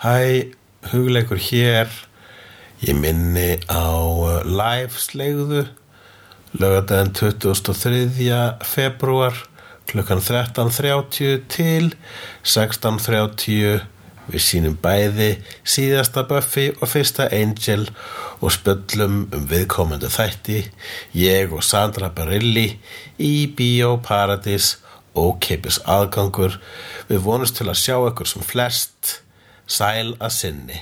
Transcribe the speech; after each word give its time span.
Hæ, 0.00 0.48
hugleikur 0.92 1.36
hér. 1.36 1.88
Ég 2.80 2.96
minni 2.96 3.58
á 3.68 3.92
uh, 4.00 4.40
live 4.48 4.96
slegðu 4.96 5.66
lögadaginn 6.56 7.12
23. 7.12 8.08
februar 8.64 9.36
klukkan 9.92 10.24
13.30 10.24 11.44
til 11.52 11.92
16.30 12.48 13.84
við 14.32 14.46
sínum 14.46 14.80
bæði 14.80 15.28
síðasta 15.68 16.24
Buffy 16.32 16.70
og 16.80 16.88
fyrsta 16.88 17.28
Angel 17.28 17.84
og 18.40 18.56
spöllum 18.56 19.26
um 19.28 19.46
viðkomandi 19.52 20.08
þætti 20.16 20.62
ég 21.28 21.52
og 21.52 21.60
Sandra 21.60 22.08
Barilli 22.08 22.70
í 23.20 23.34
Bíó 23.52 23.98
Paradís 24.00 24.78
og 25.12 25.42
keipis 25.44 25.84
aðgangur 25.84 26.56
við 27.12 27.26
vonumst 27.28 27.60
til 27.60 27.68
að 27.68 27.82
sjá 27.84 27.98
ykkur 28.00 28.32
sem 28.32 28.54
flest 28.54 29.18
sæl 29.70 30.14
að 30.18 30.32
sinni 30.34 30.80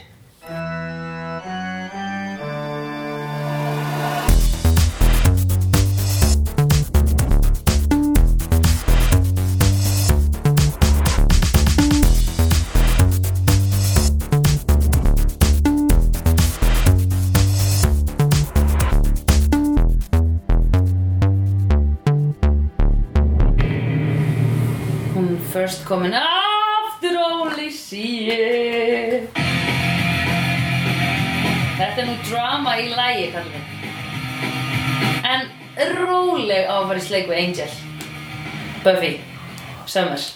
Hún 25.14 25.36
first 25.52 25.84
komin 25.84 26.14
aftur 26.14 26.37
drama 32.28 32.76
í 32.80 32.88
lægi, 32.94 33.28
kallið 33.34 33.62
En 35.28 35.48
róleg 35.98 36.66
á 36.66 36.74
að 36.78 36.86
fara 36.88 37.00
í 37.00 37.04
sleik 37.04 37.26
við 37.28 37.40
Angel. 37.42 37.72
Buffy 38.84 39.12
Summers. 39.88 40.30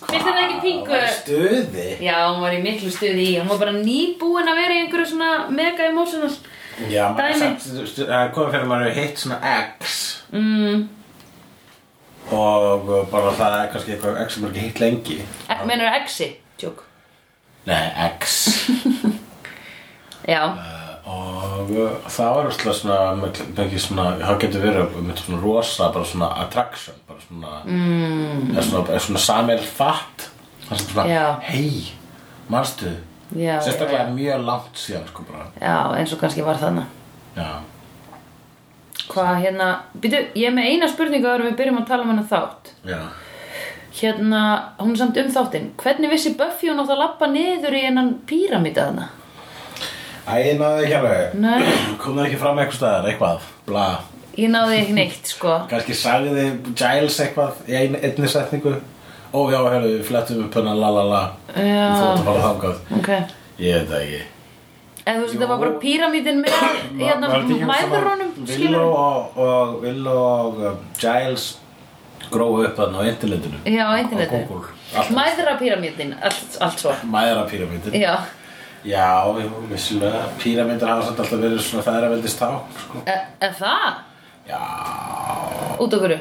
Finnst 0.00 0.24
þetta 0.24 0.44
ekki 0.44 0.60
pingu? 0.62 1.00
Stuði? 1.18 1.88
Já, 2.04 2.14
hún 2.30 2.40
var 2.44 2.54
í 2.56 2.62
miklu 2.64 2.92
stuði 2.92 3.26
í. 3.26 3.34
Hún 3.40 3.50
var 3.50 3.60
bara 3.64 3.74
nýbúin 3.76 4.48
að 4.48 4.60
vera 4.62 4.76
í 4.76 4.84
einhverju 4.84 5.10
svona 5.12 5.32
mega 5.52 5.90
emotional 5.90 6.30
Já, 6.88 7.10
maður 7.12 7.42
Dæmi. 7.42 7.84
það 7.98 8.14
er 8.16 8.30
komið 8.32 8.54
fyrir 8.54 8.62
að 8.64 8.70
maður 8.70 8.86
hefur 8.86 9.02
hitt 9.02 9.20
svona 9.20 9.38
X 9.76 9.96
mm. 10.32 10.84
og 12.38 12.92
bara 13.10 13.32
það 13.36 13.56
er 13.58 13.72
kannski 13.74 13.94
eitthvað 13.96 14.20
X 14.22 14.36
sem 14.36 14.46
er 14.46 14.54
ekki 14.54 14.64
hitt 14.64 14.80
lengi. 14.80 15.18
Menur 15.68 15.98
exi? 15.98 16.30
Tjók 16.60 16.84
Nei, 17.68 17.84
X 18.14 18.38
Já, 20.32 20.40
og 21.10 21.70
það 22.10 22.34
var 22.36 22.50
alltaf 22.50 22.76
svona 22.78 22.98
mikið 23.18 23.78
svona, 23.82 24.06
það 24.20 24.40
getur 24.44 24.64
verið 24.66 24.98
með 25.06 25.22
svona 25.24 25.40
rosa, 25.42 25.88
bara 25.94 26.10
svona 26.12 26.30
attraction 26.44 27.00
bara 27.08 27.24
svona 27.26 27.54
mm. 27.64 28.52
er 28.54 28.68
svona, 28.68 29.00
svona 29.06 29.24
samel 29.24 29.64
fatt 29.64 30.28
hei, 31.48 31.90
manstu? 32.50 32.92
Já, 33.30 33.56
sérstaklega 33.62 34.08
já, 34.08 34.14
mjög 34.14 34.46
langt 34.46 34.78
síðan 34.78 35.04
sko 35.06 35.24
bara. 35.26 35.44
Já, 35.62 35.76
eins 35.98 36.12
og 36.14 36.18
kannski 36.18 36.42
var 36.42 36.58
þarna. 36.58 36.88
Já, 37.36 37.60
Hvað 39.10 39.40
hérna, 39.42 39.68
býtu, 39.98 40.20
ég 40.38 40.50
er 40.50 40.54
með 40.54 40.68
eina 40.70 40.88
spurningu 40.90 41.30
en 41.30 41.48
við 41.48 41.56
byrjum 41.58 41.80
að 41.80 41.88
tala 41.88 42.04
um 42.04 42.12
hana 42.12 42.26
þátt. 42.30 42.70
Já. 42.86 43.00
Hérna, 44.00 44.42
hún 44.78 44.92
er 44.94 45.00
samt 45.00 45.18
um 45.18 45.32
þáttinn. 45.34 45.70
Hvernig 45.80 46.12
vissi 46.12 46.34
Buffy 46.38 46.70
hún 46.70 46.82
átt 46.82 46.92
að 46.94 47.02
lappa 47.02 47.26
niður 47.30 47.74
í 47.74 47.82
hennan 47.88 48.12
píramíta 48.28 48.86
þarna? 48.86 49.08
Æ, 50.30 50.38
ég 50.46 50.58
náði 50.60 50.84
ekki 50.86 50.96
alveg. 51.00 51.34
Nei, 51.42 51.74
kom 51.98 52.16
það 52.18 52.26
ekki 52.28 52.40
fram 52.40 52.58
eitthvað 52.62 52.78
staðar, 52.78 53.08
eitthvað 53.10 53.48
bla, 53.66 53.84
ég 54.38 54.50
náði 54.54 54.78
ekki 54.80 54.96
neitt, 54.96 55.30
sko. 55.34 55.54
Kannski 55.70 55.96
sagði 55.98 56.46
Giles 56.78 57.20
eitthvað 57.24 57.62
í 57.68 57.76
ein, 57.80 57.96
einni 58.00 58.30
setningu. 58.30 58.74
Ó 59.30 59.38
já, 59.50 59.58
hörðu, 59.62 59.90
við 59.94 60.04
flettum 60.08 60.44
upp 60.46 60.56
hennar 60.58 60.78
la 60.78 60.90
la 60.96 61.02
la. 61.06 61.22
Já. 61.54 61.86
þú 61.94 62.04
ert 62.06 62.20
að 62.20 62.28
fara 62.28 62.44
þangað. 62.48 62.78
Ok. 62.98 63.10
Ég 63.62 63.76
veit 63.76 63.90
það 63.90 64.00
ekki. 64.04 64.22
Eða 65.00 65.14
þú 65.16 65.22
veist, 65.24 65.34
þetta 65.34 65.48
var 65.50 65.60
bara 65.62 65.76
píramítin 65.82 66.40
með 66.42 66.56
hérna 67.00 67.28
mæðurónum, 67.70 68.32
Willow 68.50 68.90
og, 68.90 69.38
og, 69.40 69.76
Willow 69.84 70.18
og 70.24 70.58
um, 70.70 70.82
Giles 71.00 71.46
grófu 72.30 72.66
upp 72.66 72.76
þarna 72.78 73.00
á 73.00 73.10
internetinu. 73.10 73.62
Já, 73.64 73.84
á 73.86 73.94
internetinu. 74.02 74.44
Google. 74.50 74.74
Allt- 76.20 76.58
allt, 76.60 76.78
svo. 76.82 76.92
Mæðra 77.06 77.46
píramítin 77.50 77.94
Já, 77.96 78.14
Já, 78.84 79.24
vissulega 79.70 80.22
Píramítur 80.40 80.88
hafa 80.88 81.04
samt 81.10 81.18
alltaf 81.20 81.40
verið 81.42 81.60
svona 81.60 81.82
fæðraveldist 81.84 82.40
á 82.40 82.50
sko. 82.80 83.02
er, 83.06 83.26
er 83.44 83.52
það? 83.58 83.98
Já. 84.48 84.60
Út 85.84 85.94
okkur? 85.98 86.14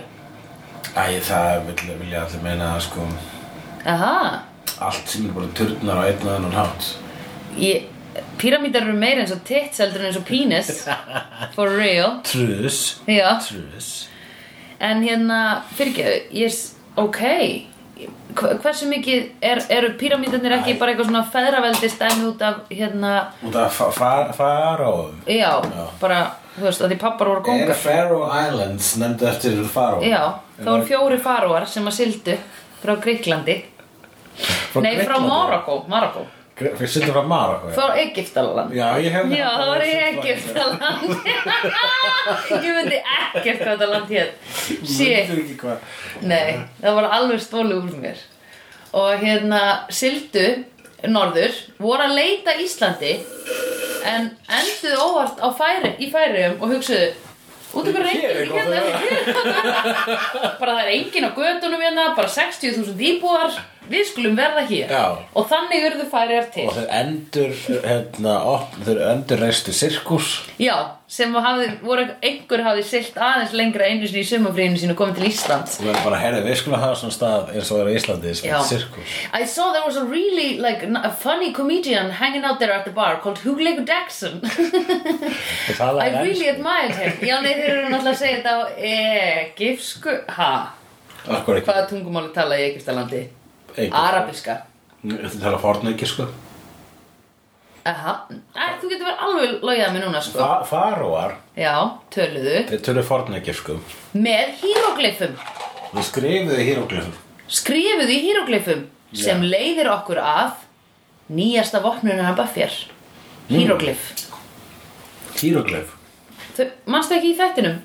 Æ, 0.95 1.05
það 1.23 1.61
vil, 1.69 1.93
vilja 2.01 2.25
allir 2.25 2.43
meina 2.43 2.73
að 2.75 2.81
sko. 2.89 3.05
Aha. 3.87 4.11
Allt 4.79 5.07
sem 5.11 5.29
er 5.29 5.33
bara 5.37 5.47
turnar 5.55 6.01
á 6.03 6.07
einn 6.09 6.27
og 6.27 6.35
annan 6.35 6.57
hátt. 6.57 6.89
Ég, 7.59 7.87
Píramítar 8.39 8.83
eru 8.83 8.93
meira 8.99 9.21
eins 9.23 9.31
og 9.35 9.41
tits 9.47 9.79
heldur 9.79 10.01
en 10.03 10.09
eins 10.09 10.17
og 10.19 10.25
penis 10.27 10.69
For 11.55 11.71
real. 11.79 12.19
Trus. 12.27 12.97
Já, 13.07 13.37
Trus. 13.45 14.07
En 14.83 15.03
hérna, 15.03 15.39
fyrir 15.75 15.91
ekki, 15.95 16.39
ég, 16.43 16.51
s- 16.51 16.75
ok. 16.99 17.19
Hva- 17.19 17.67
Hversu 18.35 18.85
mikið, 18.91 19.23
er, 19.41 19.61
eru 19.73 19.89
píramítarnir 19.97 20.53
ekki 20.59 20.75
bara 20.79 20.91
eitthvað 20.93 21.07
svona 21.09 21.23
feðraveldi 21.33 21.89
stæmi 21.89 22.27
út 22.29 22.41
af, 22.45 22.59
hérna? 22.69 23.13
Út 23.43 23.55
af 23.57 23.73
fa- 23.73 23.89
fa- 23.91 24.33
faróum 24.37 25.15
Já, 25.25 25.55
Já. 25.65 25.85
bara, 26.01 26.19
þú 26.59 26.67
veist, 26.67 26.81
að 26.85 26.93
því 26.93 26.99
pappar 27.01 27.27
voru 27.31 27.39
Er 27.41 27.43
kongar 27.49 27.75
Faroe 27.75 28.29
Islands 28.47 28.91
nefndi 29.01 29.25
eftir 29.31 29.63
faróum? 29.73 30.03
Já, 30.05 30.21
það 30.59 30.69
voru 30.71 30.85
fjóri 30.91 31.19
faróar 31.25 31.67
sem 31.67 31.85
að 31.89 31.97
sildu 31.97 32.37
frá 32.83 32.95
Gríklandi 33.01 33.57
Nei, 34.79 34.93
frá 35.03 35.17
Marokko, 35.19 35.85
Marokko 35.89 36.25
Við 36.59 36.89
sittum 36.91 37.13
frá 37.15 37.21
Marokko. 37.27 37.69
Frá 37.75 37.93
Egyptaland. 38.03 38.73
Já, 38.75 38.87
ég 38.99 39.13
hef 39.15 39.29
Já, 39.31 39.45
það 39.55 39.69
var 39.69 39.83
í 39.85 39.93
Egyptaland. 40.09 41.13
Ég 42.65 42.73
myndi 42.75 42.97
ekkert 42.99 43.61
hvað 43.63 43.69
þetta 43.69 43.87
land 43.93 44.11
hér 44.11 44.33
hvað. 45.61 45.87
Nei, 46.27 46.59
það 46.81 46.99
var 46.99 47.07
alveg 47.19 47.41
stólu 47.45 47.79
úr 47.79 47.95
mér. 48.03 48.19
Og 48.99 49.23
hérna, 49.23 49.61
sildu 49.93 50.45
norður 51.07 51.55
voru 51.79 52.03
að 52.09 52.15
leita 52.17 52.57
Íslandi 52.59 53.13
en 54.09 54.29
enduðu 54.49 54.99
óvart 55.05 55.39
á 55.39 55.47
færi, 55.55 55.93
í 56.03 56.09
færium 56.11 56.57
og 56.59 56.73
hugsuðu 56.73 57.09
út 57.77 57.87
af 57.87 57.93
hverju 57.93 58.21
er 58.25 58.39
er 58.41 58.47
gott 58.49 58.65
hérna? 58.65 58.99
hér- 59.03 60.57
bara 60.59 60.73
það 60.73 60.81
er 60.83 60.91
enginn 60.95 61.27
á 61.29 61.31
gödunum 61.37 61.83
hérna 61.85 62.05
bara 62.17 62.31
60.000 62.33 62.97
íbúar 63.11 63.53
við 63.89 64.05
skulum 64.11 64.37
verða 64.37 64.63
hér. 64.69 64.93
Já. 64.93 65.05
og 65.33 65.49
þannig 65.49 65.89
urðu 65.89 66.05
færiar 66.11 66.47
til. 66.53 66.67
Og 66.69 66.77
þeir 66.77 66.89
endur, 66.99 67.51
hérna, 67.85 68.37
opn, 68.53 68.85
þeir 68.87 69.03
endur 69.13 69.43
reistu 69.43 69.73
sirkus. 69.75 70.29
Já, 70.61 70.75
sem 71.09 71.33
hafði, 71.33 71.67
voru, 71.81 72.05
einhver 72.25 72.61
hafði 72.67 72.83
silt 72.85 73.15
aðeins 73.17 73.53
lengra 73.57 73.87
einu 73.89 74.05
sinni 74.05 74.21
í 74.21 74.29
sumafríðinu 74.29 74.77
sínu 74.83 74.93
og 74.93 74.99
komið 75.01 75.15
til 75.19 75.29
Íslands. 75.31 75.79
Og 75.81 75.89
erum 75.89 76.05
bara, 76.05 76.19
herri, 76.21 76.41
við 76.45 76.59
skulum 76.61 76.79
hafa 76.83 76.99
svona 77.01 77.15
stað 77.15 77.49
eins 77.55 77.71
og 77.73 77.81
er 77.81 77.89
á 77.89 77.91
Íslandi 77.97 78.35
sem 78.37 78.49
Já. 78.51 78.57
er 78.59 78.67
sirkus. 78.69 79.15
I 79.33 79.43
saw 79.49 79.71
there 79.73 79.85
was 79.87 79.97
a 79.97 80.05
really 80.05 80.59
like 80.61 80.83
a 80.85 81.11
funny 81.11 81.49
comedian 81.53 82.11
hanging 82.21 82.45
out 82.45 82.59
there 82.59 82.73
at 82.73 82.85
the 82.85 82.93
bar 82.93 83.19
called 83.23 83.39
Og 83.39 83.55
það 85.79 86.01
I 86.03 86.09
really 86.21 86.47
admired 86.49 86.95
him. 86.95 87.11
Já, 87.25 87.39
nei, 87.41 87.53
þeir 87.57 87.71
eru 87.73 87.89
náttúrulega 87.89 88.13
að 88.13 88.21
segja 88.21 88.37
þetta 88.37 88.51
á 88.53 88.59
Egipsku, 88.93 90.15
ha? 90.37 90.51
Akkur 91.29 91.59
ekki? 91.59 91.67
Hvaða 91.69 91.89
tungumáli 91.89 92.31
tala 92.35 92.57
í 92.59 92.69
Egipstalandi? 92.69 93.25
Arabiska 93.87 94.57
Þetta 94.99 95.39
tala 95.39 95.57
fornæki, 95.61 96.07
sko. 96.09 96.25
Aha, 97.87 98.13
Æ, 98.51 98.63
þú 98.81 98.89
getur 98.91 99.07
verið 99.07 99.21
alveg 99.25 99.53
logið 99.63 99.83
að 99.85 99.93
mig 99.95 100.03
núna, 100.03 100.21
sko. 100.21 100.37
Fa 100.41 100.57
Faróar, 100.67 101.35
Já, 101.55 101.73
töluðu. 102.11 102.57
Þeir 102.69 102.81
tölu 102.85 103.03
fornæki, 103.07 103.55
sko. 103.55 103.77
Með 104.13 104.51
híroglyfum 104.63 105.37
Við 105.93 106.05
skrifuðu 106.09 106.65
híróglifur 106.67 107.15
Skrifuðu 107.49 108.13
í 108.13 108.19
híroglyfum 108.27 108.81
sem 109.17 109.39
leiðir 109.41 109.87
okkur 109.89 110.19
að 110.21 110.51
nýjasta 111.33 111.79
vopnunar 111.81 112.35
Buffyr 112.37 112.75
Híroglyf 113.49 114.11
Híróglif 115.39 115.95
Þau, 116.57 116.67
manstu 116.91 117.15
ekki 117.15 117.31
í 117.33 117.37
þættinum? 117.39 117.79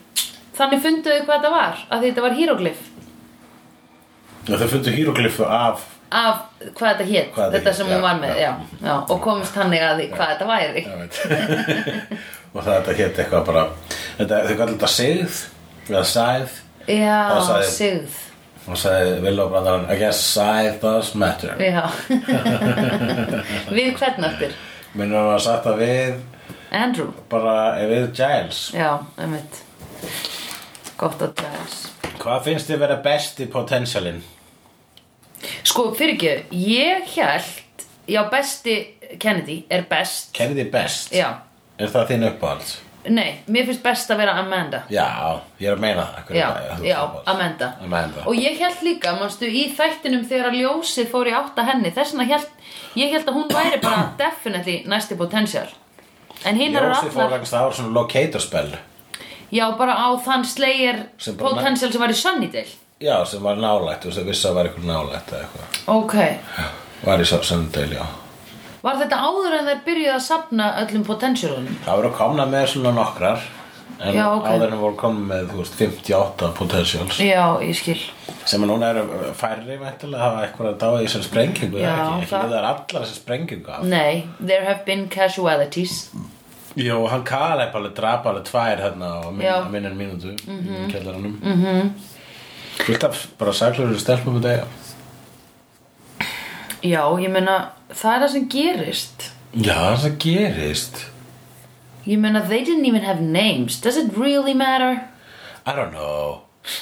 Þannig 0.55 0.83
funduðu 0.85 1.23
hvað 1.25 1.39
þetta 1.39 1.55
var, 1.55 1.81
að 1.95 2.05
þetta 2.09 2.25
var 2.27 2.37
híroglyf 2.39 2.83
Já, 4.45 4.55
þeir 4.61 4.71
fundu 4.75 4.91
híróglifu 4.99 5.45
af 5.49 5.85
af 6.15 6.43
hvað 6.77 6.91
þetta 6.91 7.05
hét, 7.09 7.31
Hvað 7.35 7.55
þetta 7.57 7.73
sem 7.75 7.89
hún 7.91 8.03
var 8.05 8.19
með 8.23 8.37
já. 8.39 8.51
já. 8.85 8.93
Og 9.11 9.17
komist 9.25 9.55
þannig 9.57 9.83
að 9.83 9.95
því 9.99 10.05
hvað 10.13 10.29
þetta 10.33 10.47
væri. 10.51 10.83
Og 12.55 12.61
það 12.63 12.75
þetta 12.77 12.93
hétt 13.01 13.19
eitthvað 13.25 13.47
bara 13.49 13.65
þetta, 14.19 14.37
Þau 14.47 14.55
kallar 14.61 14.75
þetta 14.77 14.91
sigð 14.95 15.41
Eða 15.89 16.05
sæð 16.07 16.53
Já, 16.87 17.17
Það 17.41 17.65
sigð. 17.73 18.21
og 18.69 18.79
sagði 18.81 19.17
Villó 19.25 19.49
brandarann 19.51 19.89
I 19.91 19.97
guess 20.01 20.21
size 20.23 20.77
does 20.81 21.11
matter. 21.19 21.57
Við 23.75 23.91
hvern 23.99 24.25
eftir 24.31 24.55
minnur 24.95 25.19
hann 25.19 25.35
að 25.35 25.43
sagt 25.49 25.67
það 25.67 25.81
við 25.83 26.15
Andrew. 26.75 27.11
bara 27.31 27.57
við 27.91 28.07
Giles. 28.17 28.61
Já, 28.75 28.93
einmitt. 29.19 29.59
Gott 30.99 31.21
að 31.27 31.35
Giles. 31.43 31.77
Hvað 32.23 32.45
finnst 32.47 32.71
þið 32.71 32.81
vera 32.85 32.97
besti 33.05 33.47
potensialin? 33.51 34.23
Sko, 35.65 35.91
fyrir 35.99 36.15
ekki, 36.17 36.35
ég 36.65 37.13
held 37.17 37.85
Já, 38.09 38.21
besti 38.29 38.75
Kennedy 39.19 39.63
er 39.73 39.87
best 39.89 40.35
Kennedy 40.37 40.67
best? 40.71 41.13
Já, 41.15 41.31
er 41.79 41.89
það 41.89 42.11
þín 42.11 42.27
uppáhalds? 42.29 42.75
nei, 43.05 43.41
mér 43.53 43.67
finnst 43.69 43.83
best 43.85 44.09
að 44.13 44.21
vera 44.23 44.35
Amanda 44.41 44.79
já, 44.93 45.05
ég 45.61 45.69
er 45.69 45.75
að 45.75 45.81
meina 45.83 46.05
það 46.09 46.31
er 46.31 46.39
Já, 46.39 46.47
það? 46.55 46.85
Já. 46.89 46.99
Amanda. 47.33 47.69
Amanda. 47.85 48.23
Og 48.31 48.39
ég 48.41 48.57
held 48.61 48.85
líka, 48.87 49.13
manstu, 49.19 49.49
í 49.49 49.67
þættinum 49.77 50.25
þegar 50.29 50.49
að 50.51 50.61
ljósið 50.63 51.11
fór 51.13 51.29
í 51.29 51.35
átta 51.37 51.67
henni 51.69 51.93
Þess 51.93 52.15
vegna 52.15 52.29
held, 52.31 52.47
ég 52.97 53.13
held 53.13 53.29
að 53.29 53.37
hún 53.37 53.53
væri 53.53 53.81
bara 53.85 54.07
definitely 54.23 54.79
næsti 54.89 55.19
potential 55.21 55.69
En 56.49 56.57
hinn 56.61 56.77
eru 56.77 56.95
Ljósið 56.95 57.13
fór 57.19 57.35
vegna 57.35 57.51
það 57.53 57.67
var 57.69 57.77
svona 57.81 57.95
locator 57.99 58.45
spell 58.45 58.73
Já, 59.53 59.67
bara 59.77 59.99
á 60.01 60.09
þann 60.25 60.49
slegir 60.49 61.05
potential 61.37 61.93
sem 61.93 62.01
var 62.01 62.15
í 62.15 62.19
Sunnydale 62.19 62.73
já, 63.05 63.17
sem 63.29 63.43
var 63.45 63.57
nálægt, 63.61 64.05
þú 64.05 64.11
veist, 64.13 64.27
vissi 64.29 64.49
að 64.49 64.55
var 64.59 64.69
eitthvað 64.71 64.91
nálægt 64.91 65.33
eða 65.33 65.41
eitthvað. 65.45 65.81
Ok, 65.95 66.15
var 67.05 67.21
í 67.25 67.27
Sundale, 67.31 67.99
já. 67.99 68.07
Var 68.85 68.99
þetta 69.01 69.19
áður 69.25 69.55
en 69.59 69.69
þeir 69.71 69.79
byrjuðu 69.87 70.15
að 70.15 70.25
safna 70.27 70.65
öllum 70.83 71.05
potentialunum? 71.09 71.77
það 71.87 72.01
voru 72.01 72.11
komna 72.19 72.45
með 72.53 72.67
svona 72.75 72.93
nokkrar 72.93 73.41
en 74.01 74.13
Já, 74.17 74.25
ok. 74.35 74.45
áður 74.51 74.73
en 74.75 74.81
voru 74.83 74.97
komna 75.01 75.25
með, 75.31 75.47
þú 75.53 75.61
veist, 75.63 75.79
58 75.81 76.51
potentials 76.59 77.21
Já, 77.23 77.45
ég 77.65 77.79
skil. 77.79 77.99
Sem 78.45 78.61
að 78.65 78.73
núna 78.75 78.91
eru 78.93 79.33
færri 79.39 79.79
væntilega 79.81 80.21
að 80.21 80.25
hafa 80.27 80.45
eitthvað 80.45 80.69
að 80.73 80.79
dáða 80.83 81.01
í 81.01 81.07
þessari 81.09 81.29
sprengingu 81.31 81.81
Já, 81.81 81.89
eða 81.89 82.05
ekki, 82.05 82.21
ekki 82.25 82.31
það- 82.35 82.45
það 82.51 82.57
er 82.59 82.69
allar 82.73 83.07
þessi 83.07 83.21
sprengingu 83.23 83.71
af? 83.73 83.85
Nei, 83.85 84.27
there 84.41 84.65
have 84.65 84.85
been 84.85 85.09
casualities 85.09 86.11
Jó, 86.77 87.07
hann 87.09 87.23
Kaleb 87.25 87.75
alveg 87.79 87.95
drapa 87.95 88.31
alveg 88.33 88.49
tvær 88.51 88.81
hérna 88.83 89.09
á 89.15 89.23
Já. 89.39 89.63
á 89.63 89.71
minnar 89.71 89.95
mínútu 89.95 90.35
í 90.35 90.91
kjallaranum. 90.91 91.39
Mm 91.41 91.63
-hmm. 91.63 91.91
Fullt 92.83 93.05
af 93.07 93.21
bara 93.39 93.53
saklur 93.55 93.95
stelpum 94.01 94.35
með 94.39 94.47
degja 94.49 94.67
Já, 96.85 97.01
ég 97.23 97.31
meina, 97.33 97.55
það 97.89 98.15
er 98.15 98.21
það 98.25 98.33
sem 98.35 98.43
gerist. 98.53 99.23
Já, 99.57 99.79
það 100.03 100.17
gerist. 100.21 100.99
Ég 102.05 102.19
meina, 102.21 102.43
they 102.45 102.61
didn't 102.67 102.85
even 102.85 103.01
have 103.07 103.23
names. 103.25 103.79
Does 103.81 103.97
it 103.97 104.11
really 104.19 104.53
matter? 104.53 104.99
I 105.65 105.73
don't 105.73 105.95
know. 105.97 106.43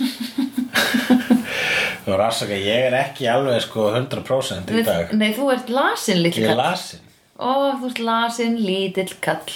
Þú 2.02 2.10
er 2.16 2.22
afsaka, 2.24 2.56
ég 2.58 2.88
er 2.88 2.96
ekki 2.98 3.28
alveg 3.30 3.60
sko 3.62 3.84
100% 3.94 4.72
í 4.74 4.82
dag. 4.86 5.12
Nei, 5.14 5.30
þú 5.36 5.52
ert 5.54 5.70
lasin, 5.70 6.18
litli 6.24 6.42
Ég 6.42 6.50
er 6.50 6.56
kall. 6.56 6.64
lasin. 6.72 7.04
Ó, 7.38 7.52
þú 7.78 7.92
ert 7.92 8.00
lasin, 8.02 8.56
lítill 8.58 9.14
kall. 9.22 9.54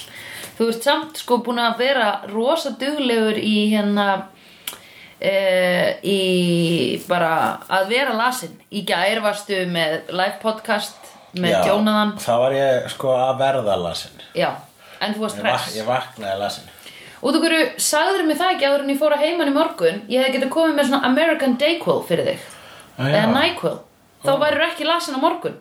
Þú 0.60 0.68
ert 0.70 0.86
samt 0.86 1.18
sko 1.24 1.40
búin 1.42 1.58
að 1.60 1.80
vera 1.82 2.06
rosa 2.30 2.70
duglegur 2.78 3.34
í 3.42 3.56
hérna 3.74 4.06
uh, 5.20 5.90
í 6.06 6.18
bara 7.08 7.32
að 7.68 7.88
vera 7.92 8.14
lasin. 8.16 8.54
Í 8.72 8.84
gær 8.88 9.20
varstu 9.24 9.62
með 9.70 10.10
live 10.12 10.38
podcast 10.42 11.12
með 11.36 11.58
Jónaðan. 11.68 12.14
þá 12.22 12.32
var 12.44 12.56
ég 12.56 12.88
sko 12.94 13.12
að 13.16 13.34
verða 13.42 13.76
lasin. 13.80 14.22
Já, 14.36 14.50
en 15.00 15.14
þú 15.16 15.26
varst 15.26 15.40
Ég, 15.42 15.44
vak, 15.50 15.68
ég 15.76 15.88
vaknaði 15.88 16.40
lasin. 16.40 16.72
Út 17.26 17.34
af 17.36 17.42
hverju, 17.42 17.66
sagður 17.80 18.26
mig 18.28 18.36
það 18.38 18.54
ekki 18.54 18.66
áður 18.68 18.82
en 18.84 18.90
ég 18.92 18.98
fór 19.00 19.14
að 19.16 19.22
heiman 19.24 19.48
í 19.50 19.54
morgun? 19.56 20.02
Ég 20.12 20.20
hefði 20.22 20.36
getað 20.36 20.52
komið 20.52 20.74
með 20.76 20.88
svona 20.90 21.08
American 21.08 21.56
Dayquil 21.60 22.00
fyrir 22.06 22.28
þig. 22.30 22.44
Ah, 22.96 23.08
Eða 23.08 23.22
já. 23.22 23.30
Nyquil. 23.36 23.72
Þá 24.26 24.32
værir 24.42 24.64
ekki 24.68 24.86
lasin 24.88 25.16
á 25.16 25.20
morgun. 25.20 25.56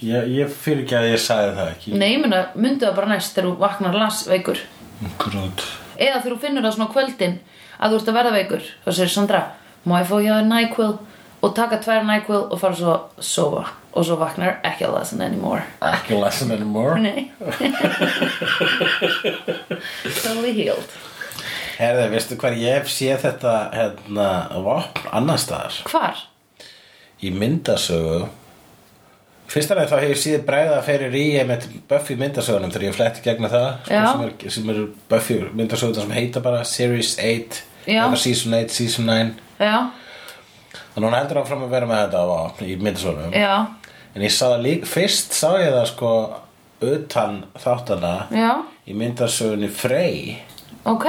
Ég, 0.00 0.30
ég 0.32 0.48
fyrir 0.54 0.82
ekki 0.86 0.96
að 0.96 1.08
ég 1.10 1.20
sagði 1.20 1.50
það 1.58 1.70
ekki. 1.74 1.92
Nei, 2.00 2.06
ég 2.14 2.22
meina, 2.22 2.38
myndu 2.56 2.86
það 2.86 2.96
bara 2.96 3.10
næst 3.12 3.34
þegar 3.36 3.50
þú 3.50 3.56
vaknar 3.60 3.98
lasveikur 4.00 4.62
Grút. 5.20 5.64
Eða 6.00 6.20
þegar 6.22 6.32
þú 6.32 6.38
finnur 6.46 6.64
það 6.64 6.74
svona 6.78 6.92
kvöldin 6.94 7.34
að 7.80 7.94
þú 7.94 8.00
ert 8.00 8.10
að 8.12 8.18
verða 8.20 8.36
veikur. 8.36 8.68
Þá 8.84 8.90
segir 8.92 9.12
Sandra, 9.14 9.42
má 9.88 9.96
ég 9.98 10.10
fá 10.10 10.16
hjá 10.20 10.32
þér 10.36 10.48
NyQuil? 10.52 10.94
Og 11.40 11.54
taka 11.56 11.80
tvær 11.80 12.02
NyQuil 12.04 12.42
og 12.42 12.58
fara 12.60 12.78
svo 12.78 12.94
að 12.94 13.24
sofa. 13.24 13.64
Og 13.90 14.04
svo 14.06 14.18
vaknar 14.20 14.58
ekki 14.68 14.84
að 14.86 14.98
lesson 14.98 15.22
anymore. 15.24 15.64
Ekki 15.82 16.18
lasin 16.20 16.52
anymore? 16.54 17.00
Nei. 17.02 17.30
Totally 20.22 20.52
healed. 20.54 20.98
Herði, 21.80 22.10
veistu 22.12 22.36
hver 22.38 22.58
ég 22.60 22.82
hef 22.82 22.90
séð 22.92 23.24
þetta 23.24 23.54
hérna, 23.72 24.28
vopn 24.62 25.08
annar 25.16 25.40
staðar? 25.40 25.80
Hvar? 25.88 26.26
í 27.20 27.30
myndasögu. 27.34 28.28
Fyrst 29.50 29.72
að 29.74 29.88
þá 29.90 29.96
hef 29.98 30.12
ég 30.12 30.20
síð 30.20 30.42
bregða 30.46 30.76
fyrir 30.86 31.14
í 31.18 31.24
einmitt 31.40 31.64
Buffy 31.90 32.14
myndasögunum 32.18 32.70
þegar 32.70 32.84
ég 32.86 32.94
fletti 32.94 33.24
gegna 33.24 33.48
það 33.50 33.66
sko, 33.80 33.96
sem, 33.96 34.20
er, 34.28 34.52
sem 34.54 34.68
eru 34.70 34.84
Buffy 35.10 35.38
myndasögunum 35.58 36.04
sem 36.04 36.12
heita 36.14 36.42
bara 36.44 36.60
Series 36.68 37.16
8 37.18 37.58
Já. 37.58 37.64
Eða 37.96 38.16
Season 38.16 38.54
8, 38.54 38.68
Season 38.70 39.06
9 39.06 39.34
Já, 39.60 39.90
Þannig 40.94 41.06
hún 41.08 41.14
heldur 41.18 41.38
áfram 41.42 41.62
að 41.66 41.70
vera 41.74 41.86
með 41.86 42.00
þetta 42.04 42.22
vopn 42.26 42.64
í 42.66 42.76
myndasögunum. 42.80 43.34
Já, 43.34 43.66
En 44.14 44.22
ég 44.26 44.32
sá 44.34 44.46
það 44.50 44.62
líka, 44.64 44.86
fyrst 44.90 45.32
sá 45.38 45.48
ég 45.62 45.70
það 45.72 45.86
sko 45.86 46.12
utan 46.82 47.44
þáttana 47.62 48.14
já. 48.34 48.50
í 48.88 48.94
myndasögunni 48.98 49.68
Frey. 49.70 50.38
Ok, 50.84 51.06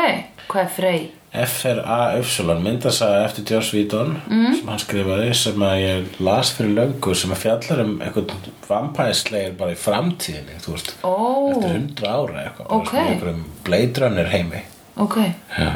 hvað 0.52 0.62
er 0.62 0.70
frey? 0.76 1.10
F-R-A-Y 1.34 2.22
myndasaga 2.62 3.22
eftir 3.26 3.46
Joss 3.56 3.72
Whedon 3.74 4.18
Mm. 4.28 4.54
sem 4.56 4.68
hann 4.68 4.80
skrifaði 4.80 5.34
sem 5.34 5.62
að 5.64 5.78
ég 5.82 6.20
las 6.20 6.52
fyrir 6.52 6.74
löngu 6.76 7.16
sem 7.16 7.32
að 7.32 7.38
fjallar 7.46 7.80
um 7.86 7.94
einhvern 8.02 8.28
vampæslegir 8.68 9.56
bara 9.58 9.72
í 9.72 9.76
framtíðinni 9.80 10.60
veist, 10.68 10.92
Ó, 11.04 11.52
eftir 11.52 11.70
hundra 11.72 12.10
ára 12.18 12.44
eitthvað 12.44 12.68
bara 12.68 12.82
Ok. 12.82 12.90
svona 12.90 13.08
í 13.08 13.14
einhverjum 13.16 13.44
Blade 13.64 14.02
Runner 14.04 14.26
heimi. 14.28 14.62
Ok. 14.98 15.16
Já. 15.58 15.72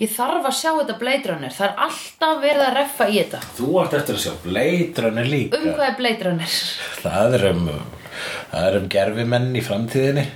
Ég 0.00 0.10
þarf 0.10 0.48
að 0.48 0.56
sjá 0.58 0.70
þetta 0.80 0.96
Blade 0.98 1.30
Runner. 1.30 1.54
Það 1.54 1.66
er 1.68 1.82
alltaf 1.86 2.38
verið 2.42 2.62
að 2.64 2.76
reffa 2.80 3.06
í 3.06 3.18
þetta. 3.20 3.42
Þú 3.54 3.68
átt 3.82 3.96
eftir 4.00 4.16
að 4.18 4.22
sjá 4.24 4.32
Blade 4.42 5.04
Runner 5.04 5.28
líka. 5.30 5.60
Um 5.60 5.68
hvað 5.76 5.86
er 5.86 5.96
Blade 6.00 6.28
Runner? 6.28 6.56
það 7.04 7.38
er 7.38 7.46
um 7.52 7.64
það 8.50 8.68
er 8.68 8.78
um 8.80 8.90
gerfimenn 8.90 9.50
í 9.54 9.64
framtíðinni. 9.64 10.28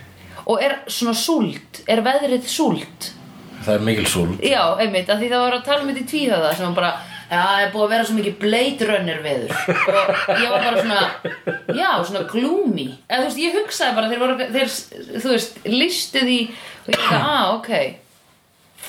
Og 0.48 0.64
er 0.64 0.78
svona 0.88 1.14
súld? 1.18 1.82
Er 1.90 2.04
veðrið 2.06 2.46
súld? 2.48 3.12
það 3.68 3.74
er 3.74 3.84
mikil 3.84 4.08
súld. 4.08 4.40
Já, 4.46 4.62
einmitt, 4.80 5.10
af 5.12 5.20
því 5.20 5.28
það 5.32 5.44
var 5.44 5.56
að 5.58 5.64
tala 5.66 5.82
um 5.82 5.90
þetta 5.90 6.04
í 6.04 6.08
tvíhöða 6.12 6.52
sem 6.56 6.66
var 6.68 6.76
bara, 6.78 6.90
já, 7.28 7.38
það 7.42 7.62
er 7.64 7.72
búið 7.74 7.84
að 7.84 7.92
vera 7.92 8.06
svo 8.08 8.16
mikið 8.16 8.36
Blade 8.44 8.88
Runner 8.88 9.22
veður. 9.26 9.54
Og 9.58 10.40
ég 10.40 10.54
var 10.54 10.64
bara 10.64 10.84
svona, 10.84 11.02
já, 11.76 11.90
svona 12.08 12.24
gloomy. 12.32 12.88
Eða 13.04 13.20
þú 13.20 13.28
veist, 13.28 13.42
ég 13.44 13.58
hugsaði 13.58 13.96
bara 13.98 14.12
þeir 14.12 14.22
voru, 14.22 14.50
þeir, 14.56 14.76
þú 15.18 15.32
veist, 15.34 15.58
listu 15.68 16.22
því 16.24 16.38
og 16.48 16.92
ég 16.94 17.00
veist, 17.02 17.16
ah, 17.18 17.48
ok 17.58 17.72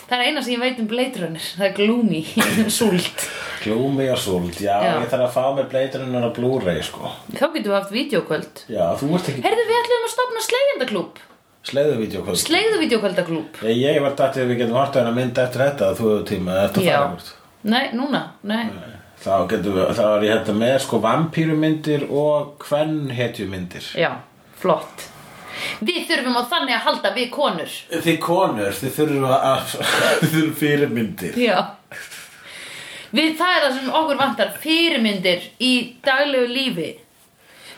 það 0.09 0.15
er 0.19 0.25
eina 0.29 0.41
sem 0.45 0.53
ég 0.55 0.61
veit 0.63 0.79
um 0.83 0.87
Blade 0.89 1.21
Runner 1.23 1.45
það 1.57 1.65
er 1.69 1.73
gloomy, 1.77 2.21
súld. 2.79 3.23
Glúmi 3.63 4.05
og 4.13 4.19
súld, 4.23 4.53
já, 4.63 4.75
Já. 4.79 4.93
ég 5.03 5.09
þarf 5.11 5.25
að 5.25 5.33
fá 5.35 5.41
með 5.57 5.65
Blade 5.73 5.99
Runner 6.03 6.27
á 6.27 6.31
Blu-ray 6.37 6.83
sko. 6.85 7.09
Þá 7.33 7.41
getum 7.55 7.65
við 7.71 7.75
haft 7.75 7.91
vídeokvöld 7.95 8.61
já, 8.71 8.85
þú 9.01 9.09
ert 9.17 9.31
ekki 9.33 9.43
Heyrðu, 9.47 9.65
við 9.71 9.79
ætlum 9.81 10.05
að 10.07 10.13
stopna 10.15 10.45
slegjandaklúb 10.47 11.19
sleiðu 11.69 11.97
vídeokvöld 11.99 12.39
Slegðu 12.39 12.77
vídeokvöldaklúb 12.85 13.59
Ég, 13.67 13.81
ég 13.83 13.99
var 14.05 14.15
dættið 14.15 14.45
að 14.45 14.53
við 14.53 14.61
getum 14.63 14.77
hort 14.79 14.95
að 14.95 15.01
hérna 15.03 15.15
mynd 15.17 15.41
eftir 15.43 15.63
þetta 15.65 15.89
að 15.91 15.99
þú 15.99 16.07
hefur 16.13 16.23
tíma 16.29 16.55
eftir 16.63 16.85
að 16.85 16.87
Já, 16.87 17.35
nei, 17.73 17.83
núna, 17.99 18.21
nei. 18.47 18.63
Þá 19.19 19.33
getum 19.51 19.75
við, 19.75 19.89
þá 19.99 20.03
er 20.15 20.23
ég 20.23 20.31
hérna 20.37 20.55
með 20.61 20.75
sko 20.85 21.01
vampírumyndir 21.03 22.05
og 22.07 22.53
hvern 22.63 23.09
hetjumyndir. 23.11 23.89
Já, 23.99 24.13
flott 24.61 25.09
Við 25.85 25.99
þurfum 26.09 26.37
á 26.39 26.43
þannig 26.53 26.75
að 26.77 26.85
halda 26.87 27.11
við 27.15 27.29
konur 27.33 27.75
Þið 27.89 28.19
konur, 28.23 28.77
þið 28.79 28.95
þurfum 28.99 29.27
að, 29.33 29.75
þið 30.21 30.33
þurfum 30.35 30.55
fyrirmyndir. 30.63 31.39
Já 31.39 31.57
Við, 33.09 33.31
það 33.39 33.55
er 33.55 33.63
það 33.63 33.75
sem 33.79 33.93
okkur 33.99 34.19
vantar 34.19 34.49
fyrirmyndir 34.61 35.47
í 35.65 35.73
daglegu 36.05 36.49
lífi 36.53 36.89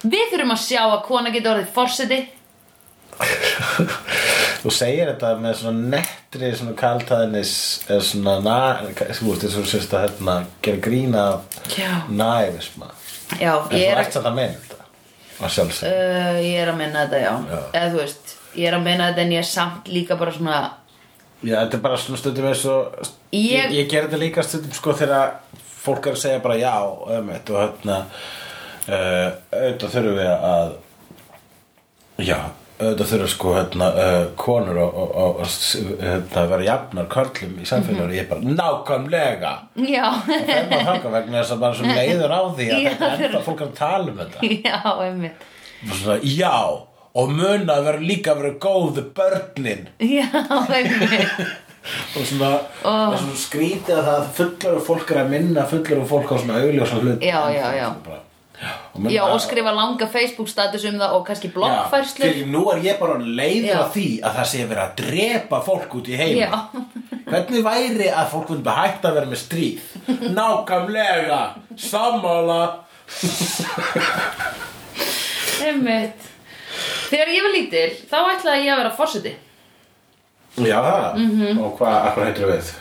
Við 0.01 0.31
þurfum 0.33 0.55
að 0.57 0.63
sjá 0.65 0.81
að 0.89 1.01
kona 1.07 1.31
getur 1.31 1.53
orðið 1.55 1.73
forseti 1.75 2.21
Þú 4.61 4.71
segir 4.73 5.09
þetta 5.09 5.31
með 5.41 5.55
svona 5.61 5.89
nettri 5.95 6.51
svona 6.57 6.73
kaltæðnis 6.77 7.53
eða 7.88 8.03
svona, 8.05 8.35
na, 8.45 8.57
þú 9.17 9.31
veist, 9.31 9.45
sérst 9.71 9.95
að 9.97 10.05
hérna 10.05 10.35
gera 10.65 10.81
grína 10.85 11.23
Já. 11.73 11.91
nævisma. 12.09 12.91
Já, 13.39 13.55
En 13.57 13.77
ég 13.77 13.88
þú 13.88 13.95
er, 13.95 14.01
ert 14.03 14.17
samt 14.17 14.29
að 14.29 14.38
meina 14.38 14.53
þetta, 14.53 14.61
sjálfsög. 14.61 14.71
Uh, 15.41 16.38
ég 16.43 16.60
er 16.62 16.69
að 16.74 16.77
minna 16.83 17.05
þetta, 17.05 17.21
já. 17.24 17.31
Já. 17.50 17.60
Eða 17.79 17.89
þú 17.93 18.00
veist, 18.01 18.36
ég 18.55 18.67
er 18.69 18.77
að 18.77 18.86
minna 18.86 19.07
þetta 19.10 19.21
en 19.25 19.31
ég 19.36 19.41
er 19.43 19.50
samt 19.50 19.88
líka 19.91 20.17
bara 20.19 20.31
svona 20.36 20.60
Já, 21.41 21.55
þetta 21.63 21.77
er 21.79 21.81
bara 21.81 21.98
svona 21.98 22.19
stundum 22.21 22.45
eins 22.51 22.65
og 22.69 23.00
Ég- 23.33 23.50
ég, 23.50 23.71
ég 23.79 23.88
ger 23.89 24.05
þetta 24.05 24.19
líka 24.21 24.43
stundum 24.45 24.71
sko 24.77 24.93
þegar 25.00 25.31
fólk 25.81 26.05
er 26.12 26.13
að 26.17 26.21
segja 26.21 26.39
bara 26.43 26.57
já 26.62 26.75
ömmit 27.17 27.50
og 27.50 27.62
hérna 27.63 27.95
uh, 28.86 29.29
auðvitað 29.50 29.93
þurfum 29.95 30.19
við 30.19 30.33
að 30.51 30.74
já, 32.27 32.38
auðvitað 32.81 33.09
þurfa 33.11 33.29
sko 33.31 33.53
hérna, 33.55 33.88
uh, 34.03 34.25
konur 34.41 34.79
og, 34.83 34.97
og, 35.03 35.15
og, 35.23 35.39
og 35.43 35.47
s- 35.47 35.79
hérna, 36.01 36.43
vera 36.51 36.65
jafnar 36.67 37.07
körlum 37.13 37.55
í 37.61 37.67
samfélaginu 37.69 38.07
og 38.07 38.15
ég 38.17 38.29
bara 38.29 38.53
nákvæmlega. 38.61 39.53
Já, 39.88 40.05
þegar 40.27 40.69
maður 40.71 40.85
þangað 40.91 41.15
vegna 41.17 41.39
þess 41.41 41.55
að 41.55 41.63
maður 41.65 41.79
svo 41.81 41.97
leiður 41.97 42.35
á 42.35 42.41
því 42.59 42.69
að 42.75 42.85
þetta 42.89 43.09
er 43.15 43.25
enda 43.29 43.43
fólk 43.47 43.65
að 43.67 43.73
tala 43.81 44.11
um 44.13 44.21
þetta. 44.23 44.51
Já, 44.67 44.79
einmitt. 45.07 45.45
Og 45.88 45.95
svona, 45.97 46.19
já, 46.23 46.53
og 47.21 47.33
muna 47.35 47.75
að 47.79 47.88
vera 47.89 48.05
líka 48.11 48.31
að 48.35 48.41
vera 48.43 48.53
góð 48.67 48.89
við 49.00 49.11
börnin. 49.21 49.83
Já, 50.00 50.27
einmitt. 50.77 51.43
Og 52.13 52.21
svona, 52.29 52.50
oh. 52.85 53.13
svona 53.17 53.38
skrítið 53.41 53.95
að 53.97 54.05
það 54.05 54.25
fullar 54.38 54.75
fólk 54.85 55.13
er 55.15 55.19
að 55.23 55.31
minna 55.31 55.63
fullar 55.65 56.03
fólk 56.11 56.29
á 56.29 56.35
svona 56.38 56.59
augljósa 56.61 57.00
hlut 57.01 57.23
Já, 57.25 57.39
já, 57.55 57.63
já. 57.73 57.88
Og, 58.62 59.08
Já, 59.10 59.24
og 59.25 59.39
skrifa 59.41 59.72
langa 59.74 60.06
Facebook 60.08 60.50
status 60.51 60.84
um 60.86 61.00
það 61.01 61.15
og 61.18 61.24
kannski 61.27 61.50
fyrir 61.51 62.46
nú 62.51 62.62
er 62.74 62.82
ég 62.86 63.00
bara 63.00 63.15
leiður 63.18 63.70
Já. 63.72 63.80
að 63.82 63.91
því 63.96 64.08
að 64.22 64.36
það 64.38 64.46
sé 64.51 64.65
verið 64.70 64.84
að 64.84 64.96
drepa 65.01 65.62
fólk 65.65 65.96
út 66.00 66.08
í 66.12 66.18
heim 66.20 66.38
Hvernig 67.32 67.63
væri 67.63 68.10
að 68.12 68.27
fólk 68.34 68.50
bara 68.65 68.86
hægt 68.86 69.06
að 69.08 69.13
vera 69.18 69.25
með 69.32 69.39
stríð? 69.39 69.80
Nákvæmlega, 70.36 71.41
sammála 71.80 72.62
einmitt 75.65 76.27
Þegar 77.12 77.27
ég 77.36 77.44
var 77.44 77.53
lítil, 77.56 77.88
þá 78.08 78.18
ætlaði 78.32 78.65
ég 78.65 78.72
að 78.74 78.82
vera 78.82 78.94
fórseti 78.98 79.34
Já, 80.62 80.77
það, 80.84 81.15
Mhm. 81.18 81.60
og 81.63 81.77
hvað, 81.80 81.98
akkur 82.10 82.25
heitir 82.27 82.48
við? 82.51 82.72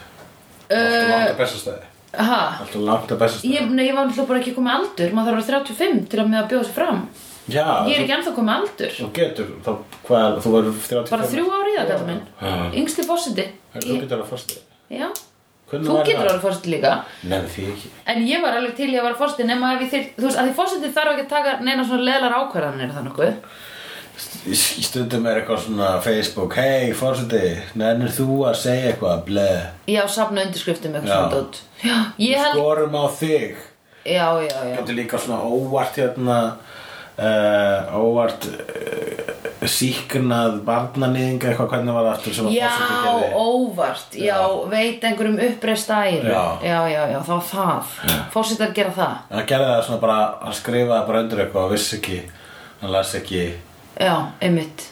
Alltaf 0.70 1.10
langt 1.10 1.30
að 1.30 1.40
bestastæði 1.40 1.82
Ha? 1.82 1.89
Alltaf 2.10 2.74
langt 2.82 3.12
að 3.14 3.20
bestastæði 3.22 3.54
Ég, 3.54 3.70
nei, 3.70 3.84
ég 3.86 3.94
var 3.96 4.08
alltaf 4.08 4.28
bara 4.30 4.40
ekki 4.42 4.54
komið 4.56 4.76
aldur. 4.76 5.12
Maður 5.16 5.36
þarf 5.36 5.42
að 5.44 5.50
vera 5.50 5.64
35 5.70 6.00
til 6.10 6.20
að 6.22 6.30
með 6.32 6.40
að 6.40 6.48
bjóða 6.52 6.68
sig 6.68 6.76
fram. 6.80 7.00
Já, 7.50 7.64
Ég 7.86 7.94
er 7.96 8.04
ekki 8.04 8.14
ennþá 8.16 8.34
komið 8.36 8.54
aldur. 8.56 8.94
Þú 8.98 9.08
getur, 9.16 9.48
þá, 9.66 9.70
hvað, 10.08 10.38
þú 10.44 10.54
verður 10.56 10.78
35 10.90 11.14
Bara 11.14 11.30
þrjú 11.30 11.46
ár 11.54 11.70
í 11.70 11.74
það, 11.76 11.90
gæta 11.92 12.08
minn. 12.10 12.22
Yngsti 12.80 13.06
fórseti 13.08 13.46
Þú 13.76 13.98
getur 14.02 14.24
Já, 14.90 15.08
Hvernig 15.70 15.86
þú 15.86 15.96
getur 16.02 16.26
vera 16.26 16.42
fórseti 16.42 16.72
líka. 16.72 16.92
Nei, 17.30 17.40
En 18.10 18.22
ég 18.26 18.42
var 18.42 18.56
alveg 18.58 18.74
til 18.78 18.90
nema 19.46 19.74
ég 19.78 19.90
þyr, 19.92 20.06
þú 20.18 20.26
veist, 20.26 20.38
að 20.40 20.48
því 20.48 20.54
fórseti 20.58 20.92
þarf 20.96 21.12
ekki 21.14 21.26
að 21.26 21.34
taka 21.36 21.52
neina 21.62 21.84
svona 21.86 22.06
leðlar 22.08 22.34
ákvarðanir 22.40 22.94
nokkuð 23.06 23.34
Í 24.50 24.56
stundum 24.56 25.26
er 25.28 25.40
eitthvað 25.40 25.64
svona 25.66 25.88
Facebook 26.04 26.54
Hei, 26.56 26.92
fórseti, 26.96 27.58
nennir 27.78 28.12
þú 28.14 28.38
að 28.48 28.56
segja 28.62 28.92
eitthvað, 28.92 29.24
bleð 29.28 29.90
Já, 29.92 30.00
safna 30.08 30.46
undirskriftum 30.46 30.96
eitthvað 30.96 31.12
Já. 31.12 31.18
svona 31.28 31.68
Já, 31.80 31.96
ég 32.20 32.40
held 32.40 32.56
Skorum 32.58 32.96
á 32.96 33.04
þig. 33.20 33.60
Já, 34.04 34.26
já, 34.44 34.56
já. 34.64 34.76
Getur 34.78 34.96
líka 34.96 35.20
svona 35.20 35.42
óvart 35.44 35.96
hérna 36.00 36.38
uh, 37.20 38.00
Óvart 38.00 38.48
uh, 38.48 39.68
Síknað 39.68 40.60
barnanýðinga 40.64 41.50
Eitthvað 41.52 41.72
hvernig 41.74 41.96
var 41.96 42.06
það 42.08 42.12
aftur 42.14 42.36
sem 42.38 42.48
að 42.48 42.56
Já, 42.56 42.70
óvart, 43.36 44.16
já, 44.16 44.38
veit 44.72 45.04
einhverjum 45.04 45.40
uppreist 45.50 45.92
æru. 45.92 46.32
Já. 46.32 46.44
já, 46.64 46.78
já, 46.88 47.00
já, 47.12 47.18
þá 47.28 47.32
var 47.34 47.48
það. 47.52 47.96
Fórsetar 48.32 48.76
gera 48.76 48.94
það. 48.96 49.16
Hann 49.34 49.50
gerði 49.52 49.72
það 49.74 49.82
svona 49.88 50.04
bara 50.06 50.20
Hann 50.46 50.56
skrifaði 50.62 51.08
bara 51.10 51.26
undir 51.26 51.44
eitthvað 51.44 51.66
og 51.68 51.74
vissi 51.76 51.98
ekki 52.00 52.22
Hann 52.80 52.94
las 52.96 53.12
ekki 53.20 53.42
Já, 54.00 54.14
einmitt. 54.40 54.86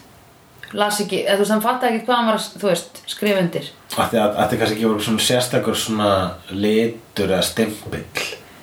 Las 0.76 0.98
ekki, 1.00 1.22
eða 1.24 1.38
þú 1.38 1.44
veist, 1.44 1.52
hann 1.54 1.64
fatt 1.64 1.84
ekki 1.88 2.02
hvað 2.04 2.18
hann 2.18 2.26
var 2.28 2.42
þú 2.44 2.66
veist, 2.68 2.98
skrifa 3.08 3.40
undir. 3.40 3.70
Af 3.96 4.10
því 4.12 4.18
að 4.20 4.34
þetta 4.36 4.58
kannski 4.60 4.76
ekki 4.76 4.90
voru 4.90 5.06
svona 5.06 5.24
sérstakur 5.24 5.78
svona 5.80 6.10
litur 6.52 7.32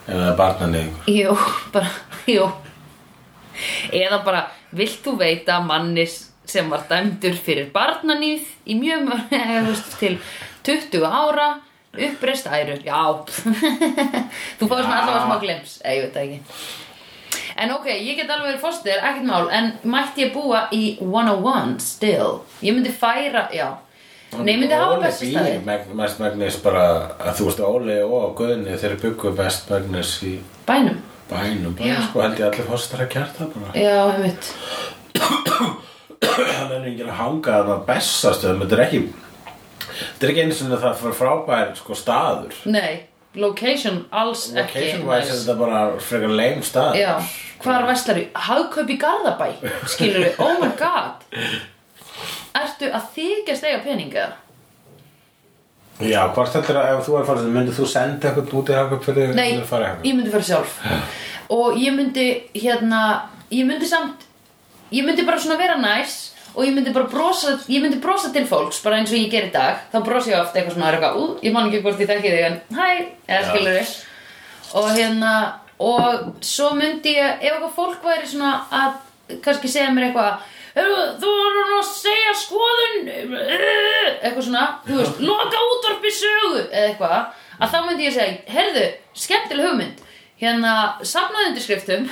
eða 0.06 0.20
það 0.20 0.30
er 0.30 0.38
barnanýðingur 0.38 1.10
Jú, 1.10 1.36
bara, 1.74 1.90
jú. 2.30 2.46
Eða 3.96 4.22
bara, 4.28 4.46
vilt 4.76 5.02
þú 5.06 5.16
veita 5.24 5.58
mannis 5.66 6.20
sem 6.46 6.70
var 6.70 6.86
dæmdur 6.90 7.38
fyrir 7.42 7.72
barnanýð 7.74 8.46
í 8.70 8.78
mjög 8.78 9.08
mörg, 9.10 9.34
eða 9.42 9.76
til 9.98 10.20
20 10.68 11.08
ára 11.10 11.50
uppreist 11.96 12.50
æru, 12.52 12.78
já. 12.86 13.02
Þú 14.60 14.68
fáið 14.68 14.82
svona 14.84 15.02
allavega 15.02 15.22
smá 15.26 15.38
glems, 15.42 15.78
eða 15.82 15.96
ég 15.96 16.06
veit 16.06 16.18
það 16.18 16.26
ekki 16.28 16.84
En 17.56 17.72
ok, 17.72 17.86
ég 17.88 18.18
get 18.20 18.30
alveg 18.30 18.50
verið 18.52 18.62
fórstir, 18.66 18.98
ekkert 19.00 19.24
mál 19.30 19.50
En 19.56 19.70
mætti 19.88 20.26
ég 20.26 20.34
búa 20.34 20.66
í 20.76 20.98
101 21.00 21.80
still? 21.82 22.42
Ég 22.62 22.74
myndi 22.76 22.92
færa, 22.92 23.46
já. 23.56 23.70
Nei, 24.36 24.54
ég 24.54 24.60
myndi 24.60 24.76
hafa 24.76 24.98
meg- 25.64 25.94
mest 25.96 26.20
megnis 26.20 26.58
bara 26.64 26.82
að 27.20 27.38
þú 27.40 27.46
veist 27.48 27.62
Óli 27.64 28.00
og 28.04 28.34
Guðni 28.36 28.76
þeir 28.82 28.98
byggu 29.02 29.32
best 29.38 29.70
megnis 29.72 30.18
í 30.28 30.34
Bænum. 30.68 30.98
bænum 31.30 31.76
bara 31.78 32.02
sko 32.10 32.22
held 32.22 32.40
ég 32.40 32.46
allir 32.50 32.68
fórstar 32.68 33.06
að 33.06 33.14
gert 33.14 33.38
það 33.40 33.54
bara. 33.56 33.72
Já, 33.80 33.98
einmitt. 34.12 34.52
Hann 36.36 36.72
er 36.72 36.86
enginn 36.90 37.08
að 37.10 37.20
hanga 37.22 37.52
þarna 37.62 37.76
á 37.80 37.88
bestastöðum 37.88 38.62
þetta 38.66 38.76
er 38.76 38.84
ekki 38.86 39.00
þetta 39.96 40.26
er 40.28 40.32
ekki 40.34 40.44
eins 40.44 40.62
og 40.66 40.74
það 40.84 40.96
fyrir 41.02 41.18
frábær 41.22 41.72
sko 41.80 41.96
staður. 41.98 42.56
Nei, 42.66 42.94
location 43.36 44.02
alls 44.12 44.48
ekki 44.54 44.80
location 44.80 45.06
wise 45.10 45.30
er 45.34 45.40
þetta 45.42 45.56
bara 45.60 45.82
frekar 46.00 46.34
leim 46.40 46.64
stað 46.66 46.98
Já, 47.00 47.12
hvar 47.64 47.88
vestlari? 47.90 48.26
Hagkaup 48.48 48.90
í 48.90 48.98
Garðabæ, 49.02 49.48
skilur 49.92 50.26
við, 50.26 50.40
oh 50.46 50.58
my 50.62 50.72
god. 50.80 51.24
Ertu 52.56 52.90
að 52.92 53.08
þykjast 53.18 53.70
eiga 53.70 53.84
peninga? 53.86 54.26
já 55.96 56.26
hvort 56.36 56.52
þetta 56.52 56.74
er 56.74 56.78
að 56.82 56.90
ef 56.98 57.06
þú 57.08 57.14
er 57.22 57.28
farið 57.30 57.52
myndið 57.56 57.78
þú 57.78 57.86
senda 57.88 58.28
eitthvað 58.28 58.56
út 58.60 58.70
í 58.72 58.76
hagkaup 58.76 59.06
fyrir 59.06 59.30
Nei, 59.38 59.46
ég 59.56 60.16
myndi 60.18 60.32
fara 60.34 60.44
sjálf. 60.44 60.74
Og 61.56 61.78
ég 61.80 61.96
myndi, 61.96 62.26
hérna, 62.58 63.02
ég 63.54 63.64
myndi 63.68 63.88
samt 63.88 64.26
Ég 64.94 65.06
myndi 65.06 65.24
bara 65.26 65.40
svona 65.42 65.58
vera 65.58 65.78
næs 65.80 66.35
Og 66.56 66.64
ég 66.64 66.72
myndi 66.76 66.94
bara 66.96 67.10
brosa, 67.12 67.58
ég 67.68 67.82
myndi 67.84 68.00
brosa 68.04 68.30
til 68.34 68.46
fólks 68.48 68.82
Bara 68.84 69.02
eins 69.02 69.12
og 69.12 69.20
ég 69.20 69.30
ger 69.34 69.50
í 69.50 69.52
dag. 69.54 69.82
Þá 69.92 69.98
brosa 70.08 70.32
ég 70.32 70.40
oft 70.40 70.56
eitthvað 70.56 70.78
svona 70.78 70.92
eitthvað, 70.94 71.20
ú, 71.20 71.26
Ég 71.44 71.54
man 71.56 71.68
ekki 71.70 71.82
hvort 71.84 72.00
ég 72.00 72.10
þekki 72.12 72.32
þig 72.32 72.46
en 72.48 72.58
hæ, 72.78 72.90
eða 73.28 73.48
skilur 73.52 73.78
við 73.80 73.94
Og 74.76 74.90
hérna, 74.96 75.34
og 75.80 76.26
svo 76.46 76.72
myndi 76.80 77.16
ég 77.18 77.42
Ef 77.44 77.54
eitthvað 77.58 77.76
fólk 77.80 78.06
væri 78.08 78.30
svona 78.32 78.54
að 78.72 79.38
kannski 79.46 79.72
segja 79.72 79.92
mér 79.96 80.10
eitthvað 80.10 80.52
"Heyrðu, 80.76 81.04
Þú 81.22 81.34
voru 81.42 81.66
nú 81.70 81.78
að 81.82 81.92
segja 81.92 82.34
skoðun 82.46 83.12
Eitthvað 84.22 84.44
svona, 84.50 84.66
þú 84.88 85.02
veist, 85.02 85.22
loka 85.30 85.68
útvarpi 85.74 86.12
sögu 86.22 86.64
Eða 86.72 86.88
eitthvað 86.90 87.20
Að 87.56 87.72
þá 87.72 87.78
myndi 87.86 88.08
ég 88.10 88.16
segja, 88.16 88.40
heyrðu, 88.52 88.88
skemmtileg 89.16 89.70
hugmynd 89.70 90.02
Hérna, 90.36 90.72
safnaði 91.08 91.54
undirskriftum. 91.54 92.10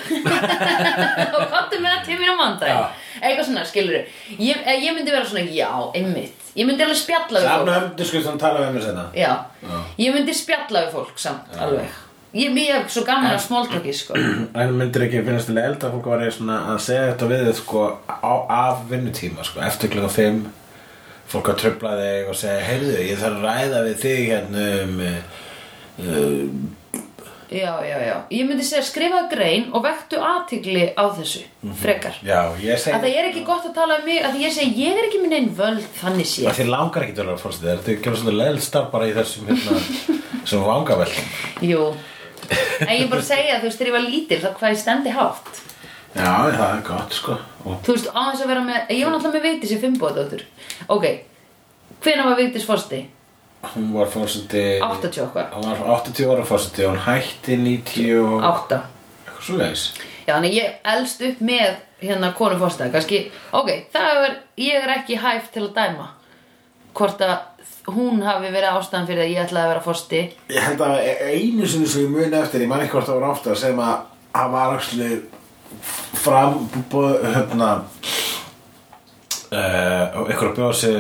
Og 1.36 1.42
komdu 1.52 1.80
með 1.84 1.90
það 1.90 2.06
til 2.08 2.20
mín 2.22 2.32
á 2.32 2.36
mandag 2.40 2.70
Já. 2.72 2.78
Eitthvað 3.20 3.50
svona, 3.50 3.66
skilur 3.68 3.98
ég, 3.98 4.62
eh, 4.64 4.80
ég 4.80 4.96
myndi 4.96 5.12
vera 5.12 5.28
svona, 5.28 5.44
já, 5.52 5.68
einmitt. 5.98 6.46
Ég 6.56 6.70
myndi 6.70 6.86
alveg 6.86 7.02
spjalla 7.02 7.42
við 7.42 7.50
fólk 7.50 7.60
Safna 7.60 7.76
höfndu 7.82 8.08
sko 8.08 8.22
sem 8.24 8.40
tala 8.40 8.62
við 8.64 8.78
mér 8.78 8.86
senna 8.88 9.04
Já, 9.18 9.30
ég 10.00 10.16
myndi 10.16 10.36
spjalla 10.38 10.86
við 10.86 10.96
fólk 10.96 11.20
samt, 11.20 11.54
alveg. 11.60 11.98
Ég 12.34 12.56
er 12.64 12.86
svo 12.90 13.04
gaman 13.06 13.36
að 13.36 13.44
smóltóki, 13.44 13.92
sko. 13.94 14.16
En 14.64 14.72
myndir 14.80 15.04
ekki 15.06 15.22
finnast 15.26 15.52
til 15.52 15.60
elda 15.62 15.92
fólk 15.94 16.08
var 16.10 16.24
svona 16.34 16.62
að 16.74 16.80
segja 16.88 17.10
þetta 17.12 17.28
við 17.30 17.44
þig 17.50 17.60
sko 17.60 17.82
á, 18.10 18.34
af 18.56 18.86
vinnutíma 18.90 19.46
sko. 19.46 19.62
Eftir 19.68 19.92
klukka 19.94 20.14
5 20.16 20.40
fólk 21.34 21.52
að 21.52 21.60
tröfla 21.62 21.92
þig 22.00 22.32
og 22.32 22.40
segja 22.40 22.64
heyrðu 22.70 22.96
ég 23.04 23.20
þarf 23.20 23.38
að 23.38 23.46
ræða 23.50 23.84
við 23.90 24.00
þig 24.06 24.24
hérna 24.32 24.66
um 24.80 25.04
uh, 25.04 26.56
Já, 27.54 27.74
já, 27.86 27.98
já. 28.02 28.14
Ég 28.34 28.48
myndi 28.50 28.64
segja 28.66 28.82
skrifa 28.88 29.20
grein 29.30 29.68
og 29.78 29.84
vektu 29.86 30.18
athygli 30.18 30.88
á 30.98 31.06
þessu, 31.14 31.44
frekar. 31.82 32.16
Já 32.26 32.40
ég 32.64 32.80
segi 32.82 32.96
Að 32.98 33.04
það 33.06 33.18
er 33.20 33.28
ekki 33.30 33.44
gott 33.46 33.68
að 33.70 33.76
tala 33.78 33.98
um 34.00 34.08
mig 34.08 34.24
Að 34.26 34.40
ég 34.42 34.56
segi, 34.56 34.74
ég 34.88 34.98
er 34.98 35.06
ekki 35.10 35.20
minn 35.22 35.36
einn 35.38 35.52
völd 35.58 35.86
Þannig 36.00 36.30
sé. 36.32 36.48
Að 36.50 36.58
þið 36.64 36.72
langar 36.74 37.06
ekki 37.06 37.16
til 37.20 37.28
að 37.30 37.44
fórstu 37.44 37.68
þér 37.70 37.84
þið 37.86 38.00
gerur 38.08 38.20
svona 38.24 38.36
leðl 38.40 38.64
starf 38.66 38.90
bara 38.96 39.10
í 39.12 39.14
þessum 39.20 39.52
hérna 39.52 39.78
sem 40.50 40.66
vangaveltum. 40.66 41.30
Jú. 41.70 41.84
En 42.84 42.96
ég 42.98 43.06
bara 43.12 43.24
segja, 43.24 43.60
þú 43.62 43.70
veist, 43.70 43.78
þegar 43.80 43.92
ég 43.92 43.96
var 44.00 44.08
lítil 44.10 44.42
þá 44.44 44.50
hvað 44.58 44.74
ég 44.74 44.82
stendi 44.82 45.14
hátt. 45.16 45.54
Já 46.14 46.30
það 46.54 46.66
er 46.68 46.82
gott 46.90 47.16
sko. 47.16 47.38
Og 47.64 47.78
Þú 47.86 47.96
veist, 47.96 48.10
á 48.14 48.22
þess 48.34 48.44
að 48.44 48.50
vera 48.52 48.64
með 48.66 48.92
Ég 48.94 49.06
var 49.08 49.14
náttúrulega 49.16 49.38
með 49.40 49.46
Vigdís 49.48 49.72
í 49.74 49.78
fimmboðdóttur 49.82 50.42
Ok, 50.94 51.06
hvenær 52.04 52.28
var 52.28 52.36
Vigdís 52.38 52.66
fórsti? 52.68 53.00
Hún 53.74 53.94
var 53.96 54.10
fórstundi 54.12 54.64
80 54.84 55.22
og 55.24 55.28
eitthvað. 55.28 55.54
Hún 55.56 55.70
var 55.70 55.86
80 56.00 56.34
ára 56.34 56.48
fórstundi 56.48 56.88
hún 56.90 57.00
hætti 57.06 57.58
90 57.62 58.20
og 58.24 58.44
8 58.50 58.82
eitthvað 58.82 59.48
svo 59.48 59.62
leiðis 59.62 59.86
Já, 60.24 60.38
þannig 60.38 60.54
ég 60.56 60.76
elst 60.88 61.24
upp 61.28 61.40
með 61.44 61.72
hérna 62.04 62.30
konu 62.36 62.56
fórstæði, 62.60 62.92
kannski, 62.94 63.18
ok, 63.56 63.72
það 63.92 64.20
er, 64.28 64.36
ég 64.64 64.86
er 64.86 64.94
ekki 64.98 65.18
hæf 65.20 65.50
til 65.52 65.66
að 65.66 65.74
dæma 65.78 66.08
hvort 66.96 67.24
að 67.26 67.34
hún 67.92 68.22
hafi 68.24 68.52
verið 68.54 68.78
ástæðan 68.78 69.08
fyrir 69.10 69.26
að 69.26 69.32
ég 69.34 69.44
ætlaði 69.44 69.66
að 69.66 69.72
vera 69.74 69.84
fórsti 69.84 70.22
Ég 70.54 70.68
held 70.68 70.84
að 70.86 70.96
einu 71.34 71.68
sinni 71.68 71.90
sem 71.92 72.06
ég 72.06 72.14
muni 72.14 72.40
eftir, 72.40 72.64
ég 72.64 72.72
man 72.72 72.84
ekki 72.84 72.96
hvort 72.96 73.10
það 73.10 73.20
var 73.20 73.34
ofta 73.34 73.56
sem 73.60 73.84
að 73.84 73.96
hann 74.38 74.54
var 74.54 74.78
axli 74.78 75.10
fram 76.24 76.60
búið 76.92 77.28
hérna 77.34 77.70
uh, 79.52 80.24
ykkur 80.30 80.52
að 80.52 80.58
bjóða 80.60 80.80
sig 80.80 80.98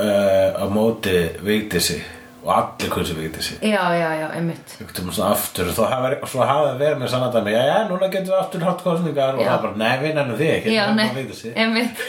uh, 0.00 0.62
á 0.62 0.64
móti 0.72 1.14
Vigdísi 1.44 1.98
og 2.42 2.50
allir 2.54 2.90
kunsi 2.90 3.14
Vigdísi. 3.16 3.58
Já, 3.62 3.82
já, 3.94 4.08
já, 4.20 4.28
einmitt. 4.36 4.76
Aftur 5.22 5.68
og 5.68 5.76
þá 5.76 6.26
svo 6.26 6.42
hafa 6.46 6.74
verið 6.80 6.98
með 7.02 7.12
sann 7.12 7.26
að 7.28 7.38
dæmi, 7.38 7.54
já, 7.54 7.62
já, 7.68 7.78
núna 7.90 8.10
getum 8.10 8.32
við 8.32 8.40
aftur 8.40 8.66
hatt 8.66 8.82
kostningar 8.82 9.38
og 9.38 9.46
það 9.46 9.62
bara, 9.66 9.78
nei, 9.84 9.94
við 10.02 10.16
nennum 10.18 10.40
þig 10.40 10.52
ekki 10.56 10.74
Já, 10.74 10.82
nei, 10.96 11.06
einmitt. 11.54 12.02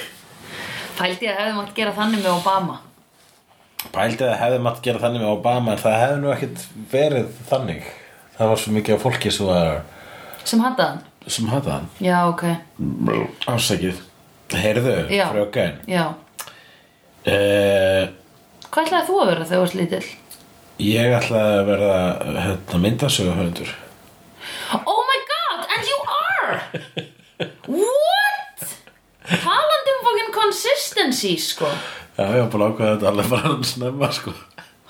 Pældi 0.97 1.29
að 1.29 1.39
hefði 1.41 1.53
mátt 1.57 1.73
gera 1.77 1.93
þannig 1.97 2.21
með 2.21 2.33
Obama. 2.35 2.79
Pældi 3.93 4.27
að 4.27 4.37
hefði 4.41 4.59
mátt 4.65 4.83
gera 4.85 5.01
þannig 5.01 5.25
með 5.25 5.33
Obama 5.37 5.73
en 5.73 5.81
það 5.81 5.97
hefði 6.01 6.19
nú 6.21 6.33
ekkit 6.33 6.67
verið 6.91 7.31
þannig. 7.49 7.89
Það 8.37 8.53
var 8.53 8.61
svo 8.61 8.75
mikið 8.77 8.95
af 8.95 9.03
fólki 9.05 9.33
sem, 9.33 9.49
var, 9.49 9.81
sem 10.43 10.61
handa 10.63 10.89
hann? 10.91 11.01
sem 11.27 11.47
hafði 11.51 11.71
hann. 11.71 11.87
Já, 12.03 12.17
ok, 12.27 12.43
Ásækið 13.47 14.01
Heyrðu, 14.53 14.97
fröken 15.09 15.79
já 15.89 16.03
uh, 17.27 18.03
Hvað 18.73 18.85
ætlaði 18.87 19.07
þú 19.07 19.17
að 19.21 19.29
vera 19.31 19.45
þegar 19.47 19.55
þú 19.55 19.63
varst 19.63 19.79
lítill? 19.79 20.05
Ég 20.83 21.15
ætlaði 21.19 21.57
að 21.59 21.67
verða 21.69 21.97
hérna, 22.47 22.79
myndasöguhöndur 22.87 23.73
Oh 24.89 25.01
my 25.09 25.19
god, 25.31 25.67
and 25.75 25.91
you 25.91 25.99
are 26.19 26.53
What? 27.69 28.65
Talandi 29.29 29.93
um 29.93 30.01
fucking 30.07 30.33
consistency, 30.35 31.35
sko 31.39 31.69
Já, 32.17 32.25
ég 32.29 32.41
var 32.43 32.49
bara 32.53 32.71
ákveða 32.71 32.95
þetta 32.95 33.11
alveg 33.13 33.29
bara 33.31 33.47
hann 33.53 33.63
snemma 33.65 34.09
sko 34.13 34.33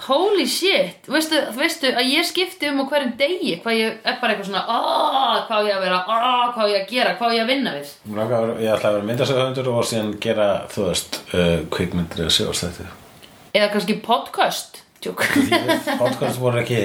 Holy 0.04 0.46
shit. 0.50 1.06
Veistu, 1.08 1.38
veistu 1.56 1.88
að 1.96 2.10
ég 2.12 2.26
skipti 2.28 2.68
um 2.72 2.82
á 2.82 2.86
hverjum 2.90 3.14
degi 3.20 3.54
Hvað 3.64 3.78
ég 3.80 3.98
er 4.04 4.18
bara 4.22 4.34
eitthvað 4.34 4.50
svona 4.50 4.64
"Ah, 4.68 5.46
Hvað 5.48 5.68
ég 5.70 5.76
að 5.78 5.84
vera, 5.86 6.00
ah, 6.08 6.54
hvað 6.56 6.72
ég 6.74 6.82
að 6.82 6.90
gera? 6.90 7.14
Hvað 7.20 7.36
ég 7.38 7.44
að 7.44 7.52
vinna 7.54 7.74
við? 7.78 7.92
Ég 8.10 8.74
ætlaði 8.74 8.90
að 8.90 8.98
vera 8.98 9.08
myndasöguhöndur 9.10 9.70
og 9.74 9.84
síðan 9.88 10.14
gera, 10.20 10.48
þú 10.74 10.88
veist, 10.90 11.20
uh, 11.34 11.58
kvikmyndir 11.72 12.24
eða 12.26 12.36
sjóðstætti 12.38 12.88
Eða 13.54 13.72
kannski 13.72 14.00
podcast. 14.02 14.82
Tjók. 15.04 15.24
Podcast 16.00 16.40
voru 16.40 16.60
ekki 16.64 16.84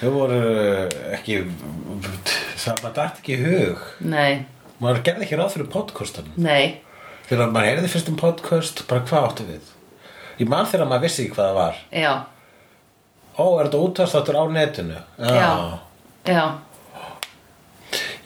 Þau 0.00 0.10
voru 0.14 0.42
ekki 1.16 1.40
Það 2.58 2.82
maður 2.82 2.94
dætt 2.98 3.18
ekki 3.22 3.36
hug. 3.42 3.78
Nei, 4.00 4.44
Maður 4.80 5.02
gerði 5.02 5.24
ekki 5.26 5.36
ráð 5.40 5.52
fyrir 5.56 5.70
podcastan 5.72 6.28
nei. 6.36 6.78
Þegar 7.28 7.50
maður 7.52 7.66
heyrði 7.72 7.88
fyrst 7.92 8.08
um 8.12 8.16
podcast 8.20 8.84
Bara 8.88 9.00
hvað 9.08 9.26
áttu 9.30 9.48
við 9.48 9.74
Ég 10.38 10.48
man 10.50 10.66
þegar 10.70 10.86
maður 10.90 11.06
vissi 11.08 11.24
ekki 11.26 11.34
hvað 11.36 11.48
það 11.50 11.58
var 11.58 11.82
Já, 12.04 12.12
Ó, 13.38 13.44
er 13.60 13.68
þetta 13.68 13.82
útvarstáttur 13.88 14.38
á 14.38 14.44
netinu? 14.50 15.02
já, 15.18 15.50
já 16.28 16.42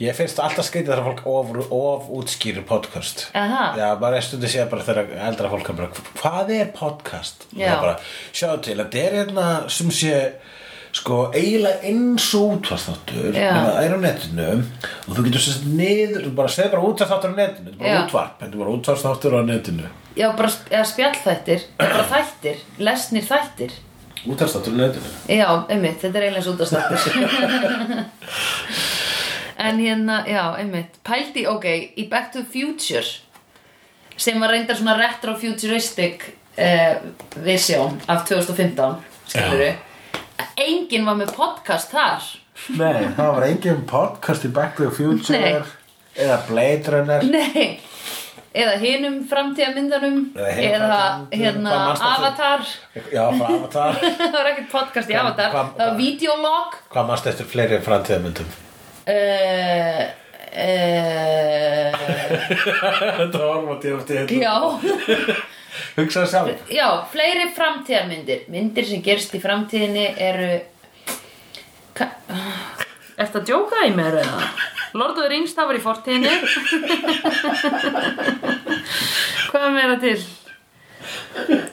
Ég 0.02 0.16
finnst 0.18 0.40
alltaf 0.42 0.66
skrítið 0.66 0.90
þegar 0.96 1.04
fólk 1.06 1.20
of, 1.30 1.50
of 1.76 2.06
útskýrir 2.18 2.64
podcast 2.66 3.28
Aha. 3.38 3.68
Já, 3.78 3.86
bara 4.00 4.18
er 4.18 4.24
stundu 4.26 4.48
séð 4.50 4.66
bara 4.72 4.82
þegar 4.86 5.12
eldra 5.28 5.50
fólk 5.52 5.68
er 5.70 5.76
bara, 5.78 6.00
hvað 6.18 6.50
er 6.56 6.72
podcast? 6.74 7.46
Já. 7.54 7.76
bara, 7.78 7.94
sjáðu 8.34 8.64
til, 8.66 8.76
þetta 8.82 9.02
er 9.04 9.16
hérna 9.20 9.46
sem 9.70 9.92
sé 9.94 10.16
sko 10.92 11.20
eiginlega 11.32 11.86
eins 11.88 12.26
og 12.36 12.56
útvarstáttur 12.58 13.30
Já. 13.38 13.52
það 13.54 13.78
er 13.84 13.94
á 13.94 13.98
netinu 14.02 14.48
og 14.58 15.12
þú 15.14 15.22
getur 15.28 15.44
sérst 15.46 15.68
niður, 15.70 16.26
þú 16.26 16.32
bara 16.40 16.50
segir 16.56 16.74
bara 16.74 16.88
útvarstáttur 16.90 17.32
á 17.32 17.36
netinu 17.38 17.70
þetta 17.70 17.76
er 17.76 17.84
bara 17.86 17.94
Já. 17.94 18.02
útvarp, 18.08 18.34
þetta 18.42 18.52
er 18.58 18.62
bara 18.64 18.74
útvarstáttur 18.76 19.38
á 19.38 19.42
netinu 19.48 19.86
Já, 20.16 20.28
bara 20.36 20.84
spjallþættir 20.84 21.64
Bara 21.78 22.04
þættir, 22.10 22.60
lesnir 22.78 23.24
þættir. 23.24 23.72
Útvarstáttur 24.28 24.74
á 24.76 24.78
netinu. 24.78 25.10
Já, 25.28 25.48
einmitt, 25.72 25.98
þetta 26.02 26.18
er 26.18 26.26
eiginlega 26.28 26.44
svo 26.46 26.52
útastáttur 26.54 27.00
En 29.66 29.80
hérna, 29.82 30.22
já, 30.28 30.44
einmitt 30.60 31.00
Pældi, 31.06 31.46
ok, 31.50 31.66
í 31.98 32.08
Back 32.10 32.32
to 32.32 32.42
the 32.42 32.48
Future 32.52 33.06
sem 34.22 34.36
var 34.38 34.52
reyndar 34.52 34.76
svona 34.76 34.92
retro-futuristic 34.98 36.26
eh, 36.60 37.00
vision 37.42 37.96
af 38.12 38.26
2015 38.28 39.00
skilur 39.32 39.62
Enginn 40.60 41.06
var 41.08 41.16
með 41.16 41.32
podcast 41.34 41.90
þar. 41.94 42.26
Nei, 42.76 43.08
það 43.16 43.30
var 43.34 43.46
engin 43.46 43.80
podcast 43.88 44.44
í 44.46 44.50
Back 44.52 44.76
to 44.76 44.84
the 44.84 44.94
Future 44.94 45.40
Nei. 45.40 45.62
eða 46.20 46.36
Blade 46.46 46.92
Runner. 46.92 47.24
Nei 47.32 47.80
Eða 48.52 48.74
hinum 48.82 49.14
framtíðamyndanum 49.30 50.16
Eða 50.36 50.50
hérna 51.32 51.76
eftir? 51.92 52.08
Avatar 52.08 52.60
Já, 53.12 53.22
Avatar 53.32 53.94
Það 54.20 54.34
var 54.36 54.50
ekkert 54.50 54.70
podcast 54.74 55.08
í 55.12 55.16
Avatar 55.16 55.54
hvað- 55.54 55.70
Það 55.78 55.86
var 55.88 55.96
videolog 56.00 56.74
Hvað 56.92 57.08
mást 57.12 57.30
eftir 57.32 57.48
fleiri 57.48 57.78
framtíðamyndum? 57.86 58.50
uh, 59.08 60.02
uh, 60.52 61.88
Þetta 63.22 63.40
var 63.40 63.64
maður 63.70 64.04
til 64.10 64.42
Já 64.42 64.56
Hugsaðu 65.96 66.28
sjálf 66.28 66.68
Já, 66.76 66.86
fleiri 67.12 67.46
framtíðarmyndir 67.56 68.44
Myndir 68.52 68.84
sem 68.88 69.00
gerst 69.04 69.32
í 69.32 69.40
framtíðinni 69.40 70.04
eru. 70.20 70.50
Ertu 73.16 73.40
að 73.40 73.46
djóka 73.48 73.80
í 73.88 73.90
mér 73.96 74.20
eða? 74.20 74.44
Lord 74.92 75.10
of 75.14 75.16
the 75.22 75.28
Rings, 75.32 75.54
það 75.56 75.68
var 75.70 75.78
í 75.78 75.82
fortíðinni. 75.82 76.32
Hvað 79.48 79.66
er 79.66 79.74
meira 79.76 79.98
til? 80.02 80.16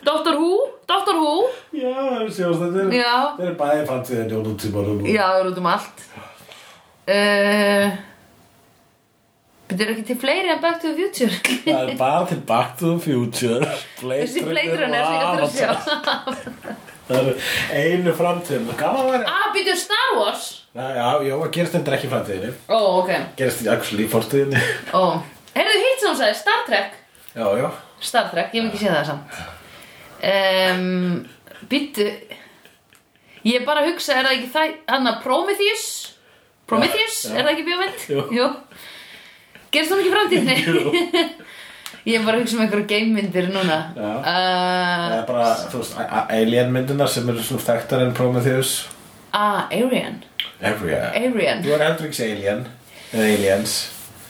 Doctor 0.08 0.38
Who? 0.40 0.52
Doctor 0.88 1.16
Who? 1.20 1.34
Já, 1.76 1.96
sjást 2.32 2.62
þetta 2.64 2.86
er 2.86 2.94
Já. 2.96 3.16
Þetta 3.38 3.50
er 3.50 3.58
bæði 3.60 3.82
framtíðin 3.90 4.36
og 4.38 4.46
nútímanum 4.48 5.02
Já, 5.08 5.26
það 5.26 5.40
er 5.42 5.50
út 5.52 5.60
um 5.62 5.68
allt. 5.74 6.06
Uh, 7.10 7.90
Byrður 9.70 9.92
ekki 9.94 10.06
til 10.08 10.18
fleiri 10.22 10.50
en 10.50 10.62
Back 10.64 10.80
to 10.82 10.94
the 10.94 10.96
Future? 10.98 11.34
Það 11.66 11.92
er 11.92 12.00
bara 12.00 12.24
til 12.32 12.40
Back 12.50 12.78
to 12.80 12.94
the 12.96 13.04
Future. 13.04 13.74
Blade 14.00 14.24
Þessi 14.26 14.46
fleitrunner 14.48 15.04
sem 15.04 15.14
ég 15.14 15.24
ætla 15.28 15.46
að 15.46 15.54
sjá. 15.60 15.72
Það 17.10 17.20
eru 17.20 17.36
einu 17.84 18.16
framtíðin 18.18 18.74
Gaman 18.80 19.04
að 19.04 19.14
vera. 19.18 19.36
Ah, 19.36 19.48
byrður 19.54 19.80
Star 19.84 20.16
Wars 20.18 20.50
Já, 20.76 21.18
já, 21.26 21.34
gerist 21.52 21.74
endur 21.80 21.96
ekki 21.98 22.06
í 22.06 22.12
framtíðinni. 22.12 22.52
Ó, 22.70 22.78
ok. 23.02 23.10
Gerist 23.40 23.66
actually 23.74 24.06
í 24.06 24.10
fórstíðinni 24.12 24.60
Ó, 25.00 25.18
heyrðu 25.56 25.80
hitt 25.82 26.04
sem 26.04 26.12
hún 26.12 26.20
sagði, 26.20 26.36
Star 26.38 26.62
Trek. 26.68 26.94
Já, 27.34 27.48
já. 27.58 27.66
Star 28.06 28.28
Trek, 28.30 28.54
ég 28.54 28.62
hef 28.62 28.70
ekki 28.70 28.84
séð 28.84 28.94
það 29.00 29.10
samt. 29.10 29.40
Um, 30.30 31.66
Býttu 31.72 32.06
Ég 33.48 33.56
er 33.62 33.66
bara 33.66 33.82
að 33.82 33.94
hugsa, 33.94 34.18
er 34.20 34.28
það 34.28 34.36
ekki 34.36 34.50
það 34.54 34.74
Hanna 34.92 35.14
Prometheus? 35.24 35.86
Prometheus, 36.70 37.18
Já, 37.26 37.32
já. 37.34 37.36
er 37.40 37.46
það 37.48 37.52
ekki 37.56 37.68
bjómynd? 37.70 38.08
Jú. 38.38 38.48
Gerist 39.74 39.94
hún 39.96 40.02
ekki 40.04 40.12
í 40.12 40.16
framtíðinni? 40.16 40.58
ég 42.10 42.20
er 42.20 42.26
bara 42.28 42.38
að 42.38 42.44
hugsa 42.44 42.58
um 42.60 42.64
einhverju 42.68 42.88
gamemyndir 42.94 43.50
núna. 43.56 43.80
Já. 43.98 44.10
uh, 44.22 44.24
Það 44.30 45.18
er 45.18 45.28
bara, 45.34 45.50
þú 45.74 45.82
veist, 45.82 46.00
alien 46.38 46.74
myndunar 46.78 47.10
sem 47.12 47.32
eru 47.34 47.42
svona 47.48 47.66
þekktar 47.72 48.06
en 48.06 48.14
Prometheus. 48.18 48.76
Ah, 49.34 49.66
Everywhere 49.72 50.29
Arian 50.62 51.64
Þú 51.64 51.70
er 51.76 51.82
heldur 51.86 52.06
ekki 52.10 52.18
segja 52.20 52.36
alien 52.36 52.62
Eða 53.14 53.26
aliens. 53.34 53.74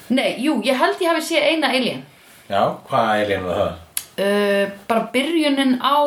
Nei, 0.09 0.29
jú, 0.41 0.53
ég 0.65 0.75
held 0.79 1.01
ég 1.03 1.09
hafi 1.11 1.21
séð 1.25 1.43
eina 1.51 1.67
Alien. 1.75 2.01
Já, 2.49 2.61
hvað 2.89 3.05
alien 3.25 3.43
var 3.45 3.55
það? 3.59 3.73
uh, 4.23 4.65
Bara 4.87 5.03
byrjunin 5.13 5.73
á 5.83 5.97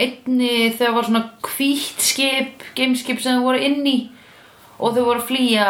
einni 0.00 0.52
þegar 0.78 0.94
var 0.96 1.04
svona 1.08 1.24
hvítt 1.44 2.00
skip, 2.00 2.62
gameskip 2.78 3.18
sem 3.20 3.36
þau 3.36 3.44
voru 3.50 3.60
inn 3.66 3.84
í 3.90 3.98
og 4.80 4.88
þau 4.96 5.04
voru 5.10 5.20
að 5.20 5.28
flýja 5.28 5.66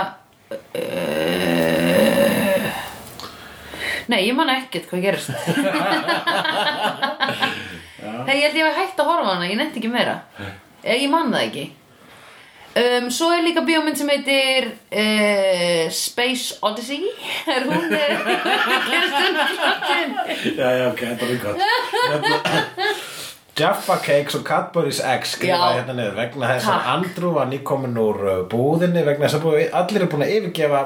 uh, 0.53 0.59
Nei, 4.11 4.25
ég 4.27 4.35
man 4.35 4.49
ekkert 4.51 4.89
hvað 4.91 5.03
gerist. 5.05 5.31
Nei, 8.27 8.35
ég 8.37 8.43
held 8.49 8.57
ég 8.59 8.65
hafi 8.67 8.81
hægt 8.81 8.99
að 9.03 9.07
horfa 9.11 9.29
á 9.31 9.33
hana, 9.37 9.47
ég 9.51 9.59
nefndi 9.59 9.79
ekki 9.79 9.91
meira. 9.93 10.17
Ég 10.83 11.07
man 11.13 11.31
það 11.31 11.45
ekki 11.47 11.65
um, 12.77 13.09
Svo 13.11 13.31
er 13.35 13.45
líka 13.47 13.65
bíómynd 13.67 13.99
sem 13.99 14.11
heitir 14.13 14.71
uh, 14.71 15.87
Space 15.95 16.59
Odyssey 16.63 17.07
Er 17.51 17.67
hún 17.69 17.95
eh, 17.97 18.19
gerist 18.91 19.17
hún 19.23 19.41
framtíðin 19.57 20.13
Já, 20.59 20.69
já, 20.79 20.85
ok, 20.91 21.01
þetta 21.07 21.31
er 21.31 21.41
gott 21.47 21.65
Hérna, 22.11 22.93
Jaffa 23.61 23.97
Cakes 24.01 24.39
og 24.39 24.45
Cadbury's 24.47 25.01
Eggs 25.05 25.35
skrifa 25.37 25.73
hérna 25.75 25.93
niður 25.93 26.15
vegna 26.17 26.55
þess 26.55 26.69
að. 26.71 26.87
Andrew 26.95 27.33
var 27.35 27.51
nýkomin 27.51 27.99
úr 28.01 28.21
uh, 28.25 28.37
búðinni 28.49 29.03
vegna 29.05 29.29
þess 29.29 29.37
að 29.37 29.75
allir 29.83 30.07
er 30.07 30.09
búin 30.09 30.25
að 30.25 30.33
yfirgefa. 30.39 30.85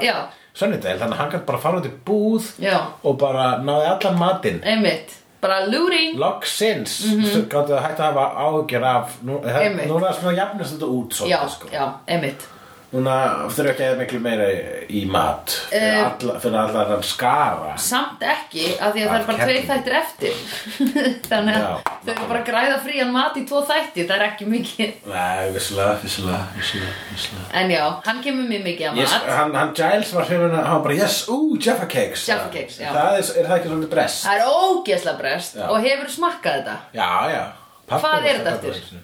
Sunnydale, 0.55 1.01
þannig 1.01 1.17
að 1.17 1.21
hann 1.21 1.31
kann 1.33 1.47
bara 1.49 1.59
fara 1.59 1.79
út 1.81 1.87
í 1.89 1.93
búð 2.07 2.45
Já. 2.63 2.77
og 3.03 3.17
bara 3.19 3.57
náði 3.59 3.89
allan 3.91 4.19
matinn 4.21 4.61
Einmitt, 4.63 5.17
bara 5.45 5.61
looting 5.69 6.19
Loksins, 6.21 6.97
mm 7.05 7.21
-hmm. 7.21 7.47
gáttu 7.53 7.77
að 7.77 7.85
hætta 7.87 8.09
að 8.09 8.13
hafa 8.13 8.25
áhyggjur 8.47 8.89
af 8.91 9.15
nú, 9.23 9.39
það, 9.45 9.79
núna 9.87 10.09
er 10.09 10.19
svona 10.19 10.37
jafnist 10.41 10.75
þetta 10.75 10.91
út 10.99 11.13
Já, 11.13 11.17
svolítið, 11.19 11.55
sko. 11.57 11.69
já, 11.73 11.85
einmitt 12.07 12.49
Núna 12.95 13.15
þurfa 13.51 13.73
ekki 13.73 13.85
að 13.91 13.97
miklu 13.99 14.19
meira 14.23 14.45
í, 14.87 15.01
mat 15.11 15.51
fyrir, 15.67 15.83
Eh. 15.83 16.03
alla, 16.05 16.35
fyrir 16.39 16.59
allar 16.61 16.91
hann 16.93 17.01
skara 17.03 17.73
Samt 17.83 18.21
ekki, 18.23 18.69
af 18.79 18.93
því 18.95 19.01
að 19.03 19.09
það 19.09 19.17
er 19.17 19.25
bara 19.27 19.39
kettling. 19.41 19.65
þættir 19.71 19.97
eftir 19.99 20.35
Þannig 21.31 21.57
að 21.57 21.65
Já. 21.65 21.73
þau 22.05 22.13
eru 22.15 22.29
bara 22.29 22.39
að 22.39 22.47
græða 22.51 22.77
frían 22.85 23.11
mat 23.17 23.39
í 23.41 23.43
tvo 23.49 23.63
þætti 23.67 24.05
Það 24.07 24.15
er 24.19 24.25
ekki 24.29 24.47
mikið 24.53 24.93
Nei, 25.11 25.49
vissulega, 25.57 25.97
vissulega, 26.05 26.39
vissulega, 26.55 26.93
vissulega. 27.11 27.49
En 27.63 27.73
já, 27.75 27.83
hann 28.07 28.21
kemur 28.29 28.47
mér 28.53 28.63
mikið 28.69 28.87
að 28.93 29.01
Yes, 29.03 29.17
mat 29.17 29.27
hann, 29.41 29.57
hann 29.59 29.75
Giles 29.81 30.13
var 30.15 30.29
hrifin 30.31 30.55
að 30.61 30.69
hann 30.71 30.85
bara, 30.87 30.99
yes, 31.01 31.19
ú, 31.35 31.39
Jaffa 31.59 31.89
Cakes 31.97 32.29
Jaffa 32.31 32.53
Cakes, 32.55 32.79
já. 32.79 32.93
það 32.95 33.19
er, 33.19 33.25
er 33.43 33.49
það 33.51 33.57
ekki 33.59 33.73
svolítið 33.73 33.91
brest? 33.97 34.23
Það 34.29 34.39
er 34.39 34.55
ógeðslega 34.55 35.19
brest 35.25 35.59
Já. 35.59 35.67
Og 35.75 35.83
hefur 35.89 36.15
smakkað 36.15 36.61
þetta 36.61 36.77
Já, 37.01 37.11
já 37.35 37.43
Pabbi 37.91 38.07
Hvað 38.07 38.31
er 38.31 38.39
þetta 38.47 38.77
sinni. 38.79 39.03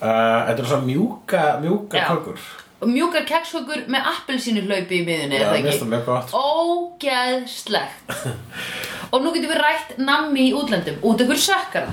Uh, 0.00 0.48
þetta 0.48 0.62
er 0.64 0.68
svona 0.72 0.86
mjúka, 0.88 1.44
mjúka 1.60 2.06
kökur 2.08 2.40
mjúkar 2.88 3.24
kekskökur 3.28 3.82
með 3.92 4.06
appelsínu 4.14 4.62
hlaupi 4.64 5.00
í 5.02 5.04
miðunni, 5.04 5.36
Já, 5.36 5.40
er 5.40 5.46
það 5.46 5.52
mér 5.52 5.60
finnst 5.60 5.74
ekki? 5.74 5.82
það 5.82 5.92
mjög 5.92 6.04
gott. 6.06 6.30
Ógeðslegt 6.40 8.14
Og 9.12 9.24
nú 9.24 9.32
getum 9.34 9.50
við 9.52 9.60
rætt 9.60 9.92
nammi 10.00 10.46
í 10.48 10.54
útlöndum 10.56 11.00
Út 11.10 11.20
ykkur 11.24 11.40
sökkara 11.42 11.92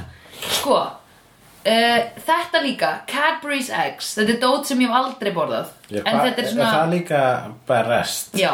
Sko 0.59 0.77
uh, 0.77 1.99
Þetta 2.27 2.61
líka, 2.63 2.91
Cadbury's 3.09 3.69
Eggs 3.73 4.13
Þetta 4.19 4.35
er 4.35 4.41
dót 4.43 4.69
sem 4.69 4.81
ég 4.85 4.91
hef 4.91 4.99
aldrei 5.01 5.31
borðað 5.35 5.71
Já, 5.91 6.01
En 6.03 6.13
hva- 6.13 6.25
þetta 6.27 6.43
er 6.45 6.49
svona 6.53 6.67
Er 6.69 6.75
það 6.77 6.93
líka 6.95 7.21
bara 7.67 7.97
rest? 7.99 8.35
Já, 8.37 8.53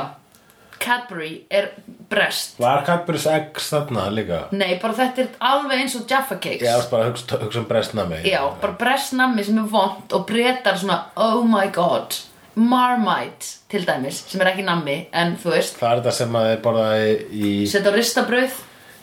Cadbury 0.83 1.31
er 1.49 1.69
brest 2.11 2.57
Var 2.61 2.83
Cadbury's 2.87 3.25
Eggs 3.31 3.69
þarna 3.73 4.09
líka? 4.13 4.41
Nei, 4.55 4.75
bara 4.81 4.93
þetta 4.97 5.23
er 5.23 5.29
alveg 5.51 5.83
eins 5.85 5.95
og 5.99 6.03
Jaffa 6.11 6.35
Cakes. 6.43 6.65
Ég 6.65 6.75
varst 6.77 6.91
bara 6.91 7.05
að 7.07 7.13
hugsa, 7.13 7.39
hugsa 7.45 7.61
um 7.63 7.67
brestnami 7.69 8.19
Já, 8.27 8.41
bara 8.61 8.75
brestnammi 8.83 9.45
sem 9.47 9.61
er 9.63 9.69
vond 9.71 10.15
og 10.19 10.27
breytar 10.29 10.77
svona 10.81 10.99
Oh 11.15 11.41
my 11.47 11.69
god 11.73 12.19
Marmite 12.59 13.47
til 13.71 13.87
dæmis, 13.87 14.19
sem 14.29 14.41
er 14.43 14.51
ekki 14.51 14.65
nammi 14.67 14.97
En 15.15 15.33
þú 15.41 15.55
veist, 15.55 15.79
Það 15.79 15.89
er 15.95 16.01
þetta 16.03 16.15
sem 16.19 16.35
að 16.37 16.49
þeir 16.51 16.61
borða 16.67 16.89
í, 17.33 17.53
setja 17.71 17.89
á 17.89 17.97
ristabrauð. 17.97 18.59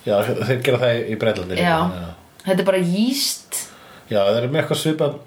Já, 0.06 0.14
þeir 0.28 0.60
gera 0.64 0.78
það 0.84 1.00
í 1.12 1.16
Breitlandi 1.20 1.58
líka. 1.58 1.72
Já, 1.74 2.12
þetta 2.46 2.62
er 2.62 2.68
bara 2.70 2.84
jíst 2.84 3.58
Já, 4.10 4.20
þeir 4.28 4.38
eru 4.44 4.52
með 4.54 4.62
eitthvað 4.62 4.80
svipað 4.84 5.18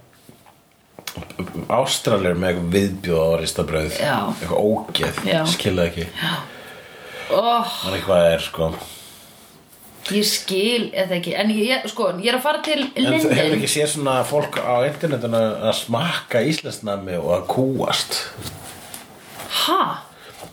Ástralir 1.73 2.34
með 2.39 2.49
eitthvað 2.49 2.73
viðbjóð 2.78 3.21
á 3.21 3.30
ristabröð. 3.43 3.99
Eitthvað 3.99 4.65
ógeð, 4.65 5.21
skilða 5.54 5.88
ekki. 5.91 6.08
Oh, 7.34 7.63
Það 7.63 7.88
er 7.91 7.95
eitthvað 7.97 8.28
er 8.34 8.43
sko. 8.43 8.73
Ég 10.12 10.26
skil 10.28 10.89
eða 10.91 11.15
ekki 11.15 11.32
En 11.39 11.52
ég, 11.56 11.86
sko, 11.88 12.10
ég 12.19 12.34
er 12.34 12.36
að 12.36 12.43
fara 12.43 12.60
til 12.65 12.82
En 12.84 13.06
þú 13.08 13.30
hefur 13.32 13.54
ekki 13.56 13.69
séð 13.71 13.93
svona 13.93 14.17
fólk 14.28 14.58
á 14.60 14.84
internetinu 14.84 15.39
að 15.63 15.78
smakka 15.80 16.41
íslensnami 16.43 17.15
og 17.21 17.30
að 17.38 17.45
kúast 17.54 18.17
Ha? 19.63 19.80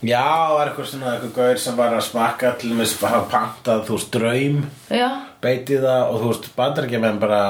Já, 0.07 0.23
það 0.23 0.55
er 0.61 0.71
eitthvað 0.71 0.89
svona 0.93 1.11
eitthvað 1.17 1.35
gaur 1.41 1.61
sem 1.65 1.81
var 1.81 1.97
að 1.97 2.07
smakka 2.07 2.53
til 2.61 2.71
með 2.79 2.95
að 2.95 3.11
hafa 3.17 3.27
pantað, 3.33 3.83
þú 3.89 3.99
veist, 3.99 4.15
draum 4.15 4.63
Já, 5.01 5.09
beitið 5.43 5.85
það 5.89 6.05
og 6.07 6.23
þú 6.23 6.31
veist, 6.31 6.49
bandarækjumenn 6.61 7.21
bara 7.21 7.43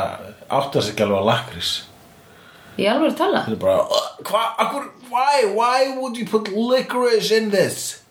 áttu 0.49 0.81
sig 0.81 0.95
ekki 0.95 1.05
alveg 1.05 1.21
á 1.21 1.31
lakrís 1.35 1.75
ég 2.79 2.87
er 2.87 2.95
alveg 2.95 3.13
að 3.13 3.17
tala? 3.17 3.43
Þetta 3.47 3.53
er 3.53 3.63
bara, 3.65 3.81
"Uh, 3.83 4.09
hvað, 4.23 4.49
akkur, 4.65 4.91
why, 5.11 5.45
why 5.55 5.97
would 5.97 6.17
you 6.17 6.27
put 6.27 6.49
licorice 6.49 7.31
in 7.31 7.51
this? 7.51 8.03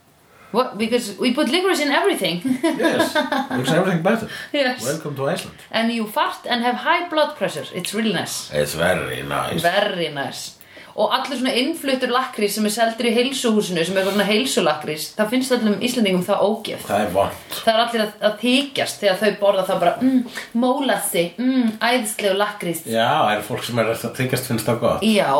What? 0.52 0.78
Because 0.78 1.17
we 1.19 1.34
put 1.34 1.50
licorice 1.50 1.80
in 1.80 1.91
everything. 1.91 2.41
Yes, 2.63 3.13
makes 3.52 3.69
everything 3.72 4.02
better. 4.02 4.28
Yes. 4.52 4.84
Welcome 4.84 5.15
to 5.15 5.28
Iceland. 5.30 5.58
And 5.72 5.91
you 5.91 6.08
fart 6.08 6.48
and 6.50 6.63
have 6.63 6.76
high 6.76 7.08
blood 7.08 7.36
pressure. 7.36 7.65
It's 7.74 7.93
really 7.93 8.13
nice. 8.13 8.50
It's 8.52 8.74
very 8.74 9.22
nice. 9.22 9.62
Very 9.62 10.10
nice 10.10 10.59
Og 11.00 11.14
allir 11.16 11.40
svona 11.40 11.54
innfluttur 11.56 12.12
lakrís 12.12 12.58
sem 12.58 12.66
er 12.68 12.74
seldur 12.76 13.08
í 13.08 13.14
heilsuhúsinu 13.16 13.86
sem 13.88 13.96
er 13.96 14.02
eitthvað 14.02 14.16
svona 14.18 14.28
heilsulakrís 14.28 15.06
það 15.16 15.30
finnst 15.34 15.54
öllum 15.56 15.78
Íslendingum 15.88 16.26
það 16.28 16.42
ógeð. 16.44 16.86
Það 16.90 17.04
er 17.06 17.14
vant 17.16 17.60
Það 17.60 17.70
er 17.74 17.84
allir 17.86 18.04
að, 18.04 18.16
að 18.28 18.34
þykjast 18.44 19.04
þegar 19.04 19.20
þau 19.22 19.30
borða 19.44 19.68
það 19.70 19.84
bara 19.86 19.94
mm, 20.04 20.40
mólassi, 20.60 21.26
mm, 21.40 21.70
æðislegu 21.90 22.40
lakrís. 22.42 22.82
Já, 22.84 23.06
það 23.08 23.36
er 23.38 23.46
fólk 23.48 23.68
sem 23.70 23.84
er 23.84 23.94
að 23.94 24.08
þykjast 24.20 24.52
finnst 24.52 24.68
það 24.68 24.82
gott. 24.84 25.06
Já, 25.08 25.32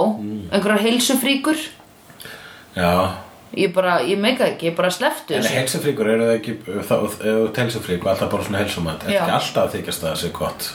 einhverjar 0.54 0.86
heilsufríkur. 0.88 1.65
Já, 2.80 2.93
Ég 3.58 3.72
bara, 3.74 3.95
ég 4.06 4.19
meika 4.22 4.45
ekki, 4.45 4.67
ég 4.69 4.76
bara 4.78 4.91
sleftu 4.93 5.34
en 5.34 5.41
þessu. 5.41 5.56
heilsufríkur 5.58 6.10
eru 6.13 6.28
það 6.28 6.36
ekki 6.36 6.54
og 6.78 8.06
alltaf 8.12 8.30
bara 8.30 8.45
svona 8.45 8.62
heilsumat? 8.62 9.06
Er 9.08 9.15
ekki 9.15 9.34
alltaf 9.39 9.63
að 9.63 9.74
þykjast 9.74 10.06
það 10.06 10.19
sé 10.22 10.30
gott? 10.38 10.67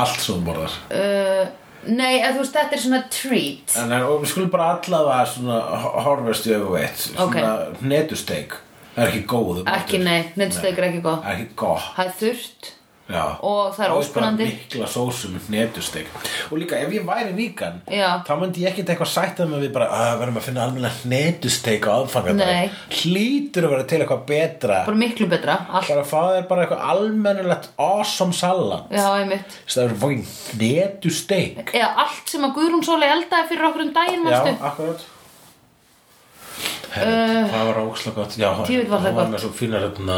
Allt 0.00 0.20
sem 0.20 0.36
þú 0.36 0.44
borðar? 0.44 0.74
Uh, 0.92 1.46
Nei, 1.86 2.20
þú 2.20 2.38
veist, 2.42 2.52
þetta 2.54 2.72
er 2.76 2.82
svona 2.82 3.02
treat. 3.10 3.76
En 3.76 3.92
en- 3.92 4.02
og 4.04 4.22
við 4.22 4.26
skulum 4.34 4.50
bara 4.50 4.66
allavega 4.76 5.26
svona 5.26 5.60
ho- 5.84 6.00
horfast 6.04 6.46
í 6.46 6.54
augu 6.54 6.76
eitt. 6.76 6.96
Svona 7.16 7.54
hnetusteik. 7.80 8.52
Það 8.96 9.04
er 9.06 9.08
ekki 9.12 9.26
góð 9.30 9.62
Ekki, 9.70 9.98
nei, 10.04 10.32
nettsteik 10.36 10.78
er 10.78 10.84
ekki 10.90 11.00
góð 11.02 11.22
Það 11.22 11.30
er 11.30 11.36
ekki 11.44 11.54
gott. 11.56 11.82
Það 11.96 12.06
er 12.06 12.14
þurrt 12.20 12.70
Já. 13.10 13.24
Og 13.42 13.72
það 13.74 13.84
er 13.86 14.10
bara 14.14 14.30
mikla 14.36 14.86
sósu 14.90 15.30
með 15.32 15.46
hnetusteik. 15.50 16.10
Og 16.50 16.60
líka 16.60 16.78
ef 16.78 16.92
ég 16.94 17.06
væri 17.08 17.32
víkan 17.34 17.80
Já. 17.90 18.20
Þá 18.26 18.32
myndi 18.38 18.62
ég 18.62 18.70
ekkert 18.70 18.92
eitthvað 18.94 19.10
sætt 19.10 19.42
að 19.42 19.54
við 19.56 19.72
bara 19.74 19.88
að 19.96 20.12
verðum 20.20 20.38
að 20.38 20.46
finna 20.46 20.64
almennilega 20.66 21.00
hnetusteik 21.02 21.88
á 21.90 21.92
aðfangar 21.96 22.38
Nei. 22.38 22.70
Hlýtur 23.00 23.66
að 23.66 23.74
vera 23.74 23.86
til 23.90 24.00
eitthvað 24.04 24.22
betra. 24.30 24.80
Bara 24.86 25.00
miklu 25.02 25.28
betra, 25.30 25.56
allt. 25.68 25.90
Bara 25.90 26.04
að 26.04 26.10
fá 26.12 26.20
þér 26.36 26.46
bara 26.52 26.66
eitthvað 26.66 26.84
almennilegt 26.94 27.70
awesome 27.80 28.36
salat. 28.36 28.94
Já, 28.94 29.08
Það 29.70 29.82
er 29.84 29.96
fókin 30.04 30.26
hnetusteik. 30.54 31.74
Eða 31.74 31.90
allt 32.04 32.30
sem 32.30 32.46
að 32.46 32.54
Guðrún 32.58 32.86
Sóli 32.86 33.10
eldaði 33.10 33.50
fyrir 33.50 33.70
okkur 33.70 33.86
um 33.88 33.92
daginn, 33.96 34.30
Já, 34.30 34.40
akkurat. 34.70 35.08
Herri, 36.90 37.42
það 37.52 37.68
var 37.68 37.76
ókslega 37.84 38.16
gott. 38.16 38.38
Já, 38.38 38.48
það 38.66 39.12
var 39.14 39.28
með 39.30 39.44
svo 39.44 39.52
fínar 39.54 39.84
hérna, 39.86 40.16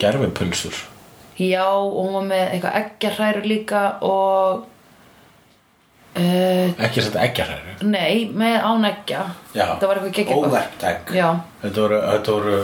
gerfipulsur 0.00 0.82
Já, 1.38 1.64
og 1.66 1.96
hún 1.98 2.12
var 2.14 2.26
með 2.28 2.44
eitthvað 2.54 2.76
eggjarhræru 2.80 3.40
líka 3.50 3.80
og 4.06 4.64
uh, 6.16 6.68
Ekki 6.86 7.02
þetta 7.02 7.24
eggjarhæri 7.26 7.76
Nei, 7.90 8.28
með 8.30 8.56
án 8.62 8.86
eggja 8.90 9.24
Já, 9.56 9.66
Það 9.80 9.86
var 9.90 10.00
eitthvað 10.00 10.16
geggjað 10.18 10.38
gott. 10.38 10.48
óverkt 10.52 10.86
egg 10.90 11.14
Já 11.18 11.28
Þetta 11.64 11.80
voru, 11.86 11.98
þetta 12.12 12.36
voru, 12.38 12.58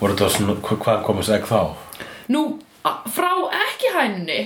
voru 0.00 0.14
þetta 0.16 0.30
svona, 0.36 0.56
hva- 0.62 0.78
hvaðan 0.84 1.04
komast 1.08 1.34
egg 1.34 1.48
þá? 1.50 1.60
Nú, 2.30 2.44
frá 3.16 3.30
ekki 3.66 3.90
hænni 3.96 4.40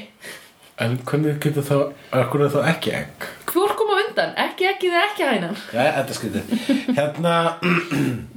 En 0.83 0.97
hvernig 1.07 1.37
getur 1.45 1.63
þá, 1.69 1.77
akkur 2.19 2.43
er 2.49 2.51
þá 2.51 2.65
ekki 2.73 2.91
egg? 2.99 3.29
Hvor 3.53 3.71
kom 3.79 3.93
á 3.95 3.97
undan? 4.03 4.33
Ekki 4.49 4.67
eggið 4.73 4.97
eða 4.97 5.05
ekki 5.13 5.29
hænan 5.29 5.55
Já, 5.71 5.85
þetta 6.01 6.17
skrítið 6.17 6.97
Hérna 6.97 7.35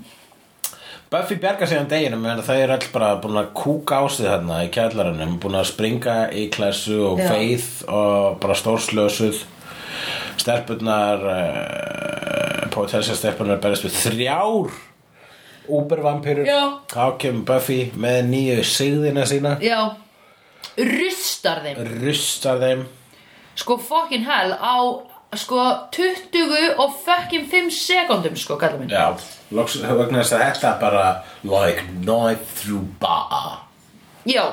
Buffy 1.09 1.37
sig 1.39 1.79
á 1.79 1.87
deginum 1.87 2.25
en 2.27 2.41
það 2.43 2.61
er 2.61 2.71
all 2.75 2.87
bara 2.91 3.13
búin 3.23 3.39
að 3.39 3.53
kúka 3.55 4.01
á 4.03 4.05
sig 4.11 4.27
þarna 4.27 4.57
í 4.65 4.71
kjallarannum 4.75 5.37
búin 5.39 5.55
að 5.55 5.69
springa 5.69 6.15
í 6.35 6.49
klessu 6.51 6.97
og 6.99 7.21
Já. 7.21 7.29
feið 7.31 7.67
og 7.87 8.39
bara 8.43 8.57
stórslösuð. 8.59 9.39
Stelpurnar 10.37 11.23
uh, 11.23 12.67
potensial 12.75 13.15
stelpurnar 13.15 13.61
berist 13.63 13.87
við 13.87 13.95
þrjár 14.03 14.75
úbervampirur 15.67 16.47
Já. 16.47 16.61
þá 16.91 17.15
kemur 17.23 17.47
Buffy 17.53 17.79
með 17.95 18.19
nýju 18.27 18.67
sigðina 18.67 19.23
sína. 19.27 19.55
Já. 19.63 19.95
Rustar 20.75 21.63
þeim. 21.63 21.85
Rustar 22.03 22.59
þeim. 22.59 22.83
Sko 23.57 23.79
fucking 23.79 24.27
hell 24.27 24.51
á 24.59 24.75
sko 25.35 25.63
20 25.91 26.77
og 26.79 26.93
fucking 27.05 27.49
5 27.51 27.71
sekundum 27.71 28.37
sko 28.39 28.55
kallar 28.55 28.79
minn. 28.79 28.89
Já, 28.89 29.11
loks 29.51 29.75
vegna 29.81 30.23
þess 30.23 30.33
að 30.37 30.45
þetta 30.45 30.71
bara 30.81 31.07
like 31.43 31.83
knife 32.03 32.61
through 32.61 32.85
bar 32.99 33.63
Já, 34.27 34.45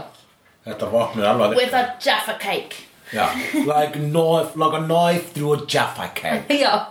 Þetta 0.64 0.86
vopn 0.88 1.20
er 1.20 1.28
alveg 1.28 1.56
with 1.58 1.74
a 1.76 1.84
Jaffa 2.00 2.38
cake. 2.40 2.86
Já, 3.12 3.26
like, 3.66 3.98
knife, 4.00 4.56
like 4.56 4.74
a 4.74 4.80
knife 4.80 5.34
through 5.34 5.52
a 5.52 5.66
Jaffa 5.66 6.08
cake. 6.14 6.48
Já. 6.48 6.88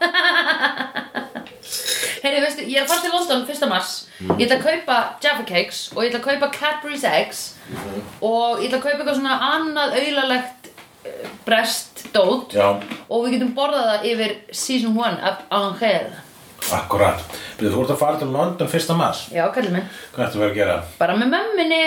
Heyri, 2.23 2.39
veistu, 2.39 2.63
ég 2.69 2.77
er 2.77 2.85
að 2.85 2.91
fara 2.91 3.01
til 3.03 3.11
London 3.11 3.41
1. 3.49 3.63
mars. 3.67 3.93
Ég 4.37 4.45
ætla 4.45 4.59
að 4.59 4.67
kaupa 4.67 4.97
Jaffa 5.23 5.43
Cakes 5.49 5.79
og 5.95 6.03
ég 6.05 6.11
ætla 6.13 6.21
að 6.21 6.27
kaupa 6.29 6.51
Cadbury's 6.55 7.03
Eggs 7.09 7.41
og 8.23 8.61
ég 8.61 8.69
ætla 8.69 8.77
að 8.79 8.85
kaupa 8.85 8.93
eitthvað 8.99 9.17
svona 9.17 9.39
annað 9.49 9.97
auðlalegt 9.99 10.69
uh, 10.69 11.33
brest 11.47 12.05
dót. 12.15 12.53
Já, 12.55 12.69
og 13.09 13.25
við 13.25 13.37
getum 13.37 13.55
borðað 13.57 13.89
það 13.91 14.05
yfir 14.11 14.37
season 14.51 14.99
1 14.99 15.19
af 15.31 15.43
Angel 15.49 16.13
akkurat. 16.71 17.19
Byrðu, 17.59 17.73
þú 17.73 17.81
ert 17.83 17.93
að 17.93 17.99
fara 17.99 18.19
til 18.21 18.29
London 18.31 18.69
fyrsta 18.71 18.95
mars. 18.97 19.23
Já, 19.33 19.43
kallið 19.53 19.75
minn 19.75 19.87
Hvað 20.15 20.25
að 20.27 20.37
vera 20.39 20.49
að 20.51 20.57
gera? 20.57 20.75
Bara 20.99 21.15
með 21.19 21.31
mömminni, 21.33 21.81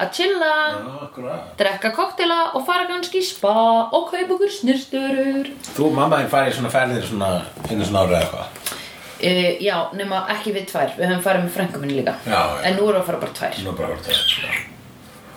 að 0.00 0.12
chilla 0.16 0.50
Já, 0.50 0.92
akkurat. 1.06 1.48
drekka 1.58 1.92
koktela 1.96 2.38
og 2.54 2.64
fara 2.68 2.86
kannski 2.90 3.20
í 3.20 3.26
spa 3.26 3.54
og 3.90 4.06
kaupa 4.12 4.36
okkur 4.36 4.54
snirturur 4.54 5.50
Þú 5.74 5.88
og 5.88 5.96
mamma 5.98 6.22
þín 6.22 6.32
farið 6.32 6.52
í 6.52 6.56
svona 6.60 6.72
ferðir 6.76 7.08
svona 7.10 7.32
einu 7.68 7.88
svona 7.88 8.04
ára 8.04 8.20
eða 8.20 8.22
eitthvað? 8.22 8.76
Uh, 9.20 9.50
Já, 9.60 9.76
nema 9.98 10.22
ekki 10.32 10.54
við 10.56 10.70
tvær. 10.70 10.94
Við 10.96 11.10
höfum 11.10 11.24
farið 11.26 11.42
með 11.44 11.56
frængu 11.58 11.82
minni 11.82 11.98
líka. 11.98 12.14
Já, 12.24 12.38
já. 12.38 12.62
En 12.70 12.78
nú 12.78 12.86
erum 12.86 12.96
við 12.96 13.02
að 13.02 13.10
fara 13.10 13.22
bara 13.26 13.36
tvær. 13.36 13.58
Nú 13.64 13.74
er 13.74 13.76
bara 13.82 13.90
að 13.90 13.96
vera 13.98 14.06
það 14.06 14.68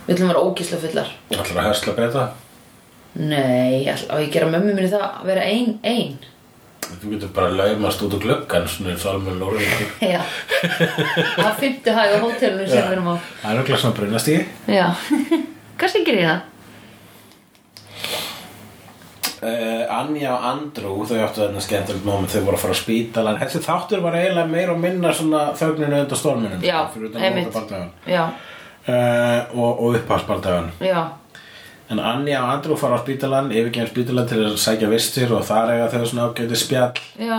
Við 0.03 0.13
ætlum 0.13 0.29
að 0.29 0.33
vera 0.33 0.45
ógislega 0.47 0.83
fullar. 0.83 1.11
Ætlar 1.31 1.59
að 1.63 1.67
hösla 1.71 1.95
breyta 1.97 2.23
Nei, 3.13 3.85
á 3.85 3.93
ég 3.93 4.07
að 4.09 4.29
gera 4.33 4.47
mömmu 4.49 4.71
minni 4.73 4.89
það 4.89 5.03
að 5.05 5.27
vera 5.29 5.43
ein, 5.45 5.75
ein? 5.85 6.15
Þú 6.83 7.11
getur 7.13 7.29
bara 7.35 7.53
laumast 7.53 8.01
út 8.05 8.15
úr 8.17 8.23
gluggan 8.23 8.65
svona 8.69 8.93
eins 8.93 9.05
og 9.05 9.13
almenn 9.15 9.41
lóri. 9.41 9.67
Já. 10.13 10.21
Á 11.39 11.49
fimmtu 11.59 11.93
hæg 11.93 12.15
á 12.15 12.17
hótelinu 12.23 12.65
sem 12.67 12.81
við 12.87 12.95
erum 12.95 13.11
á. 13.13 13.15
Það 13.43 13.51
er 13.53 13.61
okkur 13.61 13.83
svona 13.83 13.97
brunast 13.99 14.31
í 14.33 14.39
Já. 14.71 14.87
Kannski 15.79 16.03
gerir 16.07 16.23
ég 16.23 16.31
það? 16.31 16.49
Uh, 19.43 19.83
Anja 19.91 20.29
og 20.37 20.43
Andrew 20.47 21.01
þau 21.03 21.17
áttu 21.25 21.41
þarna 21.41 21.61
skemmtilegt 21.63 22.05
moment 22.07 22.31
þau 22.31 22.45
voru 22.45 22.55
að 22.55 22.61
fara 22.61 22.75
á 22.77 22.79
spítalan 22.79 23.39
Þessi 23.41 23.59
þáttur 23.65 24.03
var 24.05 24.15
eiginlega 24.15 24.47
meira 24.47 24.71
og 24.71 24.79
minna 24.79 25.11
svona 25.11 25.41
þögninu 25.59 25.97
undan 26.05 26.19
storminum 26.19 26.63
Já. 26.63 26.77
Já, 28.07 28.21
uh, 28.87 29.57
og, 29.57 29.81
og 29.83 29.97
upphásbardagan 29.99 30.71
já, 30.79 31.01
En 31.93 31.99
Anja 32.01 32.39
og 32.41 32.49
Andrew 32.55 32.77
fara 32.79 32.97
á 32.97 33.03
spítalan 33.03 33.51
yfirgefn 33.53 33.91
spítalan 33.91 34.25
til 34.29 34.39
að 34.47 34.55
sækja 34.57 34.87
vistir 34.89 35.33
og 35.35 35.43
þar 35.45 35.75
eiga 35.75 35.91
þau 35.91 36.07
svona 36.09 36.25
ágæti 36.31 36.57
spjall. 36.57 37.01
Já. 37.21 37.37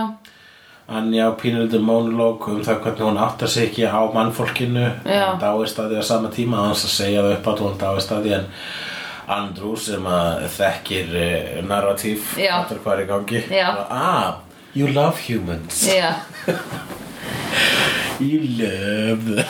Anja 0.87 1.27
á 1.27 1.31
pínulítið 1.35 1.83
monolog 1.83 2.47
um 2.53 2.61
það 2.63 2.79
hvernig 2.85 3.03
hún 3.09 3.19
áttar 3.19 3.51
sig 3.51 3.67
ekki 3.67 3.83
á 3.89 3.99
mannfólkinu. 4.15 4.85
Dáist 5.41 5.81
að 5.81 5.91
því 5.91 5.99
á 5.99 6.05
sama 6.07 6.31
tíma 6.31 6.61
hans 6.69 6.85
að 6.87 6.93
segja 6.95 7.25
það 7.25 7.35
upp 7.35 7.49
að 7.51 7.63
hún 7.65 7.79
dáist 7.81 8.15
að 8.15 8.27
því 8.27 8.35
en 8.37 8.47
Andrew 9.35 9.75
sem 9.81 10.07
að 10.07 10.47
þekkir 10.55 11.15
uh, 11.19 11.61
narratív 11.65 12.31
áttur 12.45 12.83
hvað 12.83 12.95
er 12.95 13.03
í 13.03 13.09
gangi. 13.11 13.43
Já. 13.49 13.69
ah, 13.89 14.35
you 14.77 14.87
love 14.87 15.17
humans. 15.25 15.83
Já, 15.89 16.13
you 18.21 18.39
love 18.59 19.43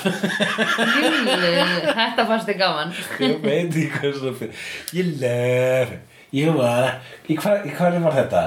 Júli, 0.96 1.52
þetta 1.96 2.26
fannst 2.30 2.50
þið 2.50 2.58
gaman. 2.60 2.94
Ég 3.22 3.40
veit 3.44 3.70
ekki 3.70 3.88
hvað 3.96 4.20
það 4.24 4.38
fyrir 4.42 4.68
you 4.96 5.06
love 5.22 5.98
you 6.36 6.54
wanna 6.56 6.94
í 7.30 7.38
hvað, 7.40 8.00
var 8.06 8.18
þetta? 8.22 8.44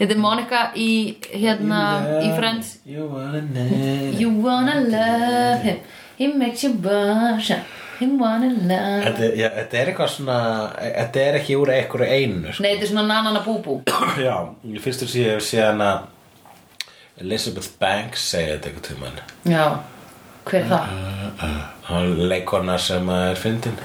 Þetta 0.00 0.14
er 0.16 0.20
Monica 0.22 0.60
í, 0.80 0.90
hérna, 1.34 1.80
You 2.00 2.20
í 2.24 2.28
love- 2.30 2.38
Friends. 2.38 2.70
You 2.88 3.04
wanna 3.10 3.42
know 3.42 4.14
You 4.20 4.30
wanna 4.40 4.78
love 4.80 5.60
him. 5.66 5.82
He 6.16 6.28
makes 6.32 6.64
you 6.64 6.72
blush 6.74 7.50
You 8.00 8.14
wanna 8.16 8.48
love. 8.48 9.04
Þetta, 9.04 9.26
já, 9.36 9.48
þetta 9.58 9.76
er 9.82 9.90
eitthvað 9.92 10.08
svona 10.14 10.38
Þetta 10.80 11.20
er 11.26 11.36
ekki 11.42 11.58
úr 11.60 11.68
einhverju 11.74 12.08
einu 12.08 12.52
sko. 12.54 12.62
Nei, 12.64 12.70
þetta 12.78 12.86
er 12.86 12.92
svona 12.94 13.04
nanana 13.10 13.42
búbú. 13.44 13.82
Já, 14.16 14.38
ég 14.64 14.80
finnst 14.80 15.04
þú 15.04 15.10
sé 15.12 15.36
síðan 15.50 15.84
að 15.84 16.00
Elizabeth 17.20 17.70
Banks 17.80 18.26
segja 18.32 18.56
þetta 18.56 18.70
eitthvað 18.70 18.86
tímann. 18.88 19.22
Já, 19.44 19.64
hver 20.48 20.60
er 20.62 20.68
það? 20.70 21.56
Hann 21.90 22.20
leikona 22.30 22.78
sem 22.80 23.08
er 23.12 23.40
fyndin. 23.40 23.80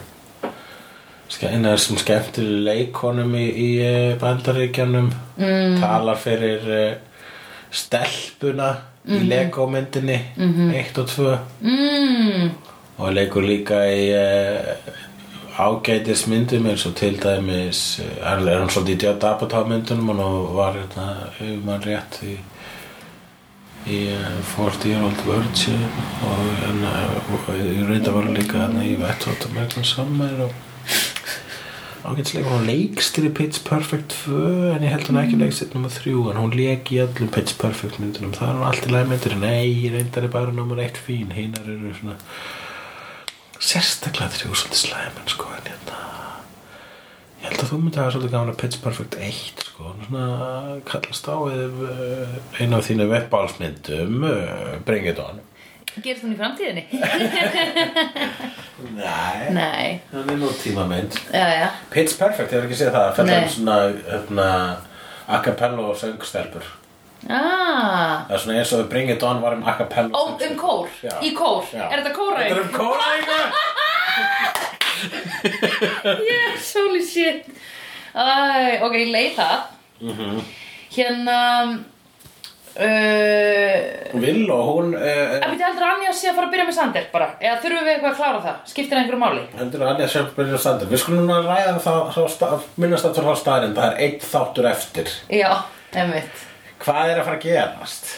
Eina 1.26 1.74
af 1.74 1.80
þessum 1.80 1.98
skemmtileg 2.00 2.63
leikonum 2.63 3.34
í, 3.36 3.45
í 3.50 3.69
eh, 3.84 4.13
bandaríkjanum 4.21 5.10
mm. 5.36 5.80
talar 5.82 6.19
fyrir 6.21 6.67
uh, 6.69 7.24
stelpuna 7.74 8.69
í 9.10 9.19
Lego 9.26 9.65
myndinni 9.69 10.15
1 10.38 11.02
og 11.02 11.10
2 11.12 11.34
Mm, 11.65 12.54
og 13.02 13.12
leikur 13.17 13.43
líka 13.43 13.82
í 13.89 14.06
uh, 14.15 14.71
ágætis 15.60 16.26
myndum 16.32 16.69
eins 16.71 16.86
og 16.88 16.95
til 17.02 17.17
dæmis 17.19 18.00
uh, 18.06 18.15
er 18.21 18.45
hann 18.45 18.71
svolítið 18.71 18.95
í 18.95 19.02
Djátt 19.04 19.28
Apatow 19.34 19.67
myndunum 19.67 20.13
og 20.15 20.54
var 20.56 20.78
hérna 20.78 21.10
ef 21.34 21.65
mann 21.65 21.84
rétt 21.84 22.21
í 22.24 22.38
uh, 23.86 24.41
40 24.56 24.89
year 24.89 25.04
old 25.06 25.21
virgin 25.28 25.86
og 26.26 27.52
ég 27.56 27.84
reynda 27.89 28.13
var 28.15 28.30
líka 28.34 28.63
hérna 28.63 28.86
í 28.86 28.95
Hot 29.02 29.45
American 29.50 29.86
Summer 29.86 30.48
og 30.48 30.54
ágætisleika 32.06 32.52
hún 32.52 32.67
leikstir 32.69 33.26
í 33.30 33.32
Pitch 33.34 33.63
Perfect 33.65 34.13
2 34.26 34.74
en 34.76 34.86
ég 34.86 34.93
held 34.93 35.10
hún 35.10 35.21
ekki 35.21 35.39
leikstir 35.39 35.71
nummer 35.74 35.93
3 35.93 36.13
en 36.32 36.41
hún 36.41 36.54
leik 36.58 36.91
í 36.93 37.02
öllum 37.02 37.32
Pitch 37.34 37.58
Perfect 37.62 37.98
myndunum. 38.02 38.36
Það 38.36 38.52
er 38.52 38.60
hún 38.60 38.67
allt 38.69 38.86
í 38.86 38.93
lagmyndir 38.93 39.38
nei, 39.41 39.89
reyndar 39.93 40.28
er 40.28 40.34
bara 40.34 40.54
nummer 40.54 40.82
1 40.82 41.02
fín. 41.08 41.34
Hinar 41.34 41.65
eru 41.65 41.93
svona 41.98 42.19
sérstaklega 43.60 44.36
þrjú 44.36 44.54
svolítið 44.54 44.84
slæmen 44.84 45.34
sko 45.34 45.50
en 45.56 45.71
hérna 45.71 46.14
ég 47.45 47.51
held 47.53 47.62
að 47.62 47.69
þú 47.71 47.77
myndi 47.81 47.99
hafa 48.01 48.12
svolítið 48.15 48.34
gaman 48.36 48.51
að 48.53 48.60
Pitch 48.62 48.77
Perfect 48.84 49.13
1 49.21 49.63
sko. 49.67 49.84
Svona 50.05 50.25
kallast 50.89 51.25
á 51.29 51.31
uh, 51.38 51.51
einu 52.60 52.73
af 52.79 52.86
þínu 52.88 53.05
webbálsmyndum 53.12 54.13
uh, 54.25 54.31
Bring 54.88 55.05
It 55.12 55.19
On. 55.21 55.38
Gerist 56.03 56.23
hún 56.25 56.34
í 56.34 56.38
framtíðinni? 56.39 56.84
Nei, 58.95 59.38
Nei, 59.55 59.88
það 60.12 60.31
er 60.34 60.38
nú 60.41 60.49
tímamynd. 60.60 61.13
Já, 61.31 61.45
já. 61.62 61.67
Pitch 61.93 62.13
Perfect, 62.19 62.51
ég 62.51 62.58
hef 62.60 62.65
ekki 62.67 62.79
séð 62.81 62.91
það. 62.97 63.10
Nei. 63.29 63.38
um 63.38 63.47
svona 63.53 63.77
hérna, 64.10 64.47
a 65.27 65.29
cappella 65.45 65.81
og 65.91 65.95
söngstelpur 66.01 66.65
Ah, 67.25 68.27
það 68.27 68.36
er 68.36 68.39
svona 68.43 68.58
eins 68.60 68.73
og 68.77 68.89
Bring 68.91 69.08
It 69.10 69.23
On 69.25 69.39
var 69.41 69.53
um 69.55 69.63
a 69.65 69.73
cappella 69.79 70.12
ó, 70.13 70.15
um 70.36 70.55
kór, 70.60 70.86
í 71.25 71.31
kór. 71.38 71.63
Er 71.73 71.97
þetta 72.01 72.12
kóraug? 72.13 72.43
Þetta 72.43 72.60
er 72.60 72.63
um 72.67 72.73
kóraðingu 72.75 73.39
Yes, 76.29 76.73
holy 76.77 77.01
shit. 77.05 77.49
Æ, 78.15 78.79
ok, 78.86 78.95
ég 79.01 79.12
leið 79.12 79.34
það. 79.39 79.60
Mhm. 80.05 80.39
Hérna 80.95 81.36
uh, 82.79 84.19
Vill 84.21 84.49
og 84.51 84.63
hún 84.69 84.93
uh, 84.95 85.36
En 85.39 85.51
við 85.53 85.63
heldur 85.65 85.86
að 85.86 85.93
Anja 85.95 86.13
sé 86.15 86.29
að 86.29 86.38
fara 86.38 86.47
að 86.47 86.53
byrja 86.53 86.65
með 86.69 86.77
Sander 86.77 87.05
bara? 87.13 87.27
Eða 87.41 87.58
þurfum 87.63 87.86
við 87.88 87.91
eitthvað 87.93 88.12
að 88.12 88.19
klára 88.19 88.41
það? 88.45 88.58
Skiptir 88.71 88.95
það 88.95 89.01
einhverju 89.03 89.21
máli? 89.23 89.43
heldur 89.60 89.84
að 89.86 89.91
Anja 89.93 90.10
sjálf 90.13 90.34
byrja 90.38 90.60
standard 90.65 90.91
við 90.93 91.01
skulum 91.03 91.23
núna 91.23 91.38
ræða 91.45 91.79
það 91.86 92.67
minnast 92.84 93.08
aftur 93.10 93.27
á 93.31 93.34
staðarinn 93.39 93.75
það 93.77 93.88
er 93.89 93.95
einn 94.05 94.19
þáttur 94.31 94.69
eftir. 94.71 95.08
Já, 95.31 95.49
einmitt. 95.95 96.45
Hvað 96.86 97.12
er 97.12 97.19
að 97.21 97.27
fara 97.29 97.39
að 97.39 97.45
gerast? 97.49 98.13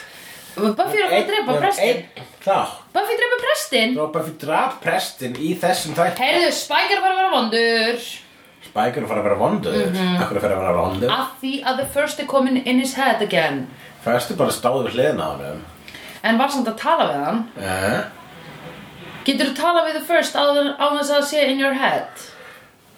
Buffy 0.57 0.97
er 0.97 1.05
að 1.05 1.11
fara 1.13 1.21
að 1.21 1.29
drepa 1.31 1.57
prestin 1.61 1.87
einn 1.87 2.01
þátt 2.45 2.86
Buffy 2.97 3.17
drepa 3.19 3.37
prestin 3.43 3.97
og 4.01 4.13
Buffy 4.15 4.33
draf 4.41 4.77
prestin 4.81 5.35
í 5.37 5.51
þessum 5.61 5.93
þætt 5.97 6.21
Heyrðu, 6.23 6.53
Spike 6.57 6.95
er 6.95 6.99
að 6.99 7.03
fara 7.05 7.13
að 7.13 7.19
vera 7.19 7.33
vondur 7.35 8.05
Spike 8.67 8.97
er 8.97 9.03
að 9.03 9.11
fara 9.11 9.21
að 9.21 9.27
vera 9.27 9.39
vondur 9.41 9.75
mm. 9.77 9.97
-hmm. 9.97 10.21
akkur 10.23 10.37
er 10.37 10.39
að 10.39 10.45
fara 10.45 10.55
að 10.55 10.61
vera 10.63 10.77
vondur 10.81 11.13
Af 11.13 11.35
því 11.41 11.53
að 11.63 11.81
the 11.81 11.87
first 11.93 12.21
er 12.23 12.29
komin 12.31 12.57
in 12.63 12.79
his 12.81 12.95
head 12.97 13.21
again 13.21 13.67
fæstu 14.05 14.37
bara 14.39 14.55
stáður 14.55 14.89
hliðina 14.95 15.27
á 15.27 15.29
honum 15.35 15.65
En 16.23 16.39
var 16.41 16.49
samt 16.49 16.67
að 16.71 16.79
tala 16.81 17.09
við 17.11 17.25
hann 17.25 17.43
eh? 17.61 17.99
Getur 19.27 19.51
þú 19.51 19.55
tala 19.61 19.83
við 19.85 19.99
the 19.99 20.05
first 20.07 20.33
á, 20.33 20.43
þess 20.97 21.11
að 21.11 21.27
sé 21.29 21.45
in 21.51 21.59
your 21.59 21.75
head? 21.77 22.25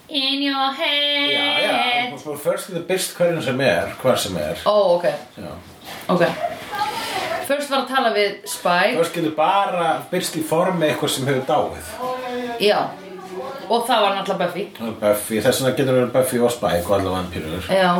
In 0.10 0.42
your 0.42 0.72
head 0.78 1.34
já, 1.34 1.48
já, 1.66 2.14
og 2.16 2.40
fyrst 2.40 2.70
getur 2.70 2.86
byrst 2.88 3.18
hverjum 3.18 3.44
sem 3.46 3.60
er 3.62 3.92
hvar 4.02 4.18
sem 4.18 4.38
er 4.38 4.64
Ó, 4.66 4.96
ok, 4.96 5.06
já. 5.38 5.52
Ok. 6.14 6.24
First 7.50 7.72
var 7.72 7.80
að 7.82 7.90
tala 7.90 8.14
við 8.14 8.36
Spike. 8.46 8.96
Fyrst 9.00 9.16
getur 9.18 9.36
bara 9.38 9.88
byrst 10.12 10.38
í 10.38 10.44
formi 10.46 10.90
eitthvað 10.90 11.16
sem 11.16 11.30
hefur 11.30 11.46
dáið. 11.50 11.92
Já. 12.62 12.80
Og 13.70 13.84
það 13.88 14.06
var 14.06 14.16
náttúrulega 14.18 14.46
Buffy. 14.46 14.66
Buffy, 15.02 15.42
þess 15.42 15.62
vegna 15.62 15.76
getur 15.78 15.98
verið 15.98 16.14
Buffy 16.14 16.42
og 16.42 16.54
Spike 16.54 16.86
og 16.86 16.96
allavega 17.00 17.18
vampýrur 17.18 17.70
Já. 17.74 17.92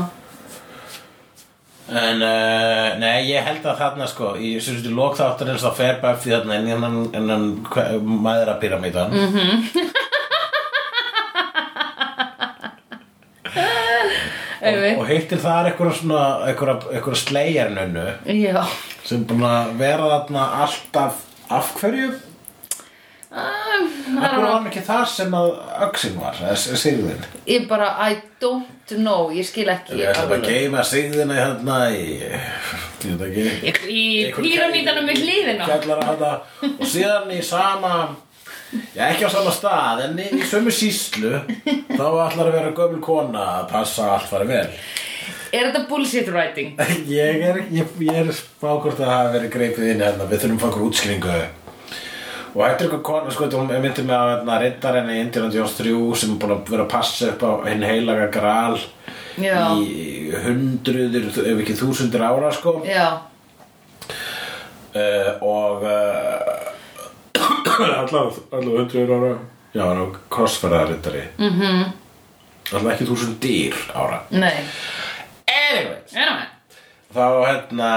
En, 1.90 2.22
uh, 2.22 3.00
nei, 3.02 3.24
ég 3.32 3.42
held 3.42 3.64
að 3.66 3.80
þarna 3.80 4.06
sko, 4.10 4.36
í 4.38 4.52
sem 4.62 4.76
sagt 4.78 4.86
í 4.86 4.94
lokþáttarins 4.94 5.64
þá 5.66 5.72
fer 5.80 5.96
Buffy 6.04 6.36
þarna 6.36 6.60
inn 6.60 6.68
í 6.70 6.74
hennan, 6.76 7.00
hennan 7.16 7.48
maðurapyramídan 8.28 9.16
mm 9.16 9.34
-hmm. 9.34 9.90
Og, 14.70 15.02
og 15.04 15.08
hittir 15.10 15.42
þar 15.44 15.70
einhverja 16.48 17.22
slegjarnönnu. 17.26 18.08
Sem 19.10 19.26
búin 19.30 19.46
að 19.50 19.76
vera 19.80 20.10
þarna 20.16 20.48
alltaf 20.64 21.22
af 21.50 21.72
hverju? 21.80 22.10
Af 23.30 23.90
hverju 24.08 24.22
var 24.42 24.46
hann 24.56 24.68
ekki 24.72 24.82
þar 24.88 25.06
sem 25.10 25.34
að 25.38 25.50
öxin 25.86 26.16
var, 26.18 26.38
sigðin? 26.58 27.20
Ég 27.50 27.68
bara, 27.70 27.92
I 28.10 28.16
don't 28.42 28.96
know 28.98 29.30
Ég 29.36 29.46
skil 29.46 29.68
ekki 29.70 30.00
Ég 30.00 30.10
ætla 30.10 30.24
að 30.26 30.34
alveg. 30.34 30.48
geima 30.50 30.82
sigðina 30.88 31.38
hérna 31.38 31.78
í, 31.94 32.08
ég 33.06 33.84
Í, 33.86 34.02
í 34.26 34.32
píramítanum 34.34 35.06
við 35.12 35.22
hliðina. 35.24 35.68
og 36.80 36.90
síðan 36.90 37.30
í 37.38 37.42
sama 37.46 37.94
já 38.96 39.04
ekki 39.10 39.26
á 39.26 39.30
sama 39.34 39.54
stað 39.54 40.04
en 40.08 40.20
í, 40.22 40.28
sömu 40.50 40.74
síslu 40.74 41.40
þá 41.90 42.06
ætlar 42.06 42.50
að 42.50 42.56
vera 42.56 42.74
gömul 42.78 43.02
kona 43.04 43.46
að 43.60 43.70
passa 43.74 44.06
að 44.08 44.16
allt 44.18 44.30
fari 44.32 44.50
vel. 44.50 44.66
Er 45.50 45.70
þetta 45.70 45.86
bullshit 45.90 46.28
writing? 46.30 46.76
ég 47.20 47.46
er, 47.50 47.64
ég, 47.74 47.96
ég 48.06 48.20
er 48.22 48.30
spákvort 48.36 49.00
að 49.02 49.14
hafi 49.14 49.34
verið 49.38 49.56
greipið 49.56 49.94
inn 49.94 50.04
hérna. 50.06 50.28
Við 50.30 50.44
þurfum 50.44 50.60
að 50.60 50.62
fá 50.62 50.70
okkur 50.70 50.86
útskýringu. 50.90 51.40
Og 52.50 52.62
þetta 52.64 52.70
er 52.70 52.86
eitthvað 52.86 53.04
kona 53.06 53.34
sko 53.34 53.48
hún 53.54 53.72
myndi 53.72 54.04
með 54.06 54.16
að 54.20 54.32
hérna, 54.34 54.60
riddarinn 54.64 55.12
í 55.14 55.18
Indiana 55.22 55.54
Jones 55.54 55.76
3 55.78 55.96
sem 56.18 56.32
er 56.34 56.40
búin 56.42 56.54
að 56.56 56.72
vera 56.74 56.86
að 56.86 56.94
passa 56.94 57.30
upp 57.34 57.46
á 57.46 57.52
hinn 57.68 57.86
heilaga 57.86 58.30
gral 58.34 58.80
Já. 59.38 59.60
í 59.78 60.32
hundruður 60.46 61.30
ef 61.30 61.62
ekki 61.64 61.78
þúsundur 61.78 62.26
ára 62.26 62.50
sko. 62.54 62.80
Já. 62.90 63.08
Uh, 64.90 65.30
og 65.46 65.86
uh, 65.86 66.79
allar 68.02 68.32
hundruður 68.52 69.16
ára. 69.16 69.34
Já, 69.74 69.84
hann 69.86 70.02
er 70.02 70.16
krossferðarittari 70.34 71.24
mm 71.38 71.60
-hmm. 71.60 71.92
allar 72.74 72.94
ekki 72.94 73.06
þúsund 73.10 73.40
dýr 73.44 73.76
ára. 73.94 74.24
Nei. 74.30 74.66
Anyways. 75.48 76.16
Anyway. 76.16 76.48
þá 77.14 77.26
hérna 77.48 77.90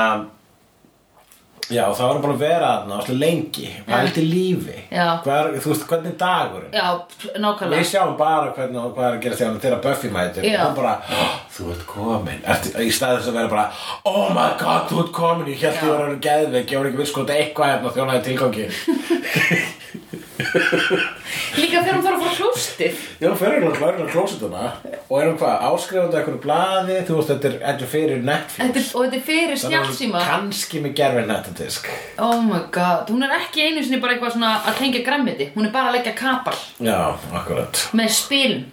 já, 1.72 1.82
er 1.88 2.00
hann 2.02 2.20
búin 2.22 2.34
að 2.34 2.42
vera 2.44 2.68
þarna 2.72 2.96
alltaf 2.98 3.18
lengi, 3.22 3.68
pælt 3.88 4.18
í 4.20 4.24
lífi? 4.28 4.76
Já. 4.92 5.06
Hver, 5.24 5.50
þú 5.64 5.72
veist, 5.72 5.86
hvernig 5.90 6.12
er 6.12 6.18
dagurinn? 6.22 6.72
Já, 6.76 6.86
Við 7.22 7.38
nákvæmlega 7.44 7.88
sjáum 7.92 8.16
bara 8.18 8.52
hvernig, 8.56 8.86
hvað 8.96 9.06
er 9.08 9.16
að 9.16 9.22
gera 9.26 9.36
þegar 9.40 9.60
þegar 9.66 9.82
Buffy 9.86 10.08
mætir. 10.16 10.44
Já. 10.44 10.58
og 10.60 10.66
hann 10.66 10.76
bara, 10.76 10.94
"Oh, 11.10 11.34
þú 11.56 11.70
ert 11.74 11.86
komin. 11.86 12.40
Ertu, 12.44 12.68
í 12.78 12.90
staðið 12.92 13.18
þess 13.20 13.28
að 13.32 13.38
vera 13.40 13.48
bara 13.48 13.66
oh 14.04 14.28
my 14.34 14.50
god, 14.60 14.88
þú 14.90 15.04
ert 15.04 15.12
komin, 15.12 15.46
ég 15.52 15.60
held 15.60 15.74
Já. 15.74 15.82
ég 15.82 15.98
var 15.98 16.08
að 16.08 16.20
geðveik 16.28 16.70
ég 16.72 16.78
var 16.78 16.86
ekki 16.90 17.00
viss 17.02 17.12
hvort 17.16 17.30
eitthvað 17.30 17.70
hérna 17.72 17.94
þjónaði 17.96 18.22
tilgangi 18.28 18.66
Líka 20.32 21.82
þegar 21.82 21.96
hún 21.96 22.04
þarf 22.06 22.16
að 22.16 22.22
fara 22.22 22.34
klóstið 22.38 23.00
Já, 23.20 23.28
fyrir 23.36 23.64
hann 23.66 23.76
klærin 23.76 24.08
á 24.08 24.12
klósituna 24.12 24.64
Og 25.04 25.14
erum 25.20 25.38
hvað, 25.40 25.64
áskrifandi 25.68 26.18
eitthvað 26.18 26.38
blaði, 26.46 26.98
þú 27.08 27.18
veist, 27.18 27.32
þetta 27.34 27.50
er, 27.50 27.56
er 27.68 27.90
fyrir 27.92 28.22
Netflix. 28.24 28.58
Þetta 28.62 28.80
er, 28.80 28.86
og 28.96 29.04
þetta 29.06 29.18
er 29.18 29.24
fyrir 29.28 29.62
snjálfsíma 29.62 30.26
Kanski 30.30 30.82
með 30.84 30.94
gerfi 31.02 31.24
netadisk. 31.28 31.90
Oh 32.22 32.38
my 32.46 32.62
god, 32.72 33.12
hún 33.12 33.26
er 33.26 33.36
ekki 33.36 33.66
einu 33.68 33.84
sinni 33.84 34.00
bara 34.02 34.16
eitthvað 34.16 34.36
svona 34.38 34.54
að 34.62 34.78
tengja 34.80 35.04
grammiti 35.06 35.50
Hún 35.56 35.68
er 35.68 35.74
bara 35.74 35.92
að 35.92 35.98
leggja 35.98 36.14
kapal. 36.16 36.56
Já, 36.80 37.00
akkurat. 37.32 37.84
með 37.92 38.16
spilum 38.16 38.70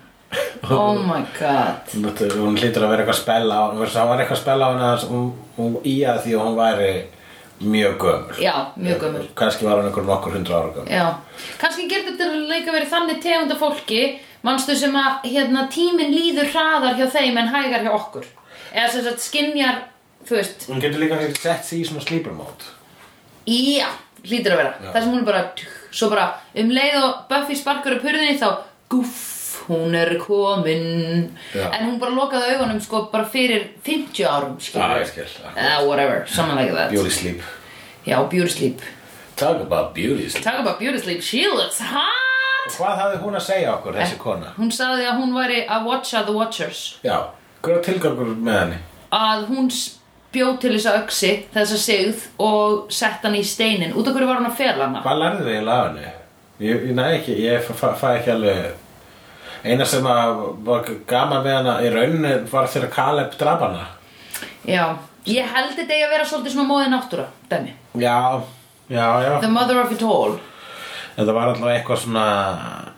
Oh 0.70 1.00
my 1.02 1.24
god. 1.40 1.90
Hún 2.36 2.58
hlýtur 2.60 2.84
að 2.86 2.92
vera 2.92 3.02
eitthvað 3.02 3.16
að 3.16 3.22
spella 3.24 3.56
á, 3.58 3.64
það 3.74 4.10
var 4.12 4.20
eitthvað 4.22 4.36
að 4.36 4.42
spella 4.44 4.68
á 4.68 4.72
hana, 4.76 4.90
hún, 5.10 5.32
hún 5.58 5.78
í 5.82 5.96
að 6.06 6.20
því 6.26 6.36
að 6.36 6.44
hún 6.46 6.60
væri 6.60 6.92
mjög 7.60 7.98
gömul. 8.00 8.40
Já, 8.40 8.54
mjög 8.76 9.00
gömul 9.04 9.28
Kanski 9.36 9.66
var 9.66 9.78
hún 9.82 9.90
einhver 9.90 10.06
nokkur 10.08 10.32
hundra 10.36 10.56
ára 10.62 10.74
gömul. 10.76 10.90
Já, 10.92 11.08
kannski 11.62 11.88
getur 11.92 12.16
þetta 12.16 12.42
leika 12.50 12.72
verið 12.76 12.92
þannig 12.94 13.22
tegunda 13.24 13.56
fólki 13.60 14.02
Manstu 14.44 14.76
sem 14.80 14.94
að 14.96 15.26
hérna, 15.28 15.66
tíminn 15.72 16.14
líður 16.16 16.48
hraðar 16.54 16.96
hjá 16.96 17.08
þeim 17.12 17.38
en 17.42 17.50
hægar 17.52 17.84
hjá 17.84 17.92
okkur 17.98 18.28
Eða 18.72 18.92
sem 18.94 19.04
sagt 19.04 19.24
skinjar, 19.26 19.82
þú 20.28 20.38
veist 20.40 20.68
Hún 20.70 20.80
getur 20.84 21.02
líka 21.04 21.18
kannski 21.20 21.42
sett 21.42 21.66
sig 21.66 21.82
í 21.82 21.88
svona 21.90 22.06
sleeper 22.06 22.32
mode. 22.38 22.70
Já, 23.50 23.90
hlýtur 24.24 24.54
að 24.56 24.62
vera 24.62 24.74
Já. 24.80 24.92
Það 24.94 25.02
sem 25.04 25.12
hún 25.18 25.26
bara, 25.28 25.44
svo 25.92 26.10
bara 26.14 26.28
um 26.64 26.72
leið 26.72 26.98
og 27.04 27.20
Buffy 27.32 27.58
sparkar 27.60 27.98
upp 27.98 28.06
hurðinni 28.08 28.38
þá 28.40 28.48
Guff, 28.90 29.20
hún 29.70 29.96
er 29.96 30.16
komin 30.20 31.30
Já. 31.56 31.70
En 31.78 31.86
hún 31.88 32.00
bara 32.00 32.12
lokaði 32.12 32.56
augunum 32.58 32.80
sko 32.82 33.04
bara 33.12 33.26
fyrir 33.26 33.68
50 33.86 34.26
árum 34.28 34.56
skilur 34.60 35.06
skil. 35.06 35.26
uh, 35.56 35.86
Whatever, 35.88 36.26
something 36.28 36.58
like 36.60 36.74
that 36.76 36.90
Beauty 36.92 37.10
sleep. 37.10 37.42
Já, 38.06 38.24
beauty 38.30 38.50
sleep 38.50 38.82
Talk 39.36 39.62
about 39.62 39.94
beauty 39.96 40.28
sleep. 40.30 40.44
Talk 40.44 40.60
about 40.60 40.80
beauty 40.80 40.98
sleep, 41.00 41.22
she 41.22 41.46
looks 41.48 41.80
hot 41.80 42.70
Hvað 42.76 42.98
hafði 43.00 43.20
hún 43.24 43.36
að 43.40 43.46
segja 43.46 43.70
okkur, 43.78 43.96
þessi 43.96 44.18
kona? 44.20 44.50
Hún 44.58 44.70
sagði 44.76 45.06
að 45.08 45.22
hún 45.22 45.32
væri 45.34 45.62
að 45.68 45.86
watcha 45.88 46.24
the 46.26 46.34
watchers 46.36 46.82
Já, 47.06 47.30
hver 47.64 47.78
er 47.80 47.84
tilgangur 47.88 48.34
með 48.36 48.60
henni? 48.60 48.80
Að 49.16 49.46
hún 49.48 49.70
s- 49.72 49.96
bjó 50.34 50.52
til 50.62 50.76
þessa 50.76 50.92
öxi, 51.00 51.32
þessa 51.56 51.78
sigð 51.82 52.26
Og 52.46 52.92
sett 52.94 53.24
hann 53.26 53.34
í 53.40 53.42
steinin 53.48 53.96
Út 53.98 54.08
af 54.08 54.14
hverju 54.14 54.28
var 54.30 54.38
hún 54.44 54.50
að 54.52 54.58
fela 54.60 54.86
hana? 54.86 55.02
Hvað 55.02 55.22
lærði 55.24 55.48
þið 55.48 55.72
af 55.74 55.88
henni? 55.88 56.12
Ég, 56.60 56.84
ég 56.90 56.94
næ 57.00 57.06
ekki, 57.16 57.38
ég 57.40 57.64
fæ, 57.64 57.88
fæ 57.96 58.08
ekki 58.20 58.32
alveg 58.36 58.74
Eina 59.64 59.86
sem 59.86 60.06
að 60.08 60.44
var 60.68 60.86
gaman 61.10 61.44
við 61.44 61.56
hana 61.58 61.78
í 61.84 61.90
rauninni 61.94 62.34
var 62.52 62.68
þegar 62.72 62.92
Caleb 62.96 63.34
draf 63.40 63.64
hana. 63.66 63.86
Já, 64.68 64.84
ég 65.28 65.50
held 65.54 65.74
þetta 65.76 65.98
að 66.06 66.14
vera 66.14 66.28
svolítið 66.28 66.56
svona 66.56 66.70
móðið 66.70 66.92
náttúra, 66.94 67.26
dæmi 67.52 67.74
Já, 68.00 68.18
já, 68.92 69.06
já. 69.26 69.34
The 69.44 69.50
mother 69.52 69.82
of 69.82 69.92
it 69.92 70.04
all. 70.04 70.38
Þetta 71.18 71.34
var 71.36 71.50
alltaf 71.52 71.72
eitthvað 71.74 72.04
svona 72.06 72.28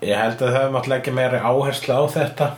Ég 0.06 0.18
held 0.18 0.42
að 0.46 0.58
þau 0.58 0.68
mátt 0.76 0.90
leggja 0.92 1.14
meiri 1.14 1.40
áherslu 1.42 1.96
á 1.98 2.04
þetta. 2.14 2.50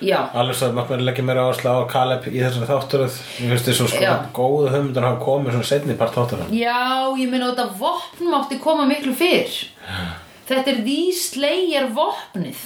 Já, 0.00 0.16
Alveg 0.32 0.56
svo 0.56 0.70
mátt 0.72 0.88
meiri 0.94 1.04
leggja 1.04 1.24
meiri 1.28 1.42
áherslu 1.44 1.68
á 1.76 1.84
Caleb 1.92 2.24
í 2.30 2.38
þessari 2.40 2.68
þátturöð 2.70 3.18
Ég 3.42 3.50
finnst 3.52 3.68
þess 3.68 3.82
að 3.84 3.90
sko 3.92 4.04
Já. 4.06 4.14
góðu 4.36 4.70
höfundar 4.72 5.04
hafa 5.10 5.20
komið 5.26 5.56
svona 5.58 5.68
setni 5.74 5.96
part 6.00 6.16
þátturöð 6.16 6.54
já, 6.56 6.78
ég 7.20 7.28
meina 7.28 7.50
þetta 7.50 7.66
vopn 7.82 8.30
mátti 8.32 8.56
koma 8.64 8.86
miklu 8.88 9.12
fyrr 9.12 9.52
Þetta 10.50 10.72
er 10.74 10.78
því 10.84 10.98
slegjar 11.14 11.88
vopnið 11.96 12.62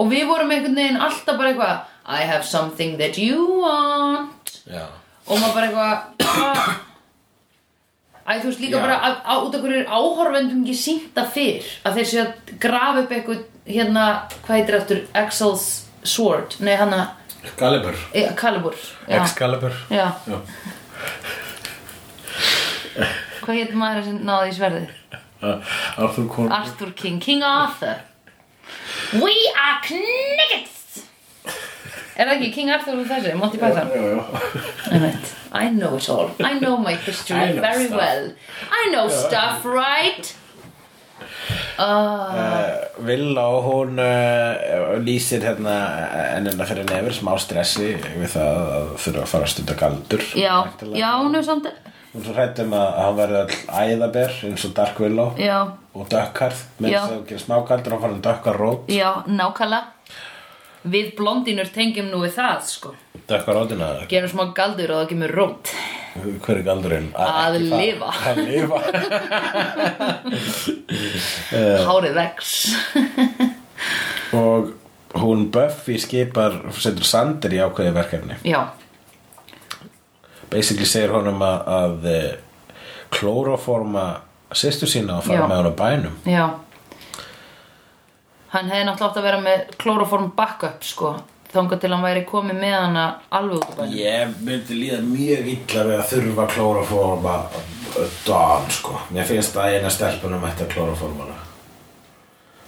Og 0.00 0.08
við 0.10 0.24
vorum 0.30 0.50
einhvern 0.50 0.78
veginn 0.78 1.00
alltaf 1.04 1.36
bara 1.38 1.52
eitthvað 1.52 1.88
I 2.18 2.24
have 2.26 2.42
something 2.48 2.96
that 2.98 3.18
you 3.20 3.44
want 3.62 4.56
Já 4.66 4.86
Og 5.28 5.38
maður 5.38 5.54
bara 5.54 5.68
eitthvað 5.68 6.26
"Hva?" 6.26 6.80
Æ, 8.22 8.38
þú 8.38 8.46
veist 8.52 8.60
líka 8.62 8.76
Já. 8.78 8.82
bara 8.84 8.96
að, 9.02 9.14
að, 9.26 9.38
út 9.46 9.54
af 9.58 9.62
hverju 9.64 9.78
er 9.80 9.88
áhorfendum 9.98 10.60
ekki 10.62 10.74
sýnta 10.78 11.24
fyrr 11.34 11.70
að 11.88 11.96
þeir 11.98 12.06
séu 12.10 12.20
að 12.22 12.52
grafa 12.62 13.00
upp 13.02 13.14
eitthvað 13.16 13.40
hérna, 13.66 14.04
hvað 14.44 14.58
heitir 14.60 14.76
aftur 14.78 15.00
Axel's 15.18 15.64
Sword, 16.06 16.54
nei 16.62 16.76
hann 16.78 16.94
að 16.94 17.50
Calibur 17.58 17.98
e, 18.14 18.22
Calibur 18.38 18.76
já. 19.08 19.16
Excalibur 19.18 19.74
já, 19.90 20.06
Já. 20.30 20.38
hvað 23.42 23.54
heitir 23.58 23.78
maður 23.82 24.06
sem 24.06 24.20
náði 24.26 24.52
í 24.52 24.56
sverðið? 24.60 24.92
Arthur 26.02 26.48
Arthur 26.50 26.90
King, 26.96 27.20
King 27.20 27.42
Arthur 27.42 27.96
We 29.12 29.34
are 29.58 29.80
knickets 29.88 31.02
Er 32.16 32.28
það 32.28 32.34
ekki 32.36 32.50
King 32.54 32.70
Arthur 32.70 32.98
og 33.00 33.06
þessi, 33.08 33.32
Monty 33.40 33.58
Python? 33.58 33.88
Einmitt. 34.92 35.30
I 35.52 35.70
know 35.70 35.96
it 35.96 36.08
all. 36.12 36.30
I 36.44 36.58
know 36.58 36.76
my 36.76 36.92
history 36.94 37.54
know 37.54 37.62
very 37.64 37.86
stuff. 37.86 37.98
well. 37.98 38.32
I 38.70 38.90
know 38.92 39.08
stuff, 39.08 39.64
right? 39.64 40.32
Uh, 40.32 40.42
Uh, 41.82 43.04
Villa 43.06 43.42
og 43.48 43.62
hún 43.64 43.98
uh, 43.98 44.98
lýsir 45.02 45.40
hérna 45.42 45.76
ennina 46.36 46.66
fyrir 46.68 46.84
nefur 46.90 47.14
smá 47.16 47.32
stressi 47.40 47.94
við 47.96 48.28
það 48.34 48.60
að 48.76 48.90
þurfa 49.04 49.22
að 49.22 49.30
fara 49.32 49.46
að 49.48 49.52
stunda 49.54 49.76
galdur 49.80 50.24
já, 50.36 50.52
já, 51.00 51.08
hún 51.22 51.38
er 51.38 51.46
samt 51.46 51.70
Hún 52.12 52.20
er 52.20 52.26
svo 52.26 52.34
hrættum 52.36 52.74
að 52.76 52.88
hann 53.00 53.14
verði 53.16 53.38
all 53.40 53.86
æðaber 53.94 54.34
eins 54.50 54.64
og 54.68 54.74
Dark 54.76 54.98
Willow 55.00 55.38
Já, 55.40 55.56
og 55.96 56.10
dökkarð 56.12 56.58
með 56.84 56.92
þess 56.98 57.14
að 57.14 57.22
gera 57.30 57.44
smá 57.46 57.54
galdur 57.70 57.94
og 57.96 58.02
fara 58.04 58.16
að 58.18 58.24
dökkar 58.26 58.58
rót 58.60 58.92
já, 58.92 59.08
nákvæmlega. 59.26 60.18
Við 60.92 61.12
blondínur 61.16 61.68
tengjum 61.72 62.08
nú 62.10 62.18
við 62.24 62.32
það, 62.36 62.60
sko. 62.66 62.90
Dökkar 63.30 63.54
rótina 63.54 63.88
Gerum 64.10 64.32
smá 64.32 64.44
galdur 64.56 64.90
og 64.92 64.98
það 65.04 65.10
kemur 65.12 65.32
rót. 65.38 65.72
Hver 66.42 66.58
er 66.58 66.64
galdurinn? 66.66 67.08
Að 67.16 67.28
fara- 67.38 67.60
lifa. 67.80 68.10
Að 68.28 68.36
lifa. 68.50 68.78
Hárið 71.88 72.18
vex. 72.18 72.52
Og 74.42 74.72
hún 75.22 75.46
Buffy 75.52 75.96
skipar 76.00 76.58
setur 76.76 77.06
Sander 77.08 77.52
í 77.52 77.60
ákveði 77.62 77.92
verkefni. 77.96 78.36
Já, 78.48 78.60
basically 80.52 80.86
segir 80.88 81.14
honum 81.16 81.42
að, 81.46 81.72
að 81.78 82.06
eh, 82.12 82.76
klóroforma 83.12 84.06
sýstu 84.52 84.88
sína 84.88 85.18
og 85.18 85.26
fara 85.26 85.42
Já. 85.42 85.48
með 85.48 85.58
hann 85.58 85.72
á 85.72 85.74
bænum. 85.82 86.16
Já. 86.28 86.46
Hann 88.52 88.68
hefði 88.68 88.86
náttúrulega 88.86 89.08
átt 89.08 89.20
að 89.20 89.28
vera 89.28 89.42
með 89.42 89.76
klóroform 89.80 90.32
backup, 90.36 90.82
sko 90.84 91.14
Þangað 91.52 91.82
til 91.82 91.88
hann 91.92 92.00
væri 92.00 92.20
komið 92.24 92.56
með 92.62 92.74
hana 92.78 93.00
alveg 93.36 93.58
út 93.58 93.64
á 93.68 93.74
bænum. 93.82 93.96
Ég 93.98 94.36
myndi 94.40 94.76
líða 94.78 95.00
mjög 95.04 95.48
illa 95.52 95.82
við 95.88 95.98
að 95.98 96.06
þurfa 96.12 96.46
klóroforma 96.54 97.34
Dawn 98.24 98.70
sko. 98.72 98.94
Mér 99.12 99.26
finnst 99.28 99.58
að 99.60 99.74
eina 99.76 99.90
stelpunum 99.92 100.46
ætti 100.48 100.64
að 100.64 100.70
klóroforma 100.72 101.26
hana. 101.26 101.42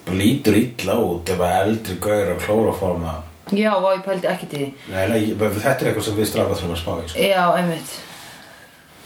Það 0.04 0.18
lítur 0.20 0.58
illa 0.60 0.98
út 1.00 1.32
ef 1.32 1.40
að 1.46 1.54
eldri 1.62 1.96
gaur 2.04 2.34
að 2.34 2.42
klóroforma 2.44 3.14
Já, 3.54 3.70
og 3.76 3.90
ég 3.92 4.02
pældi 4.06 4.26
ekki 4.32 4.46
til 4.50 4.58
því. 4.64 4.68
Nei, 4.94 5.04
nei, 5.12 5.20
ég- 5.28 5.38
þetta 5.38 5.78
er 5.80 5.86
eitthvað 5.92 6.08
sem 6.08 6.18
við 6.18 6.30
strafað 6.32 6.58
þurfum 6.60 6.74
að 6.74 6.82
spá 6.82 6.92
í 6.96 7.08
sko. 7.12 7.18
Já, 7.28 7.44
einmitt. 7.60 7.90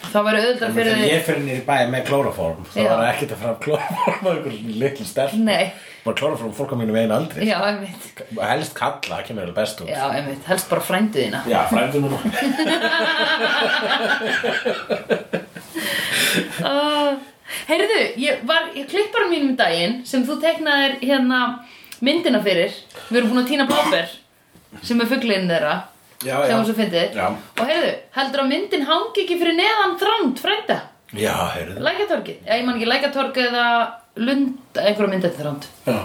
Það 0.09 0.25
væri 0.25 0.39
auðvitað 0.41 0.71
fyrir 0.77 0.89
Þegar 0.89 1.01
því 1.03 1.09
ég 1.11 1.23
fyrir 1.27 1.43
nýri 1.45 1.63
bæði 1.67 1.87
með 1.93 2.03
klóroform 2.09 2.61
þá 2.71 2.77
var 2.81 2.93
það 3.01 3.09
ekkert 3.11 3.33
að 3.35 3.41
fara 3.43 3.55
klóroforma 3.65 4.29
einhver 4.33 4.55
litlu 4.83 5.05
stelp 5.09 5.33
Nei, 5.37 5.65
bara 6.05 6.17
klóroform 6.21 6.53
fólk 6.57 6.71
á 6.73 6.77
mínu 6.81 6.95
veginn 6.97 7.13
aldrei 7.13 7.43
já, 7.49 7.59
einmitt. 7.67 8.23
Helst 8.39 8.73
kalla, 8.79 9.19
það 9.19 9.27
kemur 9.27 9.43
alveg 9.45 9.59
best 9.59 9.83
út. 9.85 9.89
Já, 9.91 10.05
einmitt, 10.17 10.43
helst 10.49 10.71
bara 10.71 10.85
frændu 10.87 11.19
þína. 11.21 11.41
Já, 11.51 11.61
frændunum 11.69 12.15
uh, 16.65 17.13
Heyrðu, 17.69 18.01
ég 18.23 18.43
var 18.49 18.63
ég 18.77 18.89
klippar 18.89 19.29
mínum 19.29 19.53
um 19.53 19.59
daginn 19.61 20.01
sem 20.09 20.25
þú 20.25 20.35
teknaðir 20.41 20.93
hérna 21.03 21.39
myndina 22.05 22.41
fyrir. 22.45 22.73
Við 23.11 23.21
erum 23.23 23.31
búin 23.35 23.43
að 23.45 23.51
týna 23.53 23.69
bláber 23.69 24.07
sem 24.83 25.01
er 25.01 25.11
fuglinn 25.11 25.49
þeirra 25.51 25.77
Já, 26.27 26.35
sem 26.49 26.57
var 26.59 26.65
svo 26.67 26.75
fyndið. 26.75 27.19
Og 27.23 27.69
heyrðu, 27.69 27.91
heldur 28.17 28.41
að 28.43 28.49
myndin 28.51 28.87
hangi 28.89 29.23
ekki 29.23 29.37
fyrir 29.39 29.55
neðan 29.55 29.93
þránd 30.01 30.41
frænda? 30.43 30.79
Já, 31.15 31.35
heyrðu. 31.55 31.77
Lækjatorgið, 31.87 32.41
já, 32.43 32.53
ég 32.59 32.65
man 32.67 32.75
ekki 32.81 32.89
lækjatorg 32.91 33.39
eða 33.45 33.67
lund 34.19 34.81
einhverja 34.83 35.13
myndið 35.15 35.39
þránd. 35.39 35.69
Já, 35.87 35.99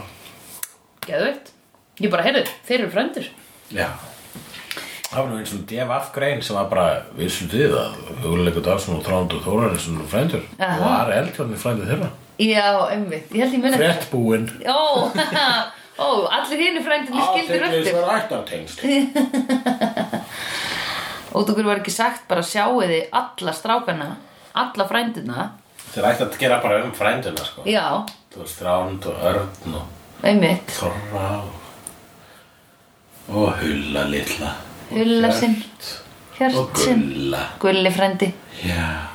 Geðveikt. 1.03 1.49
Ég 2.01 2.09
bara, 2.13 2.23
heyrðu, 2.25 2.43
þeir 2.67 2.79
eru 2.79 2.91
frændur 2.93 3.25
já. 3.73 3.87
Það 5.13 5.17
var 5.19 5.27
nú 5.29 5.35
eins 5.37 5.51
og 5.53 5.65
DFF 5.69 6.07
grein 6.15 6.39
sem 6.41 6.55
var 6.57 6.69
bara 6.71 6.85
vissum 7.17 7.49
þið 7.51 7.75
að 7.77 7.97
hugleikur 8.23 8.63
Dagsson 8.65 8.95
og 8.97 9.03
Þrándur 9.05 9.43
Þórarinsson 9.45 9.99
og 10.01 10.07
frændur 10.09 10.41
Aha. 10.57 10.77
og 10.79 10.87
Ari 10.89 11.17
Eldjórn 11.19 11.53
er 11.53 11.61
frændið 11.61 11.91
þeirra? 11.91 12.07
Já, 12.41 12.65
einmitt, 12.95 13.27
ég 13.29 13.43
held 13.43 13.53
ég 13.53 13.61
muni 13.61 13.77
ekki 13.77 13.83
Frettbúinn 13.83 14.47
Ó, 14.65 14.81
ó, 15.97 16.07
allir 16.37 16.59
hinu 16.63 16.83
frændinni 16.85 17.21
skildi 17.29 17.59
röttir 17.61 17.97
var 17.99 18.21
ættartengst 18.21 18.83
Út 21.33 21.49
okkur 21.49 21.65
var 21.65 21.79
ekki 21.81 21.91
sagt 21.93 22.27
bara 22.29 22.43
sjáu 22.45 22.81
þið 22.81 23.09
alla 23.11 23.53
strákana 23.57 24.09
Alla 24.53 24.85
frændina 24.89 25.47
Þeir 25.93 26.05
ætti 26.09 26.25
að 26.25 26.37
gera 26.41 26.59
bara 26.61 26.79
um 26.85 26.91
frændina 26.97 27.43
sko. 27.45 27.65
Já, 27.69 28.01
Þú 28.33 28.39
veist, 28.41 28.57
Þránd 28.57 29.05
og 29.11 29.25
Örn 29.29 29.75
og 29.77 30.25
einmitt. 30.25 30.71
Þorra 30.73 31.25
og 31.43 31.51
og 33.29 33.59
Hulla 33.61 34.07
litla. 34.09 34.55
Og 34.89 34.97
Hulla 34.97 35.29
sinn. 35.37 35.53
Hjört 36.39 36.39
Hjört 36.39 36.57
og 36.63 36.81
sinn. 36.81 37.03
Gulla. 37.13 37.43
Gulli 37.61 37.91
frændi. 37.93 38.33
Já 38.65 39.12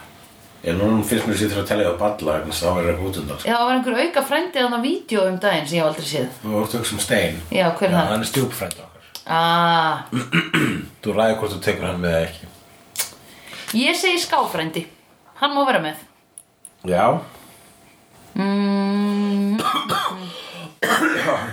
Ég 0.64 0.74
núna 0.74 1.04
finnst 1.06 1.26
mér 1.28 1.36
sér 1.38 1.52
til 1.52 1.60
að 1.62 1.68
telja 1.70 1.90
á 1.94 2.00
balla 2.00 2.32
að 2.40 2.48
það 2.50 2.74
var 2.74 2.86
eitthvað 2.90 3.08
út 3.08 3.18
undan. 3.22 3.38
Já, 3.46 3.54
það 3.54 3.66
var 3.68 3.74
einhver 3.78 3.98
auka 4.02 4.22
frændi 4.26 4.58
á 4.58 4.66
það 4.72 4.82
vídeo 4.82 5.20
um 5.30 5.36
daginn 5.38 5.68
sem 5.70 5.78
ég 5.78 5.82
hef 5.84 5.90
aldrei 5.92 6.08
séð. 6.10 6.28
Þú 6.42 6.48
voru 6.54 6.66
að 6.66 6.74
hugsa 6.80 6.94
um 6.96 7.02
stein. 7.04 7.36
Já, 7.54 7.66
hver 7.78 7.88
er 7.88 7.94
það? 7.94 8.08
hann 8.10 8.24
er 8.24 8.30
stjúpfrænd 8.32 8.80
okkar. 8.82 9.06
Ah, 9.28 9.96
Þú 11.04 11.14
ræður 11.14 11.38
hvort 11.38 11.54
þú 11.54 11.60
tekur 11.68 11.86
hann 11.86 12.00
með 12.02 12.16
eða 12.16 12.26
ekki. 12.26 12.50
ég 13.84 13.98
segi 14.00 14.18
skáfrændi. 14.24 14.82
Hann 15.38 15.54
má 15.54 15.62
vera 15.68 15.82
með. 15.84 16.02
Já. 16.90 17.04
Mm, 18.34 19.58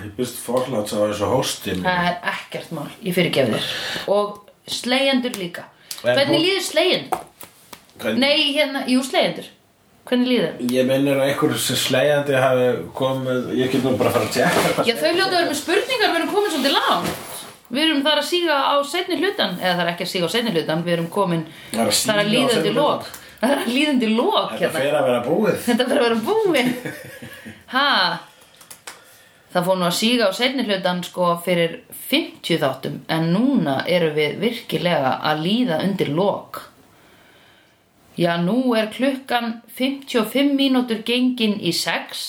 Ég 0.05 0.11
byrst 0.17 0.37
fórláts 0.45 0.93
á 0.93 0.97
þessu 1.01 1.27
hósti 1.29 1.73
mínu. 1.75 1.85
það 1.85 2.09
er 2.09 2.17
ekkert 2.31 2.73
mál, 2.77 2.89
ég 3.03 3.13
fyrirgef 3.15 3.49
þér. 3.53 3.69
Og 4.13 4.35
slegjendur 4.69 5.37
líka. 5.39 5.63
En 6.05 6.13
Hvernig 6.15 6.37
hún- 6.37 6.45
líður 6.45 6.61
slegjend? 6.65 7.15
Hvern- 7.99 8.19
Nei, 8.19 8.53
hérna, 8.55 8.83
jú, 8.91 9.03
slegjendur. 9.03 9.47
Hvernig 10.05 10.27
líður? 10.29 10.57
Ég 10.69 10.85
minnir 10.85 11.17
að 11.17 11.29
einhver 11.31 11.55
sem 11.57 11.75
slegjandi 11.81 12.35
hafi 12.37 12.65
komið, 12.93 13.47
ég 13.57 13.71
get 13.71 13.81
nú 13.83 13.95
bara 13.97 14.09
að 14.11 14.13
fara 14.13 14.25
að 14.25 14.33
tjekka 14.35 14.85
Já, 14.85 14.93
þau 14.99 15.13
hljóta 15.15 15.25
að 15.25 15.37
vera 15.39 15.49
með 15.49 15.59
spurningar, 15.61 16.11
við 16.11 16.19
erum 16.19 16.33
komin 16.35 16.51
svolítið 16.53 16.75
langt. 16.75 17.23
Við 17.73 17.81
erum 17.87 18.03
þar 18.05 18.19
að 18.21 18.27
síga 18.29 18.57
á 18.61 18.75
seinni 18.85 19.17
hlutan, 19.17 19.55
eða 19.57 19.73
það 19.79 19.81
er 19.85 19.91
ekki 19.95 20.05
að 20.05 20.11
síga 20.11 20.27
á 20.29 20.33
seinni 20.35 20.51
hlutan, 20.53 20.83
við 20.85 20.93
erum 20.99 21.07
komin, 21.09 21.45
Það 21.71 21.81
er 21.81 21.89
að 21.89 22.09
er 22.13 22.21
að 22.21 22.29
líða 22.35 22.49
seinni 22.53 22.59
undir 22.61 22.75
hlutann. 22.75 22.83
lok. 22.83 23.07
Það 23.41 23.51
er 23.51 23.59
að 23.63 23.73
líða 23.75 23.89
undir 23.95 24.11
lok 24.15 24.51
Þetta 24.51 24.61
hérna. 24.61 24.79
fer 24.79 24.93
að 24.99 25.07
vera 25.09 25.23
búið. 25.25 25.57
Þetta 25.65 25.87
fyrir 25.89 26.01
að 26.01 26.05
vera 26.05 26.21
búið. 26.29 26.69
Ha? 27.75 27.89
Það 29.55 29.65
fór 29.65 29.77
nú 29.79 29.85
að 29.87 29.95
síga 29.97 30.27
á 30.29 30.31
seinni 30.37 30.63
hlutan 30.67 31.01
sko 31.03 31.27
fyrir 31.45 31.75
50 32.11 32.59
þáttum, 32.61 32.95
en 33.09 33.29
núna 33.33 33.75
erum 33.89 34.13
við 34.15 34.37
virkilega 34.41 35.15
að 35.25 35.41
líða 35.47 35.81
undir 35.87 36.11
lok. 36.13 36.61
Já, 38.15 38.37
nú 38.39 38.71
er 38.79 38.87
klukkan 38.93 39.61
55 39.75 40.55
mínútur 40.55 41.01
gengin 41.03 41.57
í 41.59 41.73
6 41.75 42.21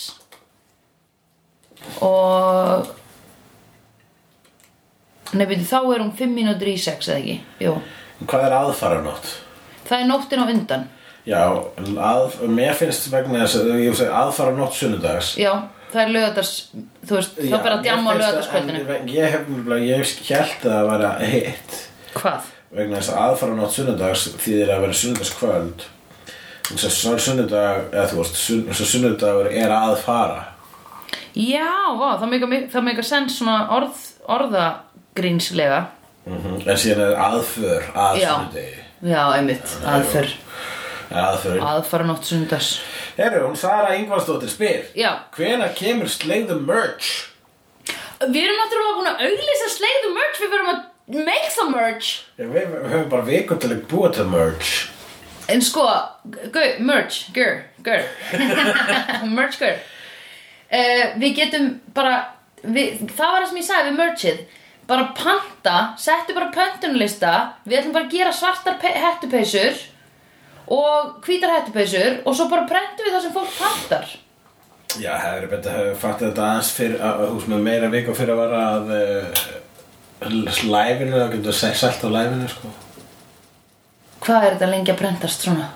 og 2.02 2.90
byrju, 5.30 5.66
þá 5.68 5.78
er 5.94 6.02
hún 6.02 6.10
5 6.18 6.34
mínútur 6.34 6.72
í 6.72 6.76
6 6.80 7.10
eða 7.12 7.20
ekki? 7.20 7.36
Jú. 7.62 7.76
Hvað 8.26 8.48
er 8.48 8.56
aðfaranótt? 8.58 9.32
Það 9.86 10.02
er 10.02 10.10
nóttin 10.10 10.42
á 10.42 10.46
undan. 10.50 10.84
Já, 11.26 11.40
að, 12.10 12.36
mér 12.50 12.74
finnst 12.78 13.08
vegna 13.10 13.44
þess 13.44 13.60
að 13.60 13.72
ég 13.74 13.90
vil 13.90 13.98
segja 14.00 14.20
aðfaranótt 14.24 14.78
sunnudags. 14.78 15.32
Já, 15.38 15.52
það 15.92 16.02
er 16.02 16.12
lögadags, 16.16 16.52
þú 17.06 17.18
veist, 17.18 17.38
þá 17.38 17.56
fyrir 17.56 17.76
að 17.76 17.86
djamma 17.86 18.14
á 18.14 18.18
lögadagskvöldinu. 18.20 18.84
Ég 19.14 19.34
hef, 19.34 19.48
ég 19.86 20.12
held 20.32 20.66
að 20.66 20.76
það 20.76 20.90
væri 20.90 21.30
hitt 21.34 21.82
Hvað? 22.16 22.52
Vegna 22.76 23.00
þess 23.00 23.12
að 23.14 23.22
aðfaranótt 23.26 23.72
sunnudags 23.76 24.26
þýðir 24.42 24.72
að 24.74 24.82
vera 24.84 24.92
að 24.92 25.00
svona 26.90 27.22
sunnudag, 27.22 27.84
eða 27.94 28.06
þú 28.10 28.16
veist, 28.20 28.38
sunn, 28.42 28.62
svo 28.74 28.86
sunnudagur 28.90 29.48
er 29.54 29.70
að 29.74 29.96
fara. 30.02 30.40
Já, 31.36 31.68
vá, 32.00 32.08
það 32.20 32.30
meika, 32.32 32.46
sens 33.06 33.36
svona 33.38 33.58
orð, 33.76 34.00
orðagrínslega. 34.34 35.84
Mm 36.26 36.40
En 36.66 36.76
síðan 36.80 37.04
er 37.12 37.16
aðför 37.22 37.82
að 37.94 38.16
Já. 38.20 38.32
einmitt, 39.36 39.76
aðför, 39.86 40.26
Aðför. 41.12 41.60
aðfara 41.62 42.04
nótt 42.08 42.24
sunnudags. 42.26 42.80
Herru, 43.16 43.46
hún 43.46 43.56
Sara 43.56 43.94
Ingvarsdóttir 43.94 44.48
spyr. 44.50 44.82
Já, 44.96 45.12
Hvenær 45.36 45.72
kemur 45.76 46.08
slegðu 46.10 46.58
merch? 46.66 47.30
við 48.26 48.42
erum 48.42 48.56
náttúrulega 48.58 48.96
búin 48.96 49.10
að 49.12 49.22
auglýsa 49.28 49.68
slegðu 49.76 50.10
merch, 50.16 50.40
við 50.40 50.50
verum 50.50 50.70
að 50.72 50.82
make 51.06 51.50
some 51.54 51.70
merch. 51.74 52.24
Við, 52.38 52.50
við 52.54 52.70
við 52.74 52.86
höfum 52.92 53.10
bara 53.12 53.26
viku 53.28 53.56
til 53.62 53.72
að 53.76 53.82
búa 53.90 54.10
til 54.14 54.26
merch. 54.30 54.72
En 55.48 55.62
sko, 55.62 55.84
gau, 56.50 56.66
merch, 56.82 57.28
gur, 57.36 57.60
gur, 57.86 58.02
merch, 59.38 59.60
gur. 59.62 59.76
Uh, 60.66 61.04
við 61.22 61.36
getum 61.38 61.68
bara, 61.94 62.16
við, 62.66 63.04
það 63.14 63.30
var 63.36 63.44
það 63.44 63.50
sem 63.52 63.60
ég 63.60 63.66
sagði 63.68 63.90
við 63.92 63.98
merchið, 64.00 64.40
bara 64.90 65.04
panta, 65.18 65.76
settu 66.02 66.34
bara 66.34 66.50
pöntunlista, 66.54 67.34
við 67.66 67.78
ætlum 67.80 67.94
bara 67.94 68.08
að 68.08 68.16
gera 68.18 68.32
svartar 68.34 68.80
pe- 68.82 68.96
hettupeysur 69.02 69.78
og 70.74 71.20
hvítar 71.26 71.52
hettupeysur 71.60 72.20
og 72.26 72.34
svo 72.34 72.48
bara 72.50 72.66
prentum 72.66 73.06
við 73.06 73.14
það 73.14 73.24
sem 73.28 73.34
fólk 73.36 73.54
pantar. 73.60 74.08
Já, 74.98 75.12
er 75.36 75.46
betur 75.50 75.70
að 75.70 75.78
hafa 75.92 76.00
fattið 76.02 76.28
þetta 76.32 76.44
aðeins 76.48 76.72
fyrir 76.74 77.02
að 77.04 77.22
að 77.22 77.32
hús 77.36 77.46
með 77.52 77.64
meira 77.66 77.90
viku 77.92 78.14
fyrir 78.16 78.34
að 78.34 78.42
vara 78.42 78.60
að 78.74 78.92
uh, 78.96 79.46
læfinu, 80.20 81.16
það 81.16 81.32
getur 81.36 81.52
að 81.52 81.74
selt 81.76 82.04
á 82.04 82.08
læfinu, 82.08 82.48
sko. 82.48 82.68
Hvað 84.26 84.46
er 84.46 84.54
þetta 84.56 84.68
lengi 84.70 84.90
að 84.94 85.02
prentast 85.02 85.40
svona? 85.44 85.66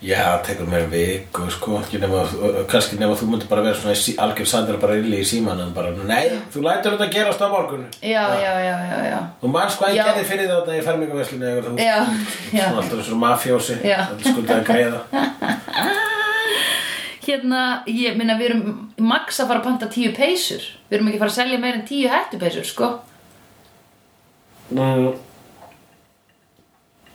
Já, 0.00 0.16
það 0.16 0.44
tekur 0.46 0.68
meira 0.70 0.86
viku, 0.88 1.42
sko, 1.52 1.80
nema, 2.00 2.22
kannski 2.70 2.96
nema 2.96 3.12
þú 3.20 3.26
myndir 3.28 3.48
bara 3.50 3.64
vera 3.66 3.76
svona 3.76 3.92
í 3.92 3.98
sí, 4.00 4.14
algjör 4.16 4.48
sandur 4.48 4.78
bara 4.80 4.96
illi 4.96 5.18
í 5.20 5.26
símanum, 5.28 5.74
bara, 5.76 5.90
nei, 5.92 6.30
þú 6.54 6.62
lætur 6.64 6.96
þetta 6.96 7.12
gerast 7.12 7.44
á 7.44 7.52
morgun. 7.52 7.84
Já, 8.00 8.24
já, 8.40 8.52
já, 8.64 8.76
já, 8.88 8.96
já. 9.10 9.18
Þú 9.42 9.48
manns 9.52 9.76
hvað 9.76 9.92
ég 9.98 10.08
gerði 10.08 10.24
fyrir 10.30 10.48
þetta 10.54 10.78
í 10.78 10.80
fermingaveslinu 10.86 11.46
eða 11.50 11.64
þú 11.66 11.72
Já, 11.84 11.98
já. 12.54 12.62
Svona 12.62 12.80
alltaf 12.80 13.04
svona 13.10 13.20
mafjósi. 13.26 13.76
Það 13.84 14.24
skuldaði 14.30 14.56
að 14.56 14.66
greiða 14.70 15.00
Hérna, 17.30 17.84
ég 17.86 18.16
minna 18.16 18.34
við 18.40 18.46
erum 18.48 18.62
max 19.04 19.36
að 19.38 19.46
fara 19.52 19.60
að 19.60 19.66
panta 19.68 19.86
tíu 19.92 20.10
peysur 20.16 20.64
Við 20.88 20.96
erum 20.96 21.08
ekki 21.10 21.18
að 21.20 21.22
fara 21.22 21.32
að 21.34 21.36
selja 21.36 21.58
meir 21.62 21.76
en 21.76 21.84
tíu 21.86 22.08
hettupeysur, 22.10 22.64
sko 22.66 22.88
mm, 24.70 25.12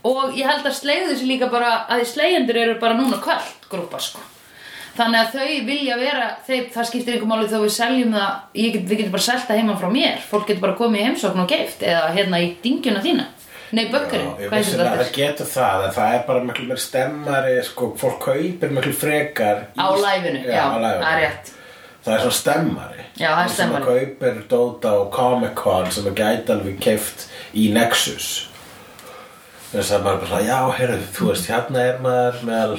Og 0.06 0.36
ég 0.38 0.46
held 0.46 0.68
að 0.70 0.76
slegðu 0.78 1.12
þessu 1.14 1.28
líka 1.32 1.48
bara 1.50 1.70
að 1.90 2.04
því 2.04 2.08
slegjendur 2.12 2.60
eru 2.62 2.74
bara 2.82 2.98
núna 2.98 3.18
kvöld 3.24 3.70
grúpa, 3.72 3.98
sko. 4.00 4.22
Þannig 4.96 5.20
að 5.20 5.32
þau 5.34 5.56
vilja 5.68 5.96
vera, 6.00 6.28
þeir, 6.46 6.68
það 6.72 6.86
skiptir 6.92 7.16
einhver 7.16 7.28
máli 7.32 7.48
þó 7.52 7.58
við 7.66 7.74
seljum 7.76 8.14
það 8.16 8.60
ég 8.62 8.76
get, 8.78 8.86
Við 8.92 9.00
getum 9.02 9.16
bara 9.18 9.26
selt 9.26 9.48
það 9.50 9.58
heima 9.60 9.80
frá 9.82 9.90
mér. 9.92 10.22
Fólk 10.30 10.46
getur 10.48 10.62
bara 10.62 10.78
komið 10.78 11.02
í 11.02 11.08
heimsókn 11.10 11.42
og 11.44 11.50
geift 11.52 11.84
Eða 11.84 12.14
hérna 12.16 12.40
í 12.46 12.52
dingjuna 12.64 13.02
þína. 13.04 13.26
Nei, 13.76 13.88
bökkurinn, 13.92 14.30
hvað 14.46 14.54
að 14.62 14.70
þetta? 14.72 14.92
það 15.02 15.12
getur 15.18 15.48
það 15.52 15.84
en 15.88 15.94
það 15.98 16.14
er 16.16 16.22
bara 16.30 16.44
miklu 16.48 16.68
meir 16.70 16.80
stemmari 16.80 17.56
sko, 17.66 17.90
fólk 18.00 18.20
kaupir 18.24 18.72
miklu 18.78 18.94
frekar 18.96 19.64
í- 19.74 19.82
Á 19.82 19.88
læfinu, 20.00 20.44
já, 20.46 20.64
það 20.70 21.08
er 21.10 21.22
rétt 21.26 21.50
það 22.06 22.14
er 22.16 22.24
svona 22.26 22.38
stemmari 22.40 23.06
Já, 23.18 23.30
það 23.32 23.44
er 23.44 23.48
sem 23.48 23.56
stemmari. 23.56 23.84
að 23.84 23.88
kaupir 23.90 24.42
Dota 24.52 24.92
og 25.02 25.08
Comic 25.16 25.56
Con 25.60 25.92
sem 25.92 26.10
að 26.10 26.20
gæti 26.22 26.54
alveg 26.56 26.78
keift 26.84 27.26
í 27.56 27.70
Nexus 27.76 28.28
þess 29.72 29.92
að 29.98 30.06
maður 30.06 30.20
bara 30.22 30.30
svona, 30.30 30.44
já, 30.48 30.60
heyrðu, 30.80 31.08
þú 31.18 31.30
veist, 31.32 31.48
hérna 31.52 31.82
er 31.90 31.98
maður 32.04 32.38
meðal, 32.48 32.78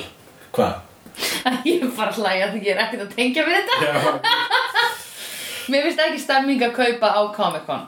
hvað? 0.57 0.77
Ég 1.69 1.83
er 1.83 1.91
bara 1.97 2.13
að 2.13 2.21
hlæja 2.23 2.47
því 2.53 2.61
ég 2.63 2.71
er 2.77 2.81
ekkert 2.87 3.03
að 3.07 3.13
tengja 3.17 3.45
við 3.49 3.59
þetta 3.73 4.15
Mér 5.73 5.83
finnst 5.89 6.01
ekki 6.07 6.21
stemming 6.23 6.63
að 6.63 6.75
kaupa 6.79 7.11
á 7.11 7.21
Comic-Con 7.37 7.85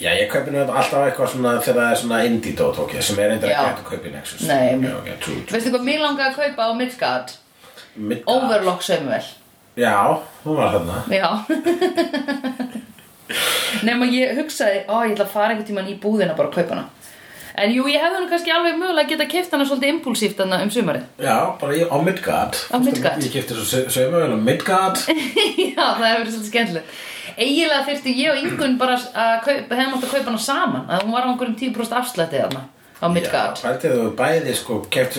já 0.00 0.14
ég 0.16 0.30
kaupi 0.32 0.48
nú 0.54 0.62
alltaf 0.64 1.02
eitthvað 1.04 1.28
svona 1.34 1.50
þegar 1.60 1.76
það 1.82 1.90
er 1.92 1.98
svona 2.00 2.18
indie 2.24 2.54
Dota, 2.56 2.86
ok, 2.86 2.94
sem 3.04 3.18
er 3.20 3.34
eitthvað 3.34 3.50
ekki 3.52 3.82
að 3.82 3.82
kaupa 3.90 4.08
í 4.08 4.12
Nexus 4.14 4.46
Nei, 4.48 4.70
já, 4.80 4.94
ok, 4.96 5.10
true, 5.20 5.34
true. 5.44 5.52
Veistu 5.52 5.72
hvað 5.74 5.84
mér 5.90 6.00
langaði 6.06 6.30
að 6.30 6.38
kaupa 6.40 6.60
á 6.64 6.70
Midgard? 6.78 7.34
Midgard. 8.00 8.30
Overlock 8.32 8.86
Samuel 8.86 9.28
Já, 9.78 10.18
hún 10.44 10.56
var 10.58 10.74
þarna. 10.74 11.02
Já. 11.14 11.30
Nefn 13.86 14.02
að 14.04 14.14
ég 14.16 14.32
hugsaði 14.40 14.80
Ó, 14.90 15.04
ég 15.06 15.12
ætla 15.14 15.26
að 15.28 15.34
fara 15.34 15.52
einhvern 15.54 15.68
tímann 15.68 15.90
í 15.92 15.94
búðina 16.02 16.34
bara 16.36 16.50
að 16.50 16.56
kaupa 16.58 16.74
hana. 16.74 16.88
En 17.60 17.72
jú, 17.74 17.84
ég 17.90 18.00
hefði 18.00 18.22
nú 18.22 18.28
kannski 18.30 18.52
alveg 18.54 18.76
mögulega 18.78 19.04
að 19.04 19.10
geta 19.12 19.26
keift 19.28 19.52
hana 19.54 19.66
svolítið 19.68 19.92
impulsíft 19.92 20.38
hana 20.40 20.60
um 20.64 20.70
sumarið. 20.72 21.06
Já, 21.20 21.36
bara 21.60 21.76
í, 21.76 21.82
á 21.84 21.96
Midgard. 22.02 22.58
Á 22.70 22.76
Midgard. 22.80 23.24
Ég 23.26 23.32
kipti 23.34 23.56
svo 23.56 23.82
sögumöðun 23.90 24.38
á 24.38 24.40
Midgard. 24.46 25.00
Já, 25.74 25.84
það 25.98 26.06
hefur 26.06 26.20
verið 26.22 26.34
svolítið 26.34 26.50
skemmtilegt. 26.52 26.98
Eiginlega 27.40 27.86
þyrfti 27.88 28.14
ég 28.16 28.32
og 28.32 28.40
Ingun 28.44 28.78
bara 28.80 28.96
að 28.98 29.36
kaupa, 29.46 29.76
hefðum 29.80 29.96
átt 29.98 30.06
að 30.06 30.14
kaupa 30.14 30.28
hana 30.30 30.42
saman. 30.46 30.86
Að 30.88 31.04
hún 31.04 31.14
var 31.16 31.26
á 31.26 31.30
einhverjum 31.30 31.58
10% 31.60 31.98
afslætti 32.00 32.40
þarna 32.42 32.62
á 33.00 33.06
Midgard. 33.12 33.60
Já, 33.60 33.66
Pæltið 33.66 33.94
þú 33.98 34.08
bæði 34.22 34.56
sko 34.58 34.80
kipti 34.96 35.18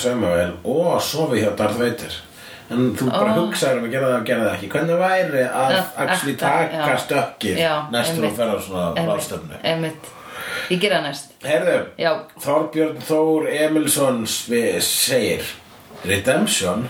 sögumöðun 0.00 0.56
og 0.64 0.98
sofi 1.04 1.44
hjá 1.44 1.52
Darth 1.58 1.78
Vader 1.80 2.18
En 2.70 2.92
þú 2.94 3.08
bara 3.10 3.34
hugsaður 3.34 3.80
um 3.80 3.88
að 3.88 3.94
gera 3.96 4.08
það 4.12 4.16
og 4.20 4.26
gera 4.30 4.46
það 4.46 4.54
ekki. 4.54 4.70
Hvernig 4.74 5.00
væri 5.00 5.44
að 5.48 5.76
actually 6.04 6.36
taka 6.38 6.96
stökkið 7.04 7.60
næstur 7.90 8.26
og 8.28 8.36
ferða 8.38 8.58
svona 8.66 9.06
ráðstöfnu 9.10 9.60
Ég 10.70 10.78
gera 10.80 11.00
næst. 11.02 11.32
Herðu, 11.42 11.78
Þorbjörn 12.40 13.00
Þór 13.02 13.48
Emilsson 13.50 14.22
segir 14.30 15.42
Redemption 16.06 16.86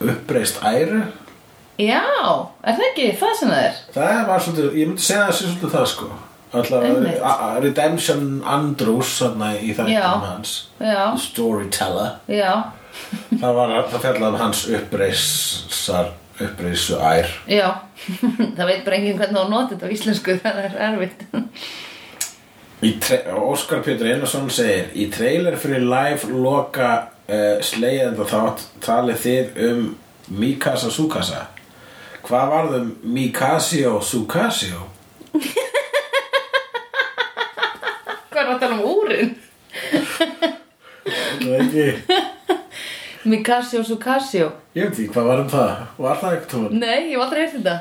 uppreist 0.00 0.62
æru. 0.64 1.02
Já, 1.76 2.00
er 2.64 2.78
það 2.78 2.86
ekki 2.88 3.10
það 3.20 3.34
sem 3.36 3.52
það 3.52 3.66
er? 3.66 3.76
Það 3.92 4.22
var 4.30 4.44
svolítið, 4.46 4.78
ég 4.80 4.88
myndi 4.88 5.04
segja 5.04 5.26
það 5.26 5.36
sé 5.36 5.50
svolítið 5.50 5.74
það 5.76 5.86
sko. 5.92 6.08
Alltaf 6.56 7.60
Redemption 7.66 8.24
Andrews 8.48 9.12
þarna 9.20 9.50
í 9.60 9.74
þættum 9.76 10.24
hans. 10.24 10.54
Já, 10.80 11.02
Storyteller. 11.20 12.14
Já, 12.32 12.52
Það 13.40 13.58
var 13.58 13.74
það 13.90 14.00
fjallaði 14.04 14.30
um 14.32 14.40
hans 14.40 14.62
uppreisar 14.78 16.14
uppreisu 16.42 16.98
ær 17.00 17.28
já 17.48 17.68
Það 18.56 18.68
veit 18.68 18.84
bara 18.84 18.96
enginn 18.98 19.18
hvernig 19.18 19.40
þú 19.40 19.48
notið 19.50 19.76
þetta 19.76 19.86
á 19.88 19.94
íslensku 19.96 20.38
Það 20.42 20.56
er 20.62 20.72
erfitt 20.88 21.20
Óskar 23.36 23.80
Pétur 23.84 24.10
Einarsson 24.12 24.50
segir 24.52 24.90
Í 24.94 25.08
trailer 25.12 25.56
fyrir 25.60 25.82
live 25.86 26.28
loka 26.32 26.90
uh, 27.28 27.56
slegið 27.64 28.20
þátt 28.28 28.66
talið 28.84 29.22
þið 29.24 29.62
um 29.70 29.80
Mikasa 30.36 30.90
Sukasa 30.92 31.46
Hvað 32.26 32.52
varðum 32.52 32.88
Mikasio 33.14 34.00
Sukasio? 34.02 34.80
Hvað 38.32 38.40
er 38.42 38.48
að 38.50 38.62
tala 38.64 38.74
um 38.74 38.82
úrin? 38.90 39.36
Það 41.06 41.52
er 41.52 41.60
ekki 41.62 41.86
Mikasio 43.26 43.82
Sukasio 43.86 44.48
Ég 44.76 44.86
veit 44.86 44.94
ekki, 44.94 45.10
hvað 45.14 45.28
var 45.30 45.42
um 45.42 45.50
það? 45.50 45.84
Var 45.98 46.18
það 46.22 46.34
eitthvað 46.36 46.50
tóman? 46.54 46.80
Nei, 46.80 46.96
ég 47.10 47.12
hef 47.16 47.24
aldrei 47.26 47.42
heyrt 47.42 47.54
þetta 47.58 47.76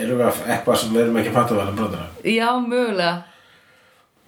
Erum 0.00 0.18
við 0.20 0.26
að 0.28 0.40
eitthvað 0.54 0.80
sem 0.80 0.94
við 0.94 1.02
erum 1.04 1.20
ekki 1.20 1.32
að 1.32 1.38
fatta 1.38 1.58
vel 1.58 1.66
um 1.68 1.76
brotuna? 1.78 2.06
Já, 2.24 2.48
mögulega. 2.62 3.12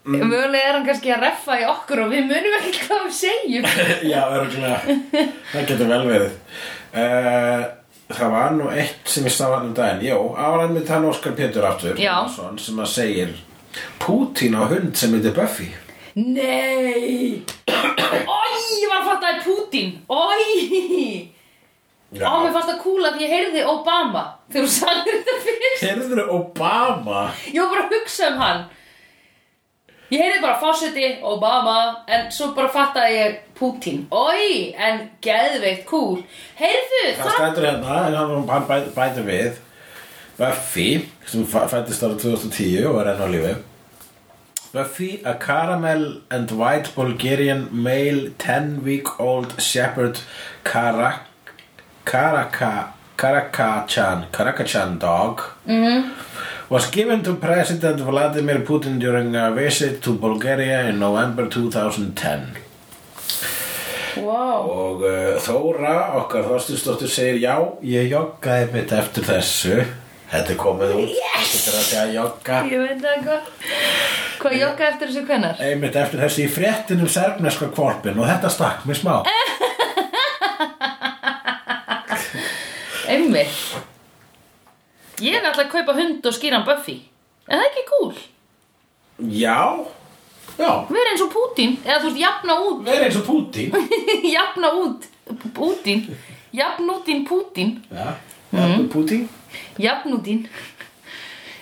Mögulega 0.06 0.68
er 0.68 0.76
hann 0.76 0.86
kannski 0.86 1.14
að 1.14 1.24
reffa 1.26 1.56
í 1.58 1.64
okkur 1.70 2.02
og 2.04 2.12
við 2.12 2.28
munum 2.28 2.58
ekki 2.60 2.84
hvað 2.84 3.06
við 3.06 3.16
segjum. 3.16 3.66
Já, 4.12 4.20
örgulega 4.36 4.98
Það 5.54 5.66
getur 5.72 5.90
vel 5.90 6.04
verið. 6.10 6.36
Uh, 6.96 7.64
Það 8.06 8.30
var 8.30 8.52
nú 8.54 8.68
eitt 8.70 9.10
sem 9.10 9.24
ég 9.26 9.34
sá 9.34 9.48
hann 9.50 9.66
um 9.66 9.74
daginn. 9.74 10.04
Jó, 10.06 10.18
áræðan 10.38 10.76
með 10.76 10.84
þann 10.92 11.08
Óskar 11.08 11.34
Pétur 11.38 11.66
aftur 11.66 11.98
sem 12.62 12.78
að 12.78 12.92
segir 12.92 13.32
Pútín 13.98 14.54
á 14.54 14.62
hund 14.70 14.94
sem 14.96 15.10
heitir 15.16 15.34
Buffy 15.34 15.66
Nei! 16.16 17.42
Ói, 18.26 18.52
ég 18.80 18.88
var 18.88 19.02
að 19.02 19.08
fatta 19.10 19.32
að 19.34 19.40
Putin 19.44 19.90
Ói 20.08 21.32
Já. 22.16 22.24
Ó, 22.30 22.38
mér 22.40 22.54
fannst 22.54 22.70
það 22.70 22.78
cool 22.84 23.04
að 23.04 23.18
ég 23.20 23.32
heyrði 23.34 23.64
Obama 23.68 24.22
Þegar 24.48 24.64
þú 24.64 24.70
sagði 24.72 25.12
þetta 25.16 25.34
fyrst. 25.44 25.82
Heyrður 25.82 26.30
Obama? 26.38 27.24
Ég 27.50 27.58
var 27.60 27.72
bara 27.74 27.84
að 27.88 27.94
hugsa 27.98 28.28
um 28.30 28.38
hann. 28.40 28.62
Ég 30.14 30.22
heyrði 30.22 30.40
bara 30.44 30.60
fósiti, 30.62 31.08
Obama 31.26 31.76
En 32.14 32.28
svo 32.32 32.52
bara 32.56 32.70
fattaði 32.72 33.18
ég 33.18 33.36
Putin 33.58 34.04
Ói, 34.14 34.72
en 34.78 35.02
geðveikt 35.26 35.84
cool. 35.90 36.22
Heyrðu, 36.56 37.02
Það 37.18 37.24
það 37.26 37.36
stendur 37.40 37.68
hérna 37.68 38.00
en 38.06 38.18
hann, 38.22 38.36
hann 38.54 38.68
bæ, 38.70 38.76
bætir 38.96 39.26
við. 39.28 39.58
Buffy 40.38 40.88
sem 41.26 41.44
fæ- 41.48 41.66
fæddist 41.74 42.04
ára 42.06 42.16
2010 42.20 42.86
og 42.88 43.02
er 43.02 43.12
enn 43.12 43.24
á 43.24 43.28
lífi 43.34 43.54
Buffy, 44.72 45.22
a 45.24 45.34
caramel 45.34 46.20
and 46.30 46.50
white 46.50 46.94
Bulgarian 46.94 47.68
male 47.72 48.30
10 48.38 48.82
week 48.84 49.20
old 49.20 49.60
shepherd 49.60 50.18
Kara, 50.64 51.20
Karaka, 52.04 52.92
Karakachan, 53.16 54.30
Karakachan 54.30 54.98
dog 54.98 55.40
was 56.68 56.90
given 56.90 57.22
to 57.22 57.34
President 57.36 58.00
Vladimir 58.00 58.58
Putin 58.60 58.98
during 58.98 59.34
a 59.36 59.52
visit 59.52 60.02
to 60.02 60.12
Bulgaria 60.14 60.88
in 60.88 60.98
November 60.98 61.46
2010 61.48 62.56
Wow. 64.16 64.62
Og 64.72 65.02
uh, 65.04 65.36
Þóra, 65.44 66.14
okkar 66.22 66.46
þóstustóttur 66.48 67.10
segir 67.12 67.36
Já, 67.42 67.56
ég 67.84 68.08
joggaði 68.08 68.70
mitt 68.72 68.92
eftir 68.96 69.26
þessu 69.28 69.74
Þetta 70.26 70.52
er 70.52 70.58
komið 70.58 70.90
út. 70.96 71.10
Yes! 71.14 71.50
Þetta 71.52 71.70
er 71.70 71.76
að 71.78 71.86
segja 71.86 72.06
jogga. 72.16 72.56
Ég 72.66 72.78
veit 72.82 73.00
það 73.04 73.16
hvað 73.26 73.40
Hvað 74.36 74.52
jogga 74.60 74.84
eftir 74.90 75.06
þessu 75.10 75.22
hvenær? 75.28 75.60
Einmitt 75.64 75.96
eftir 75.96 76.18
þessu 76.22 76.40
í 76.42 76.48
fréttinum 76.52 77.08
serfneska 77.10 77.66
kvolpin 77.74 78.18
Og 78.20 78.26
þetta 78.28 78.48
stakk 78.52 78.80
mér 78.88 78.98
smá. 78.98 79.14
Einmitt. 83.16 83.54
Ég 85.22 85.38
ætla 85.40 85.62
að 85.64 85.72
kaupa 85.72 85.92
hund 85.96 86.26
og 86.26 86.34
skýra 86.36 86.58
hann 86.58 86.66
Buffy. 86.66 86.98
Er 87.46 87.62
það 87.62 87.68
ekki 87.70 87.84
cool? 87.92 88.14
Já, 89.32 89.60
já. 90.58 90.70
Verið 90.90 91.10
eins 91.14 91.22
og 91.24 91.30
Putin 91.32 91.76
Eða 91.86 92.00
þú 92.02 92.08
veist, 92.10 92.20
jafna 92.20 92.54
út. 92.66 92.80
Verið 92.84 93.04
eins 93.06 93.16
og 93.16 93.24
Pútín 93.30 93.68
Jafna 94.36 94.68
út 94.82 95.06
Putin. 95.56 96.02
Jafnútin 96.56 97.24
Putin. 97.26 97.70
Já, 97.90 98.14
mm. 98.52 98.88
Pútín 98.92 99.28
Jafnútin 99.82 100.46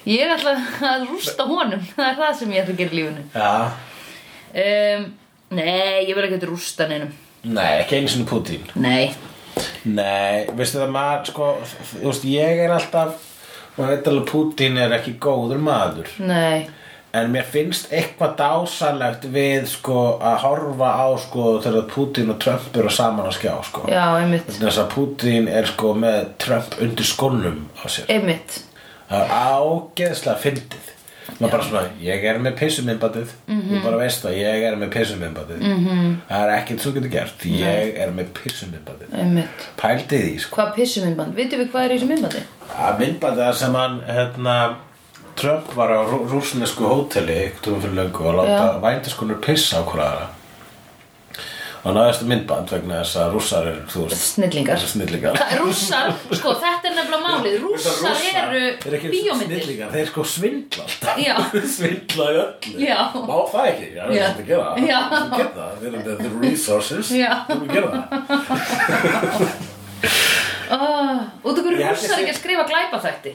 Ég 0.04 0.28
ætla 0.34 0.52
að 0.84 1.06
rústa 1.08 1.46
honum. 1.48 1.80
Það 1.94 2.08
er 2.10 2.16
það 2.18 2.32
sem 2.38 2.50
ég 2.52 2.60
ætla 2.60 2.74
að 2.74 2.80
gera 2.82 2.92
í 2.92 2.98
lífinu. 2.98 3.22
Já. 3.32 3.52
Um, 4.64 5.06
Nei, 5.54 6.02
ég 6.04 6.12
vil 6.16 6.26
ekki 6.26 6.48
rústa 6.50 6.88
neinum. 6.90 7.14
Nei, 7.44 7.70
ekki 7.80 7.98
einu 7.98 8.10
sinni 8.12 8.26
Pútín. 8.28 8.68
Nei. 8.76 9.14
Nei, 9.86 10.44
veistu 10.56 10.80
það 10.80 10.92
maður 10.92 11.28
sko 11.30 11.48
Þú 11.92 12.06
veist, 12.08 12.24
ég 12.26 12.62
er 12.64 12.72
alltaf 12.74 13.20
Og 13.76 13.84
veit 13.86 14.08
alveg 14.10 14.24
Pútín 14.30 14.80
er 14.82 14.96
ekki 14.96 15.14
góður 15.22 15.60
maður. 15.62 16.10
Nei 16.24 16.66
En 17.14 17.30
mér 17.30 17.46
finnst 17.46 17.92
eitthvað 17.94 18.36
dásalegt 18.40 19.28
við 19.34 19.68
sko 19.70 19.98
að 20.18 20.40
horfa 20.42 20.90
á 20.98 21.08
sko 21.22 21.44
þegar 21.62 21.88
Putin 21.92 22.32
og 22.34 22.40
Trump 22.42 22.76
eru 22.76 22.90
saman 22.90 23.28
að 23.30 23.36
skjá 23.38 23.52
sko. 23.68 23.84
Já, 23.92 24.04
einmitt 24.18 24.50
Þess 24.56 24.80
að 24.82 24.88
Putin 24.96 25.46
er 25.48 25.68
sko 25.70 25.92
með 25.94 26.32
Trump 26.42 26.74
undir 26.82 27.06
skónum 27.06 27.60
á 27.78 27.84
sér. 27.86 28.10
Einmitt 28.10 28.58
Það 29.08 29.22
er 29.22 29.32
ágeðslega 29.44 30.42
fyndið. 30.42 30.90
Maður 31.38 31.52
bara 31.54 31.64
svona, 31.66 31.82
ég 32.04 32.24
er 32.28 32.38
með 32.42 32.56
pissumimbandið, 32.58 33.30
mm 33.48 33.60
-hmm. 33.60 33.70
þú 33.70 33.82
bara 33.84 33.98
veist 34.00 34.24
það, 34.24 34.34
ég 34.38 34.64
er 34.68 34.76
með 34.76 34.90
pissumimbandið. 34.92 35.60
Mm 35.60 35.86
-hmm. 35.86 36.10
Það 36.28 36.42
er 36.44 36.52
ekkert 36.56 36.80
svo 36.80 36.92
getur 36.92 37.10
gert, 37.10 37.44
ég 37.44 37.94
er 38.02 38.10
með 38.10 38.26
pissumimbandið. 38.38 39.14
Einmitt 39.20 39.68
Pældi 39.76 40.18
því 40.18 40.38
sko. 40.40 40.56
Hvað 40.56 40.74
pissum 40.74 41.04
myndband? 41.04 41.34
Vitum 41.34 41.60
við 41.60 41.70
hvað 41.70 41.84
er 41.84 41.90
í 41.90 41.98
þessu 41.98 42.08
myndbandi? 42.08 42.42
að 43.24 43.36
þar 43.36 43.54
sem 43.54 43.74
hann 43.74 44.00
hérna, 44.06 44.76
Trump 45.34 45.74
var 45.76 45.90
á 45.90 46.00
rú- 46.06 46.24
rússnesku 46.30 46.86
hóteli 46.86 47.34
eitthvað 47.48 47.80
fyrir 47.82 47.96
löngu 47.98 48.22
og 48.30 48.34
láta 48.38 48.78
vændiskonur 48.84 49.40
pissa 49.44 49.80
á 49.80 49.84
hverjara 49.84 50.26
og 51.84 51.92
náðist 51.92 52.22
myndband 52.24 52.70
vegna 52.72 53.02
þess 53.02 53.16
að 53.20 53.32
rússar 53.34 53.66
er 53.68 53.80
þú 53.92 54.04
veist 54.06 54.22
Snillingar. 54.38 54.78
snillingar. 54.88 55.34
Rússar, 55.60 56.14
sko 56.32 56.54
þetta 56.62 56.88
er 56.88 56.94
nefnilega 56.96 57.20
málið. 57.26 57.58
Rússar 57.60 58.16
eru 58.30 58.62
er 58.72 58.94
bíómyndir. 59.12 59.58
snillingar, 59.60 59.90
þeir 59.92 60.08
sko 60.08 60.24
svindla 60.24 60.86
alltaf. 60.86 61.18
Já. 61.20 61.34
svindla 61.76 62.24
í 62.24 62.38
öllu. 62.40 62.76
Já. 62.80 62.96
má 63.28 63.36
það 63.52 63.68
ekki, 63.74 63.90
það. 63.98 64.06
Er 64.08 64.08
þetta 64.24 64.40
að 64.40 64.48
gera 64.48 64.64
það. 64.64 64.74
Þú 64.80 64.86
það, 65.58 65.72
eru 65.90 65.98
the 66.22 66.30
resources. 66.46 67.06
Þú 67.12 67.60
getur 67.60 67.74
gera 67.74 67.88
það. 67.92 68.08
Okkur 71.44 71.76
Ég 71.76 71.84
held 71.84 72.00
rússar 72.00 72.16
ekki 72.24 72.32
að 72.32 72.38
skrifa 72.40 72.64
glæpaþætti 72.72 73.32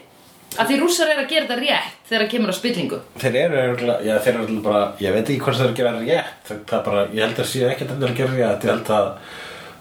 Af 0.58 0.66
því 0.68 0.78
rússar 0.82 1.12
er 1.14 1.20
að 1.22 1.28
gera 1.30 1.46
þetta 1.46 1.58
rétt 1.60 1.98
Þegar 2.10 2.24
það 2.24 2.32
kemur 2.32 2.50
á 2.50 2.56
spillingu 2.58 2.98
Þeir 3.22 3.36
eru 3.44 3.58
örugglega- 3.64 4.02
já 4.08 4.16
þeir 4.20 4.34
eru 4.34 4.44
örugglega 4.44 4.64
bara, 4.66 4.82
ég 5.00 5.14
veit 5.14 5.30
ekki 5.30 5.40
hvort 5.46 5.58
þeir 5.60 5.66
eru 5.68 5.74
að 5.74 5.78
gera 5.78 5.92
rétt, 6.00 6.40
það, 6.48 6.64
það 6.72 6.80
er 6.80 6.86
bara, 6.90 7.04
ég 7.14 7.22
held 7.26 7.40
að 7.44 7.50
séu 7.52 7.70
ekkert 7.70 7.92
endur 7.94 8.10
að 8.10 8.18
gera 8.18 8.34
rétt, 8.40 8.66
ég 8.66 8.74
held 8.74 8.90
að 8.98 9.12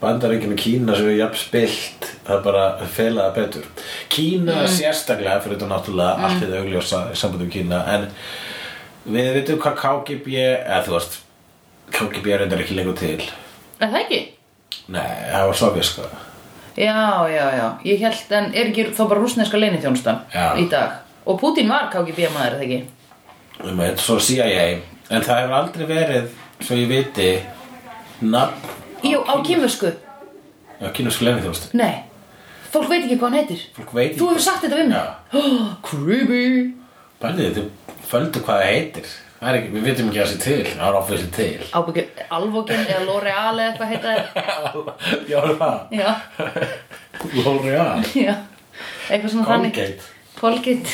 bandaríkjum 0.03 0.53
í 0.55 0.59
Kína 0.61 0.95
sem 0.99 1.09
er 1.11 1.17
jafn 1.19 1.41
spilt, 1.41 2.11
það 2.27 2.37
er 2.37 2.43
bara 2.45 2.65
að 2.79 2.93
fela 2.99 3.25
það 3.25 3.39
betur. 3.41 3.65
Kína 4.13 4.59
sérstaklega, 4.71 5.41
fyrir 5.43 5.57
þetta 5.59 5.71
náttúrulega 5.73 6.29
allt 6.29 6.43
þetta 6.45 6.61
augljósa 6.61 7.01
í 7.11 7.17
sambandi 7.19 7.49
um 7.49 7.51
Kína, 7.57 7.81
en 7.97 8.07
við 9.17 9.33
veitum 9.41 9.59
hvað 9.65 9.81
KGB, 9.83 10.37
eða 10.69 10.85
þú 10.87 10.95
veist, 10.99 11.19
KGB 11.97 12.31
er 12.37 12.45
reyndar 12.45 12.63
ekki 12.63 12.77
lengur 12.79 12.95
til. 13.01 13.19
Er 13.81 13.89
það 13.91 14.01
ekki? 14.05 14.21
Nei, 14.95 15.09
það 15.33 15.47
var 15.51 15.59
sovjaska. 15.65 16.11
Já, 16.79 17.27
já, 17.33 17.45
já. 17.59 17.67
Ég 17.85 18.03
held, 18.05 18.33
en 18.39 18.53
er 18.55 18.69
ekki 18.71 18.85
þá 18.95 19.03
bara 19.11 19.21
rússneska 19.23 19.59
leinithjónustan 19.59 20.21
Já. 20.31 20.53
Í 20.61 20.69
dag? 20.71 21.01
Og 21.29 21.41
Putin 21.41 21.69
var 21.69 21.89
KGB 21.93 22.29
maður, 22.35 22.59
það 22.61 22.67
ekki? 22.69 22.81
Um 23.67 23.81
eitt 23.83 23.99
svo 24.03 24.19
CIA, 24.23 24.67
en 25.11 25.25
það 25.27 25.41
hefur 25.43 25.57
aldrei 25.59 25.89
verið, 25.89 26.29
svo 26.63 26.79
ég 26.79 26.91
viti, 26.93 27.31
nafn, 28.23 28.77
Jú, 29.03 29.21
á 29.27 29.35
kýmursku 29.47 29.91
já, 29.91 30.89
kínusku 30.95 31.27
leinithjónustu. 31.27 31.71
Nei, 31.79 32.05
fólk 32.73 32.89
veit 32.91 33.05
ekki 33.05 33.19
hvað 33.19 33.29
hann 33.29 33.39
heitir. 33.41 33.65
Veit 33.95 34.17
Þú 34.19 34.31
hefur 34.33 34.43
sagt 34.47 34.65
þetta 34.67 34.79
við 34.79 34.91
mig. 34.93 35.13
Oh, 35.39 35.69
Creepy. 35.87 36.47
Bælið, 37.23 37.59
þið 37.59 38.05
földu 38.11 38.43
hvað 38.47 38.63
það 38.63 38.71
heitir 38.73 39.11
ekki, 39.39 39.69
við 39.77 39.85
vitum 39.87 40.09
ekki 40.11 40.19
að 40.19 40.25
það 40.25 40.33
sé 40.33 40.39
til 40.43 40.65
Það 40.73 40.87
er 40.89 40.97
ofislega 40.99 41.33
til. 41.37 41.61
Alvogen 42.39 42.81
eða 42.89 43.05
L'Oreal 43.07 43.55
eða 43.55 43.69
eitthvað 43.69 43.93
heita 43.93 44.09
þér 44.15 44.25
Já, 45.33 45.39
það. 45.61 45.77
Já, 45.95 46.11
L'Oreal. 47.45 48.03
Eitthvað 49.09 49.31
svona 49.33 49.47
þannig. 49.53 50.03
Polgate 50.39 50.91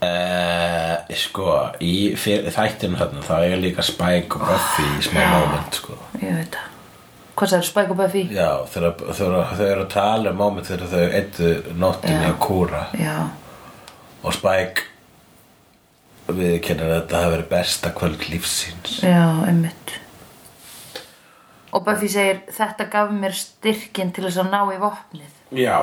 uh, 0.00 1.14
Sko, 1.20 1.46
í 1.82 1.94
þættinu 2.16 2.98
þarna 3.00 3.22
þá 3.26 3.32
er 3.44 3.56
líka 3.62 3.82
Spike 3.86 4.38
og 4.38 4.44
Buffy 4.50 4.86
í 4.98 5.00
smá 5.08 5.22
moment 5.32 5.80
sko. 5.80 5.96
Ég 6.22 6.36
veit 6.38 6.54
það. 6.58 6.66
Hvað 7.40 7.50
sagði 7.54 7.68
Spike 7.70 7.94
og 7.94 7.98
Buffy? 8.02 8.22
Já, 8.36 8.50
þau 8.68 8.82
eru 9.24 9.84
að 9.86 9.90
tala 9.94 10.32
um 10.34 10.38
moment 10.42 10.66
þegar 10.68 10.90
þau 10.92 11.04
eittu 11.18 11.50
nóttinni 11.80 12.26
Já. 12.26 12.30
að 12.34 12.38
kúra. 12.44 12.82
Já, 13.00 13.16
og 14.22 14.34
Spike 14.36 14.89
við 16.38 16.60
kennir 16.66 16.90
að 16.90 17.00
þetta 17.00 17.22
hafi 17.22 17.34
verið 17.34 17.50
besta 17.50 17.92
kvöld 17.96 18.28
lífsins 18.28 19.00
já, 19.02 19.26
einmitt 19.46 19.96
Og 21.70 21.84
Buffy 21.86 22.08
segir 22.10 22.40
Þetta 22.50 22.88
gaf 22.90 23.12
mér 23.14 23.34
styrkin 23.38 24.08
til 24.10 24.24
þess 24.24 24.40
að 24.42 24.50
ná 24.50 24.60
í 24.74 24.78
vopnið 24.80 25.60
Já, 25.60 25.76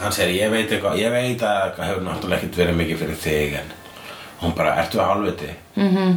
hann 0.00 0.12
segir 0.12 0.34
ég 0.40 0.50
veit 0.50 0.72
eitthvað, 0.72 0.98
ég 0.98 1.10
veit 1.14 1.42
að 1.42 1.76
það 1.76 1.88
hefur 1.88 2.06
náttúrulega 2.08 2.40
ekkert 2.40 2.58
verið 2.58 2.78
mikið 2.80 3.02
fyrir 3.04 3.20
þig 3.22 3.58
en 3.60 3.72
Hún 4.44 4.52
bara, 4.56 4.74
ertu 4.82 5.00
að 5.00 5.10
hálfviti? 5.10 5.50
Mm 5.76 5.90
-hmm. 5.96 6.16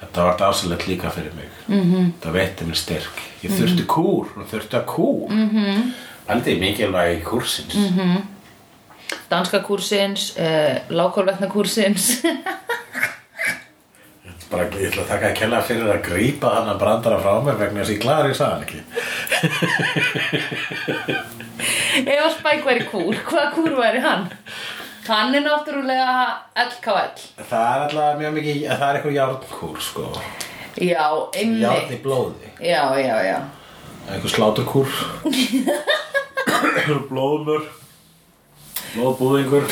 Þetta 0.00 0.24
var 0.24 0.36
dásalegt 0.38 0.86
líka 0.86 1.10
fyrir 1.10 1.32
mig. 1.34 1.50
Mm 1.68 1.82
-hmm. 1.82 2.12
Það 2.22 2.32
veitti 2.32 2.64
mér 2.64 2.76
styrk. 2.76 3.16
Ég 3.42 3.50
þurfti 3.50 3.86
kúr, 3.86 4.26
hún 4.34 4.46
þurfti 4.50 4.76
að 4.76 4.84
kúr. 4.84 5.30
Mm 5.30 5.48
-hmm. 5.50 5.92
Aldrei 6.28 6.58
mikilvægi 6.60 7.22
kúrsins. 7.22 7.74
Danska 9.30 9.58
kúrsins, 9.66 10.22
uh, 10.38 10.76
lágkólvetna 10.92 11.46
kúrsins 11.50 12.20
Bara, 14.46 14.68
ég 14.78 14.92
ætla 14.92 15.02
að 15.02 15.08
þakka 15.10 15.26
að 15.26 15.38
kella 15.40 15.58
fyrir 15.66 15.88
að 15.90 16.04
grípa 16.06 16.48
hann 16.54 16.68
að 16.70 16.78
brandara 16.78 17.18
frá 17.18 17.32
mér 17.42 17.56
vegna 17.58 17.82
þess 17.82 17.90
að 17.90 17.96
ég 17.96 18.04
klaður 18.04 18.30
í 18.30 18.36
sagan 18.38 18.62
ekki. 18.62 18.78
Ef 22.06 22.20
að 22.20 22.30
Spike 22.36 22.62
væri 22.68 22.84
kúr, 22.86 23.18
hvaða 23.26 23.48
kúr 23.56 23.72
væri 23.80 23.98
hann? 24.04 24.24
Hann 25.06 25.34
er 25.34 25.42
náttúrulega 25.42 26.12
LKL 26.62 27.18
Það 27.46 27.72
er 27.72 27.80
alltaf 27.86 28.18
mjög 28.20 28.32
mikið, 28.38 28.56
það 28.70 28.86
er 28.86 28.94
eitthvað 29.00 29.18
járnkúr, 29.18 29.78
sko. 29.82 30.04
Já, 30.76 30.86
Járn 30.86 31.34
einmitt 31.40 31.90
í 31.96 31.98
blóði. 32.04 32.46
Já, 32.60 32.82
já, 33.00 33.16
já 33.26 33.38
Eitthvað 34.06 34.32
sláturkúr. 34.36 34.88
Blóðmör. 37.10 37.62
Blóðbúðingur. 38.94 39.68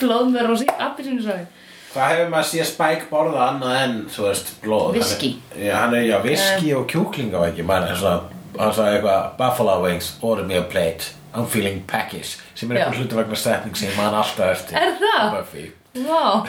Blóðmör 0.00 0.50
og 0.54 0.58
sí, 0.60 0.66
appelsínusæði 0.78 1.46
Hvað 1.90 2.12
hefur 2.12 2.28
maður 2.30 2.46
séð 2.52 2.66
Spike 2.70 3.06
borða 3.10 3.46
annað 3.50 3.76
en, 3.84 3.94
þú 4.14 4.26
veist, 4.28 4.50
blóð? 4.62 4.98
Er- 5.00 5.64
Já, 5.64 5.72
hann 5.80 5.94
er, 5.98 6.04
já, 6.06 6.18
viski 6.22 6.68
og 6.78 6.84
kjúkling 6.90 7.32
á 7.34 7.40
ekki, 7.48 7.64
mann 7.66 7.82
er 7.88 7.96
svona, 7.98 8.20
hann 8.58 8.74
sagði 8.76 9.00
eitthvað, 9.00 9.24
Buffalo 9.40 9.74
wings, 9.82 10.12
order 10.22 10.46
me 10.46 10.54
a 10.60 10.62
plate, 10.62 11.08
I'm 11.34 11.48
feeling 11.50 11.80
peckish, 11.90 12.36
sem 12.54 12.70
er 12.70 12.78
eitthvað 12.84 13.00
hlutu 13.02 13.18
vegna 13.18 13.38
setning 13.42 13.74
sem 13.78 13.90
man 13.98 14.14
alltaf 14.14 14.52
eftir. 14.54 14.78
Er 14.78 14.94
það? 15.02 15.34
Buffy. 15.34 15.66
Vá, 16.06 16.46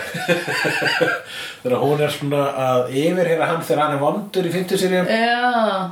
Þegar 1.64 1.78
hún 1.82 2.02
er 2.06 2.12
svona 2.14 2.42
að 2.62 2.92
yfirheyra 3.02 3.48
hann 3.50 3.64
þegar 3.66 3.82
hann 3.88 3.96
er 3.98 4.02
vondur 4.04 4.46
í 4.46 4.52
50 4.54 4.78
seríum 4.82 5.10
já 5.10 5.90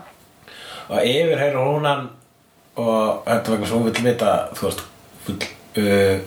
og 0.90 1.00
yfirheyra 1.06 1.64
hún 1.66 1.86
hann 1.90 2.04
og 2.80 3.26
þetta 3.26 3.56
vegna 3.56 3.70
sem 3.72 3.80
hún 3.82 3.90
vill 3.90 4.06
vita, 4.12 4.36
þú 4.58 4.68
veist, 4.70 4.84
vill, 5.26 5.40
uh, 5.80 6.20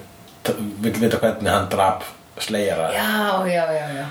t- 0.46 0.56
vill 0.84 0.98
vita 1.02 1.18
hvernig 1.22 1.50
hann 1.52 1.68
drap 1.72 2.04
slegjara. 2.42 2.90
Já, 2.96 3.46
já, 3.46 3.64
já, 3.78 3.86
já. 4.00 4.06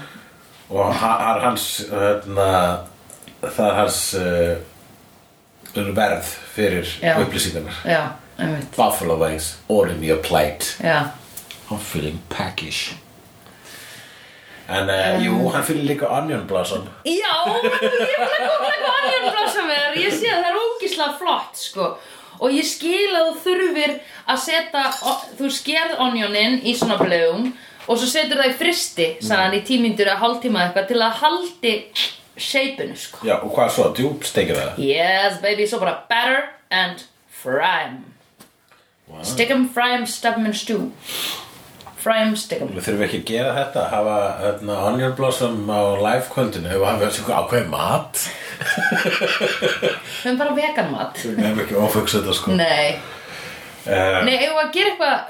Og 0.71 0.93
ha- 0.95 1.17
har 1.25 1.39
hans 1.43 1.65
hérna, 1.91 2.49
það 3.43 3.65
er 3.67 3.75
hans 3.81 3.99
uh, 4.15 4.57
verð 5.95 6.33
fyrir 6.55 6.87
upplýsingarnar. 7.25 8.13
Buffalo 8.77 9.17
wings, 9.21 9.57
order 9.69 9.95
me 9.99 10.09
a 10.11 10.17
plate. 10.17 10.75
Já, 10.81 11.11
I'm 11.69 11.79
feeling 11.79 12.19
peckish 12.29 12.93
en 14.71 14.87
uh, 14.87 15.17
jú, 15.19 15.49
hann 15.51 15.63
fyrir 15.67 15.83
líka 15.83 16.07
onion 16.15 16.45
blossom. 16.47 16.85
Já 17.03 17.33
ég 17.51 17.65
vil 17.65 18.21
að 18.23 18.35
koma 18.39 18.69
eitthvað 18.69 18.99
onion 19.01 19.25
blossom 19.33 19.71
Ég 19.99 20.13
sé 20.15 20.29
að 20.31 20.37
það 20.45 20.47
er 20.53 20.59
ógislega 20.61 21.15
flott, 21.19 21.57
sko 21.59 21.87
Og 22.41 22.55
ég 22.55 22.65
skil 22.65 23.11
að 23.13 23.27
þú 23.27 23.41
þurfir 23.45 23.97
að 24.25 24.39
setja 24.45 24.85
Þú 25.37 25.51
skerð 25.53 25.99
onionin 26.01 26.61
í 26.65 26.73
svona 26.77 26.97
blöðum 27.01 27.51
Og 27.87 27.97
svo 27.97 28.07
setur 28.09 28.41
það 28.41 28.53
í 28.53 28.57
fristi 28.59 29.07
Sagðan 29.21 29.59
í 29.59 29.61
tímyndur 29.67 30.09
að 30.11 30.23
hálftíma 30.23 30.65
eitthvað 30.65 30.89
Til 30.91 30.99
að 31.01 31.21
haldi 31.21 31.75
shapeinu, 32.41 32.95
sko. 32.97 33.21
Já, 33.27 33.35
og 33.37 33.51
hvað 33.55 33.73
svo, 33.75 33.87
djúpstekir 33.97 34.57
það? 34.57 34.81
Yes, 34.81 35.39
baby, 35.43 35.67
svo 35.69 35.81
bara 35.83 35.99
batter 36.09 36.49
and 36.71 37.03
fry 37.29 37.85
'em. 37.87 38.05
Stick 39.23 39.51
'em, 39.51 39.69
fry 39.69 39.95
'em, 39.95 40.05
stuff 40.07 40.37
'em 40.37 40.45
and 40.45 40.55
stew 40.55 40.91
'em 42.61 42.71
Við 42.75 42.83
þurfum 42.87 43.03
ekki 43.07 43.19
að 43.21 43.29
gera 43.31 43.51
þetta, 43.57 43.83
hafa 43.91 44.15
hérna, 44.41 44.77
onion 44.89 45.15
blossom 45.17 45.69
á 45.69 45.81
live-kvöldinu 46.01 46.75
og 46.79 46.85
hafa 46.87 47.05
þessi 47.09 47.25
ákveð 47.39 47.67
mat. 47.69 48.21
Við 48.61 50.25
erum 50.25 50.37
bara 50.41 50.55
veganmat 50.57 51.21
Við 51.23 51.39
hefum 51.45 51.63
ekki 51.65 51.75
ofugsa 51.81 52.19
þetta 52.21 52.35
sko. 52.37 52.51
Nei, 52.57 52.99
uh, 53.87 54.19
nei, 54.25 54.35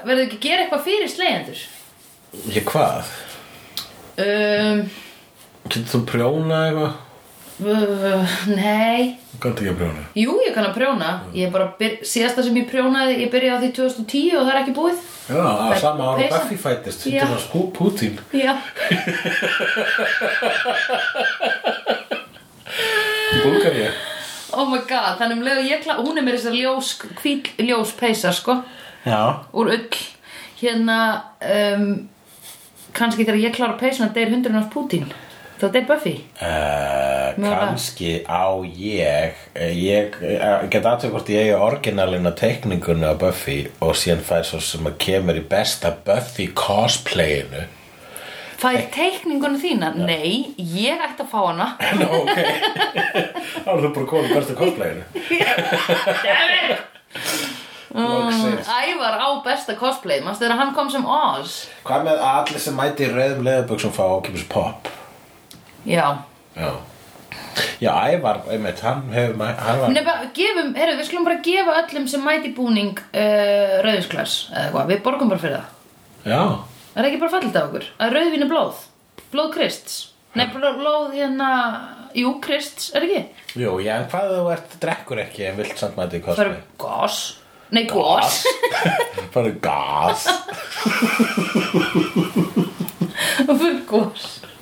Verður 0.04 0.24
ekki 0.26 0.38
að 0.40 0.46
gera 0.48 0.64
eitthvað 0.66 0.84
fyrir 0.88 1.12
slegjendur? 1.12 1.62
Ég 2.52 2.64
hvað? 2.68 3.12
um, 4.22 4.84
Getur 5.68 5.88
þú 5.92 6.00
prjóna 6.10 6.62
eitthvað? 6.68 6.92
uh, 7.62 8.38
Nei 8.56 9.18
Gott 9.42 9.58
ekki 9.58 9.72
að 9.72 9.78
prjóna. 9.80 10.02
Jú, 10.14 10.36
ég 10.46 10.52
kann 10.54 10.68
að 10.68 10.76
prjóna. 10.76 11.08
Ég 11.34 11.48
er 11.48 11.54
bara, 11.54 11.66
síðasta 12.06 12.44
sem 12.46 12.58
ég 12.60 12.68
prjónaði 12.70 13.16
Ég 13.24 13.32
byrjaði 13.32 13.58
á 13.58 13.62
því 13.62 13.70
2010 13.78 14.36
og 14.38 14.44
það 14.46 14.52
er 14.52 14.60
ekki 14.60 14.74
búið. 14.76 15.00
Já, 15.26 15.40
á 15.42 15.54
Það 15.58 15.72
er 15.74 15.80
sama 15.82 16.02
ára. 16.12 16.28
Buffy 16.36 16.58
fættist. 16.62 17.00
Já. 17.10 17.24
Þetta 17.26 17.34
var 17.34 17.66
Putin. 17.74 18.14
Já, 18.38 18.52
Búlgaríu. 23.42 23.90
Oh 24.52 24.68
my 24.68 24.82
god 24.84 25.18
Þannig 25.20 25.38
um 25.38 25.44
leið 25.46 25.58
og 25.62 25.68
ég 25.70 25.82
klá 25.84 25.94
Hún 25.96 26.18
er 26.20 26.24
mér 26.26 26.36
þess 26.36 26.50
að 26.50 26.58
ljós, 26.60 26.88
hvít 27.22 27.50
ljós 27.64 27.92
peysa, 27.96 28.32
sko. 28.36 28.58
Já. 29.06 29.20
Úr 29.56 29.72
ull 29.72 29.86
hérna 30.62 30.98
um, 31.42 31.86
kannski 32.94 33.24
þegar 33.24 33.40
ég 33.42 33.54
klára 33.56 33.78
peysuna 33.80 34.12
deyr 34.14 34.30
hundurinn 34.30 34.60
hans 34.60 34.70
Putin 34.72 35.08
þá 35.62 35.68
deyr 35.76 35.84
Buffy. 35.86 36.14
Uh, 36.42 37.28
Mjög 37.38 37.52
kannski 37.60 38.10
á 38.26 38.50
ég 38.66 39.36
eh, 39.54 39.74
ég 39.78 40.16
uh, 40.18 40.64
get 40.72 40.88
aðtöku 40.88 41.14
hvort 41.14 41.30
ég 41.30 41.52
er 41.52 41.62
orginalina 41.62 42.32
teikningunni 42.34 43.06
á 43.06 43.14
Buffy 43.18 43.60
og 43.84 43.94
síðan 43.98 44.24
fær 44.26 44.44
svo 44.48 44.58
sem 44.64 44.88
að 44.90 44.98
kemur 45.04 45.38
í 45.38 45.44
besta 45.46 45.94
Buffy 46.06 46.48
cosplayinu. 46.56 47.68
Fær 48.62 48.80
teikningunum 48.94 49.58
þína? 49.62 49.92
Nei, 49.98 50.54
ég 50.58 51.02
ætti 51.02 51.24
að 51.24 51.30
fá 51.30 51.40
hana. 51.48 51.68
Nú, 51.98 52.06
ok. 52.22 52.36
Þá 53.62 53.70
er 53.74 53.82
þú 53.86 53.90
bara 53.98 54.10
komið 54.14 54.34
besta 54.38 54.58
cosplayinu. 54.58 55.04
Loksins. 57.92 58.66
Ævar 58.72 59.20
á 59.20 59.28
besta 59.44 59.76
cosplay. 59.76 60.22
Manstu 60.24 60.46
þegar 60.46 60.58
hann 60.62 60.74
kom 60.74 60.88
sem 60.90 61.04
Oz? 61.04 61.66
Hvað 61.84 62.08
með 62.08 62.24
allir 62.24 62.64
sem 62.64 62.76
mæti 62.78 63.04
í 63.04 63.12
rauðum 63.12 63.44
leðaböksum 63.44 63.92
fá 63.92 64.06
og 64.06 64.22
kemur 64.24 64.40
svo 64.40 64.48
pop 64.54 64.92
Já. 65.88 66.06
Já. 66.56 66.70
Já, 67.82 67.92
Ævar, 68.12 68.42
einmitt, 68.52 68.80
hann 68.84 69.08
hefur 69.12 69.36
heyrðu, 70.78 70.98
við 71.00 71.08
skulum 71.08 71.26
bara 71.26 71.40
gefa 71.44 71.74
öllum 71.82 72.06
sem 72.08 72.22
mæti 72.24 72.52
búning 72.56 73.00
uh, 73.00 73.80
eða 74.52 74.68
eitthvað, 74.68 74.92
við 74.92 75.02
borgum 75.04 75.32
bara 75.32 75.42
fyrir 75.42 75.58
það. 75.58 75.68
Já, 76.32 76.42
Er 76.92 77.00
það 77.00 77.08
ekki 77.08 77.20
bara 77.22 77.32
fallið 77.32 77.56
af 77.56 77.68
okkur? 77.70 77.84
Að 78.04 78.10
rauðvín 78.16 78.44
er 78.44 78.50
blóð. 78.50 78.80
Blóð 79.32 79.52
Krists. 79.54 79.94
Nei, 80.36 80.46
blóð, 80.52 81.12
hérna 81.16 81.48
Jú, 82.16 82.34
Krists, 82.44 82.90
er 82.96 83.04
ekki? 83.06 83.22
jú, 83.60 83.74
já, 83.84 83.94
en 83.98 84.06
hvað 84.12 84.30
þú 84.32 84.46
ert 84.52 84.76
drekkur 84.80 85.20
ekki 85.24 85.46
en 85.48 85.58
vilt 85.60 85.80
samt 85.80 85.96
mæti 85.96 86.20
Það 86.24 86.44
eru 86.46 86.54
gos? 86.80 87.18
Nei, 87.72 87.82
gos. 87.88 88.38
Það 89.32 89.48
er 89.48 89.54
gas 89.64 90.24
Það 93.42 93.62
Gas 93.88 94.24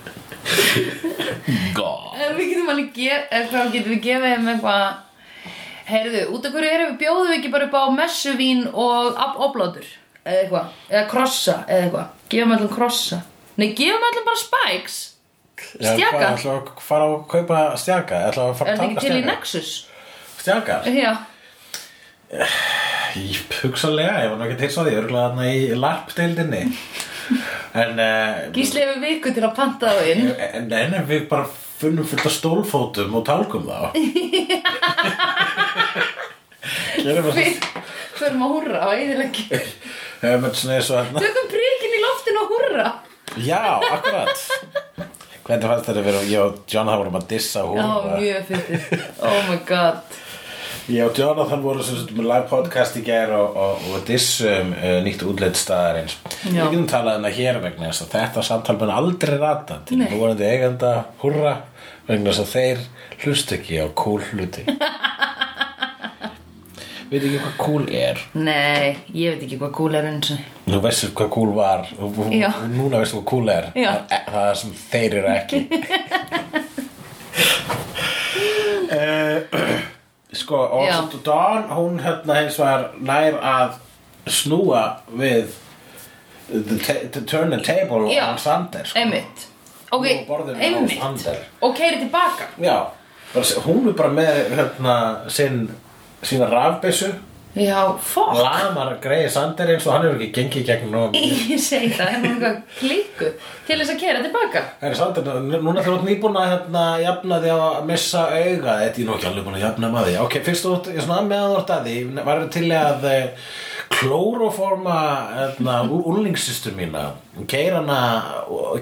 við 2.37 2.51
getum 2.51 2.69
alveg 2.73 2.91
gef, 2.95 3.25
eitthvað 3.31 3.71
getum 3.75 3.95
við 3.95 4.03
gefið 4.07 4.35
þeim 4.35 4.51
eitthvað. 4.53 4.85
Heyrðu, 5.91 6.21
út 6.31 6.45
af 6.47 6.53
hverju 6.55 6.71
erum 6.71 6.91
við 6.91 6.99
bjóðum 7.01 7.29
við 7.31 7.37
ekki 7.37 7.51
bara 7.51 7.67
upp 7.67 7.75
á 7.75 7.83
messuvín 7.95 8.61
og 8.69 9.17
oblótur 9.43 9.87
eða 10.21 10.37
eitthvað, 10.43 10.75
eða 10.91 11.05
krossa 11.11 11.55
eða 11.65 11.87
eitthvað, 11.87 12.11
gefum 12.31 12.53
öllum 12.55 12.71
krossa. 12.75 13.19
Nei, 13.59 13.71
gefum 13.77 14.05
öllum 14.11 14.27
bara 14.29 14.39
spikes. 14.39 14.99
Stjaka, 15.61 16.29
Ætla 16.31 16.53
að 16.55 16.69
fara 16.81 17.09
að 17.09 17.17
kaupa 17.29 17.57
stjaka? 17.77 18.21
Ætla 18.29 18.47
að 18.49 18.55
fara 18.61 18.71
er 18.71 18.79
að 18.79 18.79
þetta 18.79 18.85
ekki 18.85 18.95
taka 18.95 19.01
til 19.01 19.11
í 19.11 19.19
stjaka? 19.19 19.33
Nexus? 19.33 19.73
Stjakar? 20.41 20.87
Já, 20.95 21.11
Ég 22.31 23.41
hugsalega, 23.59 24.21
ég 24.23 24.29
var 24.31 24.37
nú 24.39 24.45
ekki 24.47 24.59
til 24.61 24.69
svo 24.71 24.85
því 24.87 24.93
Örgulega 25.01 25.23
þarna 25.25 25.47
í 25.51 25.63
larpdeildinni 25.75 26.61
En 27.81 27.99
uh, 27.99 28.51
gísli 28.55 28.83
hefur 28.83 29.01
viku 29.03 29.33
til 29.35 29.43
að 29.47 29.55
panta 29.57 29.91
það 29.95 30.09
inn. 30.13 30.31
En, 30.51 30.71
en 30.75 31.07
við 31.07 31.27
bara 31.31 31.45
funnum 31.81 32.05
fullt 32.07 32.25
af 32.29 32.33
stólfótum 32.35 33.15
og 33.17 33.23
tálkum 33.27 33.65
þá. 33.65 33.79
Förum 37.01 37.31
að 37.31 37.39
eins 40.75 40.91
og 40.93 40.99
hérna 40.99 41.23
Tökum 41.23 41.47
príkin 41.49 41.95
í 41.97 42.01
loftinu 42.03 42.43
og 42.43 42.51
húrra. 42.53 42.89
Já, 43.41 43.63
akkurat. 43.79 44.37
Hvernig 45.47 45.65
fannst 45.71 45.87
þetta 45.87 45.97
að 45.97 46.05
vera 46.05 46.19
Ég 46.29 46.43
og 46.43 46.59
Jonathan 46.69 46.99
vorum 47.01 47.17
að 47.17 47.29
dissa 47.31 47.63
Já, 47.63 47.87
hún 47.87 48.19
mjög 48.19 48.43
fyndið. 48.51 49.07
Oh 49.25 49.39
my 49.47 49.57
god 49.65 50.19
Ég 50.89 51.03
og 51.05 51.13
Jonathan 51.17 51.61
voru 51.63 51.83
sem 51.85 51.95
sagt 51.99 52.11
með 52.17 52.25
live 52.27 52.47
podcast 52.49 52.95
í 52.97 53.01
gær 53.05 53.29
og, 53.37 53.53
og, 53.59 53.83
og 53.93 54.01
dissum 54.07 54.71
uh, 54.73 54.97
nýtt 55.05 55.21
útleitt 55.29 55.55
staðarins 55.59 56.15
Við 56.41 56.57
Já. 56.57 56.63
getum 56.71 56.87
talað 56.89 57.19
um 57.19 57.25
það 57.27 57.37
hér 57.37 57.59
vegna 57.63 57.89
þess 57.91 58.03
að 58.07 58.13
þetta 58.15 58.43
samtal 58.47 58.75
mun 58.81 58.91
aldrei 58.95 59.37
rata 59.39 59.75
til 59.87 59.97
Nei. 60.01 60.07
nú 60.11 60.15
vonandi 60.23 60.47
eigenda 60.49 60.91
húrra 61.21 61.53
vegna 62.09 62.31
þess 62.33 62.43
að 62.43 62.53
þeir 62.55 62.79
hlust 63.23 63.53
ekki 63.57 63.75
á 63.77 63.85
cool 64.01 64.21
hluti 64.31 64.63
Veit 67.11 67.25
ekki 67.27 67.39
hvað 67.43 67.55
cool 67.59 67.85
er 68.01 68.17
Nei, 68.39 68.85
ég 69.11 69.33
veit 69.35 69.45
ekki 69.45 69.57
hvað 69.61 69.73
cool 69.77 69.93
er 69.99 70.05
eins 70.11 70.29
og 70.33 70.39
Þú 70.71 70.79
veist 70.87 71.07
hvað 71.21 71.29
cool 71.37 71.51
var 71.57 71.81
og 71.99 72.19
og- 72.25 72.33
Já. 72.35 72.49
núna 72.73 73.01
veistu 73.03 73.19
hvað 73.21 73.29
cool 73.35 73.47
er 73.53 73.65
Já. 73.77 73.91
Það 74.09 74.17
er 74.17 74.23
það 74.33 74.51
sem 74.65 74.71
þeir 74.89 75.11
eru 75.21 75.29
ekki 75.37 75.59
uh, 78.97 79.39
Sko 80.51 80.57
og. 80.57 81.11
Dawn 81.25 81.63
hún 81.69 81.99
hérna 82.03 82.35
hins 82.41 82.57
var 82.59 82.89
nær 82.99 83.37
að 83.39 83.77
snúa 84.27 84.81
við 85.15 85.53
to 87.13 87.21
turn 87.21 87.51
the 87.51 87.59
table 87.63 88.11
Já. 88.11 88.31
on 88.31 88.37
Sander 88.37 88.83
sko. 88.83 88.99
Einmitt. 88.99 89.47
Og 91.61 91.75
keiri 91.75 91.99
tilbaka 91.99 92.49
Já, 92.59 92.91
hún 93.65 93.87
er 93.87 93.95
bara 93.95 94.11
með 94.11 94.51
hérna 94.57 94.95
sinn 95.31 95.69
sína 96.23 96.49
rafbyssu 96.51 97.13
Já, 97.51 97.79
fokk 97.99 98.37
lamar 98.39 98.93
greiði 99.03 99.27
Sander 99.33 99.73
eins 99.73 99.83
og 99.87 99.91
hann 99.97 100.05
hefur 100.07 100.21
ekki 100.23 100.29
gengið 100.37 100.65
gegnum 100.69 100.93
nóg 100.95 101.17
Ég 101.51 101.59
segi 101.59 101.89
það, 101.97 102.11
er 102.13 102.21
hún 102.21 102.29
eitthvað 102.29 102.61
klíku 102.77 103.31
Til 103.67 103.77
þess 103.81 103.91
að 103.91 103.99
keira 104.05 104.21
tilbaka 104.23 104.61
Herri 104.79 104.99
Sander, 104.99 105.27
n- 105.41 105.59
núna 105.65 105.83
þú 105.83 105.97
ert 105.97 106.05
nýbúin 106.07 106.39
að 106.39 106.47
hérna, 106.53 106.85
jafna 107.03 107.41
því 107.43 107.51
að 107.57 107.81
missa 107.91 108.23
auga 108.31 108.77
þetta 108.85 109.03
er 109.03 109.09
nú 109.09 109.17
ekki 109.17 109.29
alveg 109.31 109.47
búin 109.49 109.59
að 109.59 109.65
jafna 109.65 109.91
maður? 109.97 110.17
Ok, 110.23 110.37
fyrst 110.47 110.67
þú 110.69 110.73
ert, 110.77 110.89
svona 111.03 111.19
meðan 111.27 111.51
þú 111.51 111.59
ert 111.65 111.75
að 111.75 111.89
því 111.91 112.25
var 112.31 112.43
til 112.55 112.65
að 112.79 113.07
eh, 113.11 113.53
klóroforma 113.99 114.97
hérna, 115.35 115.77
úlningssystur 115.91 116.75
mína 116.79 117.05
keira 117.51 117.81
hana 117.83 117.99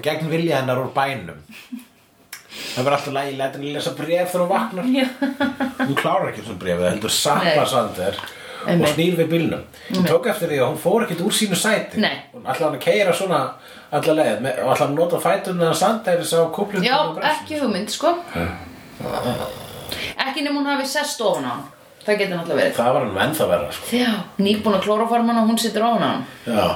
gegn 0.04 0.30
vilja 0.30 0.60
hennar 0.62 0.80
úr 0.84 0.92
bænum. 0.94 1.42
Það 2.70 2.84
verður 2.86 2.96
alltaf 2.96 3.14
lægi 3.14 3.36
lætin 3.38 3.62
að 3.66 3.74
lesa 3.76 3.92
bref 3.98 4.32
þegar 4.32 4.42
hún 4.44 4.50
vaknar. 4.50 4.88
Hún 5.86 5.96
klárar 5.98 6.28
ekki 6.30 6.42
svona 6.46 6.60
brefið, 6.62 6.86
heldur 6.92 7.14
sappa 7.14 7.54
Nei. 7.62 7.68
Sander 7.70 8.18
og 8.66 8.86
snýr 8.94 9.16
við 9.18 9.28
bílnum. 9.32 9.62
Hún 9.94 10.06
tók 10.08 10.26
eftir 10.32 10.48
því 10.52 10.58
að 10.60 10.68
hún 10.70 10.78
fór 10.82 11.04
ekkert 11.06 11.24
úr 11.26 11.32
sínu 11.34 11.56
sæti. 11.58 12.00
Nei. 12.00 12.16
hún 12.34 12.44
ætlaði 12.44 12.64
hann 12.68 12.78
að 12.78 12.84
keira 12.84 13.12
svona 13.16 13.40
alla 13.90 14.14
leið 14.20 14.40
með- 14.44 14.62
og 14.64 14.72
ætlaði 14.74 14.90
að 14.90 14.96
nota 14.98 15.20
fæturna 15.24 15.74
Sander 15.74 16.24
sá 16.24 16.38
kúplum 16.54 16.84
Já 16.84 16.96
ekki 17.32 17.60
hugmynd, 17.60 17.90
sko. 17.90 18.14
Ekki 20.20 20.42
nema 20.44 20.60
hún 20.60 20.66
hafi 20.70 20.86
sest 20.86 21.20
ofan 21.20 21.44
á 21.44 21.52
hann. 21.54 21.64
Það 22.04 22.18
getur 22.18 22.36
náttúrulega 22.36 22.60
verið. 22.60 22.76
Það 22.76 22.92
var 22.94 23.02
hann 23.04 23.18
ennþá 23.28 23.48
verra 23.50 23.72
sko. 23.72 23.96
Já, 23.96 24.12
nýbúin 24.40 24.76
að 24.78 24.84
klóraforman 24.86 25.40
og 25.42 25.48
hún 25.50 25.58
situr 25.60 25.82
ofan 25.88 26.02
á 26.04 26.10
hann. 26.10 26.24
Já. 26.46 26.68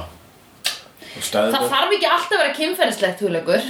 Og 1.15 1.23
stæði 1.23 1.53
Það 1.55 1.69
þarf 1.73 1.95
ekki 1.97 2.09
alltaf 2.11 2.35
að 2.35 2.43
vera 2.43 2.57
kynferðislegt 2.59 3.21
hugleikur. 3.25 3.63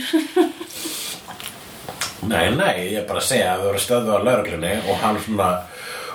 Nei, 2.25 2.49
nei, 2.57 2.75
ég 2.89 3.03
er 3.03 3.07
bara 3.09 3.21
að 3.21 3.27
segja 3.29 3.51
að 3.53 3.59
það 3.61 3.67
voru 3.69 3.81
stöðu 3.85 4.15
á 4.17 4.19
lauruglunni 4.25 4.71
og 4.89 4.97
hann 5.03 5.19
svona 5.21 5.49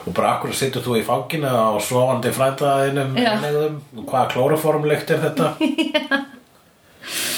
og 0.06 0.14
bara 0.16 0.36
akkur 0.38 0.54
sittur 0.56 0.84
þú 0.86 0.98
í 1.00 1.06
fanginu 1.06 1.50
á 1.50 1.76
svovandi 1.84 2.32
frændaðinum 2.36 3.16
Já. 3.20 3.34
og 3.36 4.06
hvaða 4.08 4.28
klóraformlykt 4.34 5.12
er 5.16 5.24
þetta? 5.28 5.54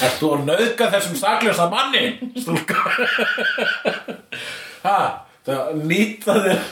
Ert 0.02 0.18
þú 0.20 0.30
að 0.36 0.46
nauðga 0.50 0.88
þessum 0.92 1.16
sakljósa 1.16 1.68
manni, 1.72 2.04
stúlka? 2.36 2.76
ha, 4.86 4.96
það 5.46 5.76
nýta 5.86 6.36
þér 6.46 6.64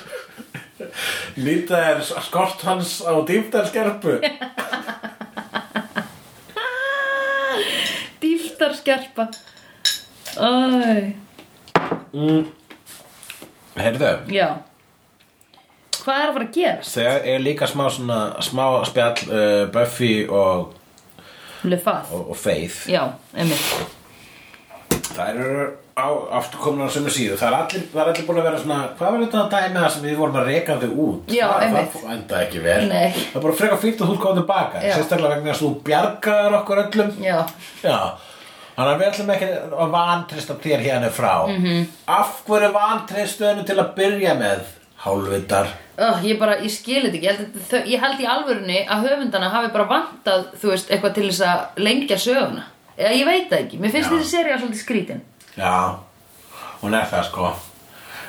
nýta 1.47 1.83
þér 1.85 2.03
skort 2.27 2.65
hans 2.67 2.99
á 3.07 3.15
dýftarskerpu 3.27 4.19
Dýftarskerpa 8.21 9.31
Æ, 10.41 10.51
Heyrðu, 13.81 14.11
já 14.31 14.49
Hvað 16.05 16.21
er 16.23 16.29
að 16.29 16.35
fara 16.37 16.47
að 16.49 16.55
gerast? 16.59 16.95
þegar 16.97 17.27
er 17.35 17.39
líka 17.45 17.67
smá 17.71 17.85
svona 17.91 18.21
smá 18.43 18.65
spjall 18.89 19.19
uh, 19.31 19.67
Buffy 19.75 20.13
og, 20.29 20.73
Lefað 21.65 22.13
og, 22.17 22.31
og 22.31 22.37
Faith 22.41 22.87
Já, 22.91 23.03
Það 25.11 25.29
eru 25.31 25.65
á, 25.99 26.07
aftur 26.39 26.61
komin 26.63 26.87
á 26.87 26.91
sömu 26.93 27.11
síðu 27.13 27.37
Það 27.39 27.49
er 27.51 27.57
allir, 27.59 27.85
það 27.93 28.09
allir 28.11 28.27
búin 28.29 28.41
að 28.41 28.47
vera 28.49 28.61
svona 28.63 28.79
Hvað 28.99 29.13
var 29.15 29.23
þetta 29.25 29.41
að 29.43 29.53
dæmi 29.55 29.81
það 29.83 29.93
sem 29.95 30.05
við 30.07 30.17
vorum 30.21 30.39
að 30.41 30.49
reka 30.51 30.77
þau 30.81 30.91
út 31.05 31.31
Já, 31.35 31.47
það. 31.51 31.77
Það 31.95 32.11
enda 32.15 32.41
ekki 32.47 32.63
vel 32.65 32.81
Nei. 32.89 33.07
Það 33.19 33.39
er 33.41 33.45
bara 33.47 33.59
frekar 33.61 33.81
fínt 33.85 34.01
að 34.05 34.11
þú 34.13 34.17
komið 34.25 34.41
tilbaka. 34.41 34.83
Sérstaklega 34.87 35.35
vegna 35.37 35.51
þess 35.53 35.63
að 35.63 35.67
þú 35.67 35.73
bjargaðar 35.91 36.59
okkur 36.61 36.83
öllum 36.85 37.13
Já, 37.27 37.39
Já 37.85 37.99
Þannig 38.81 38.93
að 38.95 39.01
við 39.03 39.09
ætlum 39.11 39.33
ekki 39.35 39.49
að 39.85 39.91
vantrista 39.93 40.55
þér 40.65 40.85
hérna 40.87 41.11
frá 41.13 41.35
Mhm. 41.51 41.65
-hmm. 41.67 41.87
Af 42.07 42.43
hverju 42.47 42.71
vantristu 42.73 43.45
henni 43.45 43.65
til 43.69 43.77
að 43.79 43.95
byrja 43.99 44.35
með 44.39 44.61
Hálfvitar. 45.01 45.71
Uh, 46.01 46.19
ég 46.25 46.37
bara, 46.41 46.59
ég 46.61 46.73
skil 46.73 47.05
þetta 47.07 47.17
ekki. 47.17 47.27
Ég 47.27 47.39
held, 47.39 47.55
að 47.57 47.71
þau, 47.71 47.81
ég 47.89 48.03
held 48.05 48.21
í 48.21 48.29
alvörunni 48.35 48.83
að 48.85 49.07
höfundana 49.09 49.49
hafi 49.53 49.73
bara 49.73 49.89
vantað, 49.89 50.45
þú 50.61 50.75
veist, 50.75 50.93
eitthvað 50.93 51.17
til 51.17 51.27
þess 51.31 51.47
að 51.49 51.83
lengja 51.87 52.19
söguna. 52.21 52.67
Eða 53.01 53.17
ég 53.17 53.29
veit 53.29 53.49
það 53.49 53.63
ekki, 53.65 53.81
mér 53.81 53.93
finnst 53.95 54.11
Já. 54.11 54.15
þessi 54.17 54.31
seria 54.35 54.57
svolítið 54.61 54.81
skrítin 54.83 55.21
Já, 55.57 55.77
hún 56.83 56.97
er 56.97 57.07
það 57.09 57.23
sko. 57.31 57.53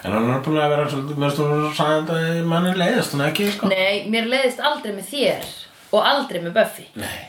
En 0.02 0.16
hann 0.16 0.30
er 0.32 0.40
búin 0.46 0.62
að 0.62 0.72
vera 0.74 0.86
svolítið 0.90 1.20
Mér 1.20 1.34
finnst 1.34 1.42
hún 1.44 1.66
sagði 1.78 2.16
að 2.16 2.40
manni 2.54 2.72
leiðist 2.80 3.16
hún 3.16 3.26
ekki 3.26 3.50
sko. 3.52 3.72
Nei, 3.72 4.08
mér 4.14 4.30
leiðist 4.32 4.64
aldrei 4.64 4.96
með 4.96 5.12
þér 5.12 5.52
og 5.92 6.08
aldrei 6.08 6.40
með 6.46 6.56
Buffy. 6.56 6.88
Nei, 7.02 7.20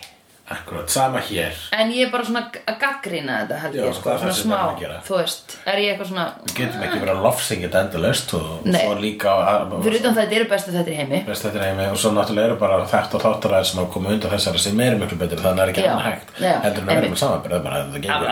akkurat, 0.50 0.88
sama 0.90 1.20
hér 1.22 1.54
En 1.78 1.90
ég 1.94 2.06
er 2.06 2.10
bara 2.12 2.24
svona 2.26 2.42
að 2.66 2.76
gaggrina 2.82 3.36
þetta 3.42 3.56
held 3.62 3.74
Já, 3.78 3.82
ég 3.86 3.94
sko, 3.94 4.10
það 4.10 4.14
er 4.14 4.18
svona 4.18 4.32
sem 4.34 4.42
við 4.42 4.52
erum 4.52 4.58
að 4.58 4.66
smá, 4.72 4.80
gera. 4.82 4.96
þú 5.06 5.14
veist, 5.20 5.46
er 5.70 5.76
ég 5.78 5.88
eitthvað 5.92 6.08
svona 6.10 6.24
Við 6.42 6.54
getum 6.58 6.82
ekki 6.86 6.98
verið 7.02 7.14
að 7.14 7.22
lofsingið 7.26 7.72
endalaust 7.82 8.28
og 8.38 8.44
Nei. 8.66 8.80
svo 8.82 8.92
líka 9.00 9.30
að, 9.52 9.76
Fyrir 9.86 9.98
utan 10.02 10.16
þetta 10.18 10.34
eru 10.40 10.46
bestu 10.52 10.70
þetta 10.76 10.90
í 10.92 10.96
heimi 10.98 11.18
Veist, 11.30 11.42
þetta 11.46 11.58
er 11.62 11.66
heimi 11.70 11.84
og 11.92 11.98
svo 12.02 12.10
náttúrulega 12.16 12.46
eru 12.50 12.56
bara 12.64 12.76
þetta 12.92 13.14
og 13.18 13.22
þáttaræðir 13.26 13.66
sem 13.70 13.78
hafa 13.82 13.92
komið 13.96 14.10
undan 14.18 14.32
þessari 14.34 14.58
sem 14.66 14.76
eru 14.88 14.96
miklu 15.04 15.16
betur 15.22 15.40
þannig 15.46 15.52
að 15.52 15.56
það 15.56 15.64
er 15.64 15.70
ekki 15.72 15.82
Já, 15.82 15.92
annað 15.92 16.06
hægt 16.10 16.28
já, 16.42 16.54
heldur 16.66 16.82
en 16.82 16.88
að 16.88 16.92
vera 16.92 16.98
einmitt. 16.98 17.14
með 17.14 17.22
samanbyrð 17.22 17.62
bara 17.62 17.76
að 17.78 17.86
það 17.92 18.00
gengur 18.02 18.26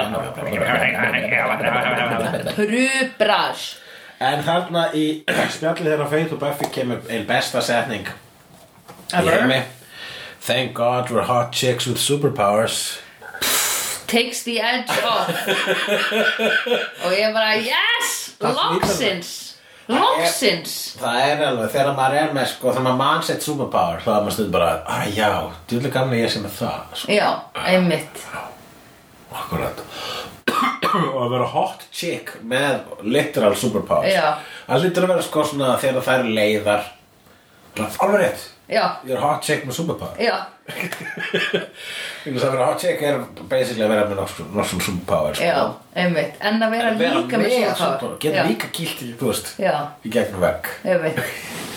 Prubras 2.56 3.62
En 4.20 4.42
þarna 4.44 4.82
í 4.98 5.04
spjallið 5.56 5.86
þeirra 5.94 6.06
Faith 6.12 6.34
og 6.36 6.40
Buffy 6.42 6.66
kemur 6.74 6.98
einn 7.08 7.22
besta 7.28 7.62
setning 7.64 8.04
í 8.04 9.16
Ever? 9.16 9.32
heimi 9.40 9.61
Thank 10.41 10.72
God 10.72 11.11
we're 11.11 11.22
hot 11.22 11.53
chicks 11.53 11.86
with 11.86 11.99
superpowers. 11.99 12.99
Takes 14.07 14.43
the 14.43 14.59
edge 14.61 14.88
off. 15.05 15.28
Og 17.05 17.12
ég 17.12 17.34
bara, 17.34 17.59
yes, 17.61 18.32
Það 18.41 18.57
loksins. 18.57 19.32
Loksins. 19.91 20.76
Það 20.99 21.18
er 21.26 21.43
alveg, 21.45 21.68
þegar 21.74 21.93
maður 21.99 22.18
er 22.22 22.32
með 22.34 22.49
sko, 22.55 22.72
þegar 22.72 22.86
maður 22.86 22.99
mann 23.03 23.26
sett 23.28 23.45
superpower 23.45 24.01
þá 24.01 24.09
er 24.14 24.24
maður 24.24 24.36
stund 24.38 24.55
bara, 24.55 24.70
að 24.97 25.12
já, 25.18 25.30
djúlega 25.70 26.05
að 26.07 26.14
ég 26.16 26.32
sem 26.32 26.47
er 26.49 26.55
það 26.57 26.95
sko. 27.03 27.14
Já, 27.18 27.28
einmitt. 27.70 28.22
Akkurat. 29.30 29.82
Og 31.12 31.18
að 31.20 31.34
vera 31.34 31.51
hot 31.53 31.84
chick 31.95 32.32
með 32.49 33.05
literal 33.05 33.53
superpowers. 33.61 34.41
Það 34.70 34.86
lítur 34.86 35.07
að 35.07 35.12
vera 35.14 35.26
sko 35.28 35.45
svona 35.53 35.76
þegar 35.84 36.09
það 36.09 36.24
er 36.24 36.32
leiðar. 36.41 36.88
Alveg 37.76 38.24
rétt 38.24 38.49
Já, 38.70 38.84
ég 39.04 39.16
er 39.16 39.22
hot 39.24 39.42
chick 39.42 39.64
með 39.66 39.74
superpower. 39.80 40.20
Já, 40.22 40.36
Þannig 42.22 42.44
að 42.44 42.52
vera 42.54 42.66
hot 42.68 42.82
chick 42.84 43.00
er 43.02 43.16
basically 43.50 43.82
að 43.86 43.90
vera 43.94 44.04
með 44.10 44.20
norsum 44.54 44.82
superpower 44.84 45.34
sko. 45.34 45.48
já, 45.48 45.64
einmitt. 46.04 46.36
En 46.46 46.62
að 46.62 46.76
vera 46.76 46.92
vera 47.00 47.18
líka 47.24 47.40
með 47.40 47.50
superpower. 47.56 47.80
superpower. 47.80 48.36
Já, 48.38 48.44
líka 48.46 48.70
kýlt 48.76 49.02
í, 49.02 49.10
þú 49.18 49.32
veist, 49.32 49.50
Já, 49.62 49.74
í 50.06 50.12
gegnum 50.14 50.44
vegg. 50.44 50.70
Einmitt. 50.86 51.20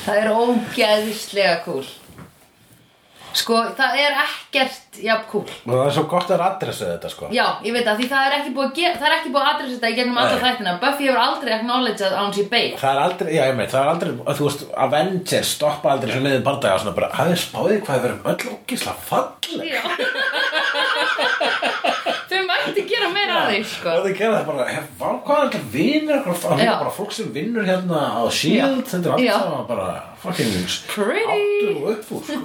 Það 0.04 0.22
er 0.22 0.32
ógeðislega 0.38 1.56
cool 1.66 1.86
Sko, 3.34 3.56
það 3.74 3.96
er 3.98 4.14
ekkert 4.22 5.00
jafn 5.02 5.24
cool. 5.32 5.48
Og 5.66 5.72
það 5.74 5.88
er 5.88 5.94
svo 5.96 6.04
gott 6.12 6.30
að 6.36 6.44
adressu 6.46 6.86
þetta 6.86 7.10
sko. 7.10 7.30
Já, 7.34 7.46
ég 7.66 7.74
veit 7.74 7.88
að 7.90 7.98
því 8.02 8.08
það 8.12 8.28
er 8.28 8.36
ekki 8.38 8.52
búið 8.54 8.68
að, 8.70 8.98
það 9.00 9.08
er 9.08 9.16
ekki 9.18 9.32
búið 9.34 9.44
að 9.44 9.50
adressa 9.54 9.74
þetta 9.78 9.90
í 9.90 9.98
gegnum 9.98 10.20
alla 10.22 10.38
þættina. 10.44 10.74
Buffy 10.84 11.08
hefur 11.08 11.22
aldrei 11.24 11.52
acknowledgeað 11.58 12.14
án 12.20 12.34
sér 12.38 12.48
beig 12.54 12.72
Það 12.84 12.92
er 12.94 13.02
aldrei, 13.08 13.32
já 13.34 13.44
ég 13.50 13.58
meit, 13.58 13.72
það 13.74 13.82
er 13.82 13.90
aldrei, 13.94 14.12
þú 14.38 14.44
veist, 14.48 14.62
Avengers 14.86 15.54
stoppa 15.58 15.88
aldrei 15.96 16.14
sem 16.14 16.24
niður 16.28 16.46
bardaga 16.46 16.78
og 16.78 16.82
svona 16.84 16.98
bara, 17.00 17.10
hafið 17.18 17.40
spáðið 17.48 17.80
hvað 17.88 17.98
við 18.04 18.10
erum 18.12 18.30
öll 18.34 18.44
ógisla 18.54 18.94
falleg. 19.10 19.68
Já. 19.74 19.82
Þau 19.84 19.98
mætti 21.74 21.83
því, 23.50 23.60
sko. 23.74 23.90
Og 23.94 24.06
þau 24.08 24.14
gera 24.20 24.34
það 24.38 24.46
bara, 24.50 24.64
hvað 25.00 25.38
er 25.38 25.50
þetta 25.54 25.62
vinnur, 25.74 26.20
hvað 26.28 26.64
er 26.64 26.72
bara 26.72 26.94
fólk 26.98 27.12
sem 27.18 27.28
vinnur 27.36 27.66
hérna 27.68 28.00
á 28.18 28.22
S.H.I.E.L.D. 28.30 28.86
Þetta 28.94 29.08
er 29.14 29.24
Já. 29.24 29.34
allt 29.34 29.44
saman 29.48 29.66
bara 29.70 29.88
fucking 30.24 30.52
áttur 30.64 31.76
og 31.76 31.86
uppfúr, 31.94 32.22
sko. 32.28 32.40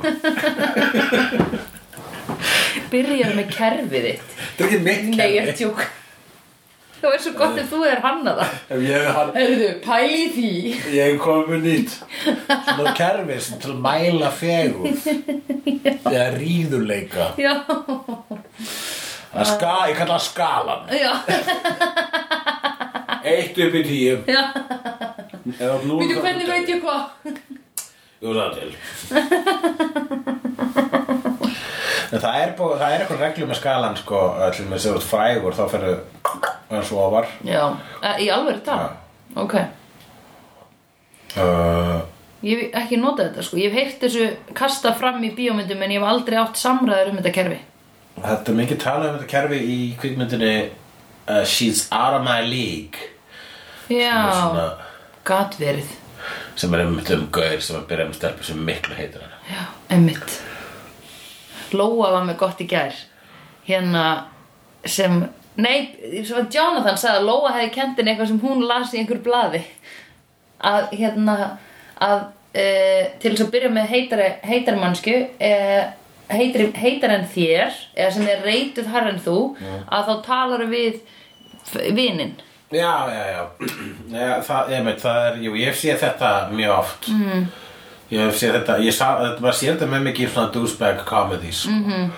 Byrjaðu 2.92 3.34
með 3.38 3.48
kerfið 3.54 4.04
þitt. 4.08 4.36
Þetta 4.38 4.60
er 4.62 4.68
ekki 4.68 4.82
mitt 4.84 5.08
Nei, 5.16 5.28
ég 5.34 5.48
er 5.48 5.56
tjók 5.58 5.80
Það 6.98 7.12
er 7.14 7.20
svo 7.22 7.32
gott 7.38 7.58
ef 7.62 7.68
þú 7.70 7.80
er 7.86 8.00
hannaða 8.02 8.46
Ef 8.74 8.80
ég 8.82 9.04
hef 9.06 9.14
hann, 9.14 9.28
Herðu, 9.36 9.68
pæli 9.84 10.16
í 10.18 10.24
því. 10.34 10.48
Ég 10.96 11.12
hef 11.12 11.20
komið 11.22 11.52
með 11.52 11.60
nýtt, 11.68 11.92
svona 12.72 12.94
kerfi 12.98 13.36
sem 13.46 13.60
til 13.62 13.70
að 13.70 13.78
mæla 13.84 14.30
fegur. 14.34 14.86
Eða 16.10 16.24
ríðuleika. 16.34 17.28
Já, 17.38 17.52
Það 17.68 18.34
er 18.34 18.87
ska, 19.52 19.72
ég 19.90 19.96
kalla 19.98 20.16
það 20.16 20.24
skalan. 20.28 20.82
já, 20.88 21.12
Eitt 23.28 23.58
upp 23.58 23.74
í 23.74 23.82
tíu. 23.84 24.16
þá- 26.16 26.22
hvernig 26.22 26.48
veit 26.48 26.68
ég 26.68 26.80
hvað? 26.82 27.02
Jú, 28.22 28.28
það 28.34 28.50
til. 28.58 28.70
En 32.08 32.20
það 32.22 32.36
er, 32.40 32.52
það 32.56 32.84
er 32.88 33.02
eitthvað 33.02 33.20
reglu 33.20 33.46
með 33.50 33.58
skalan 33.60 33.96
sko, 34.00 34.20
til 34.56 34.64
með 34.70 34.78
sér 34.84 34.96
út 34.96 35.04
frægur 35.04 35.52
þá 35.56 35.64
fyrir 35.74 35.98
eins 36.72 36.92
og 36.94 37.02
ofar. 37.04 37.26
Já, 37.44 37.64
e, 38.00 38.14
í 38.24 38.28
alveg 38.32 38.62
tala? 38.64 38.88
Ok, 39.36 39.54
uh, 41.36 41.98
ég 42.42 42.62
hef 42.62 42.78
ekki 42.80 42.96
notað 43.00 43.28
þetta 43.28 43.44
sko. 43.44 43.58
Ég 43.60 43.68
hef 43.68 43.76
heyrt 43.82 44.00
þessu 44.06 44.24
kasta 44.56 44.94
fram 44.96 45.20
í 45.22 45.34
bíómyndum 45.36 45.82
En 45.84 45.92
ég 45.92 46.00
hef 46.00 46.08
aldrei 46.08 46.38
átt 46.40 46.56
samræður 46.56 47.10
um 47.12 47.18
þetta 47.20 47.34
kerfi 47.36 47.60
Þetta 48.24 48.52
er 48.52 48.58
mikið 48.58 48.82
talað 48.82 49.08
um 49.08 49.16
þetta 49.18 49.30
kerfi 49.30 49.60
í 49.62 49.78
kvikmyndinni 50.00 50.52
uh, 50.64 51.44
She's 51.44 51.86
Out 51.92 52.18
of 52.18 52.26
My 52.26 52.42
League. 52.46 53.14
Já, 53.88 54.28
svona, 54.32 54.68
gat 55.24 55.56
verið. 55.60 55.96
sem 56.58 56.74
er 56.74 56.82
einmitt 56.82 57.10
um 57.14 57.28
gaur 57.32 57.60
sem 57.62 57.78
að 57.78 57.86
byrja 57.88 58.06
um 58.08 58.14
stelpu 58.16 58.44
sem 58.44 58.64
miklu 58.64 58.96
heitir 58.98 59.22
hana. 59.22 59.38
Já, 59.48 59.62
emmitt 59.96 60.40
Lóa 61.72 62.10
var 62.14 62.24
með 62.24 62.38
gott 62.40 62.60
í 62.64 62.66
gær. 62.68 62.96
Hérna 63.68 64.04
sem 64.88 65.20
Nei, 65.58 65.88
svo 66.22 66.38
að 66.38 66.52
Jonathan 66.54 66.98
sagði 67.00 67.18
að 67.18 67.24
Lóa 67.26 67.52
hefði 67.56 67.70
kent 67.74 67.96
henni 67.98 68.12
eitthvað 68.12 68.28
sem 68.30 68.42
hún 68.44 68.60
las 68.68 68.92
í 68.94 69.00
einhver 69.00 69.18
blaði. 69.24 69.64
Að 70.62 70.92
hérna 71.00 71.34
að 71.98 72.20
e, 72.54 72.66
til 73.18 73.32
þess 73.32 73.42
að 73.42 73.50
byrja 73.56 73.70
með 73.74 73.88
heitari, 73.90 74.28
heitari 74.46 74.78
heitari, 76.32 76.66
heitar 76.76 77.14
en 77.14 77.24
þér 77.32 77.72
eða 77.96 78.10
sem 78.14 78.28
er 78.28 78.44
reytuð 78.44 78.90
harra 78.92 79.12
en 79.14 79.22
þú 79.24 79.38
að 79.88 80.10
þá 80.10 80.14
talar 80.26 80.66
við 80.70 81.00
vininn. 81.96 82.34
Já, 82.72 83.08
já, 83.08 83.22
já, 83.32 83.42
já 84.12 84.42
það, 84.44 84.72
ég 84.74 84.84
veit, 84.84 85.00
það 85.00 85.22
er, 85.28 85.38
jú, 85.46 85.54
ég 85.56 85.70
hef 85.70 85.80
séð 85.80 86.02
þetta 86.02 86.32
mjög 86.52 86.74
oft. 86.74 87.08
Mm. 87.08 87.46
Ég 88.10 88.24
hef 88.24 88.36
séð 88.40 88.54
þetta, 88.58 88.76
ég 88.84 88.96
sá, 88.96 89.06
þetta 89.24 89.52
séð 89.56 89.72
þetta 89.74 89.88
með 89.92 90.06
mikið 90.10 90.30
svona 90.34 90.52
douchebag 90.52 91.04
comedies 91.08 91.66
mm 91.68 91.84
-hmm. 91.84 92.10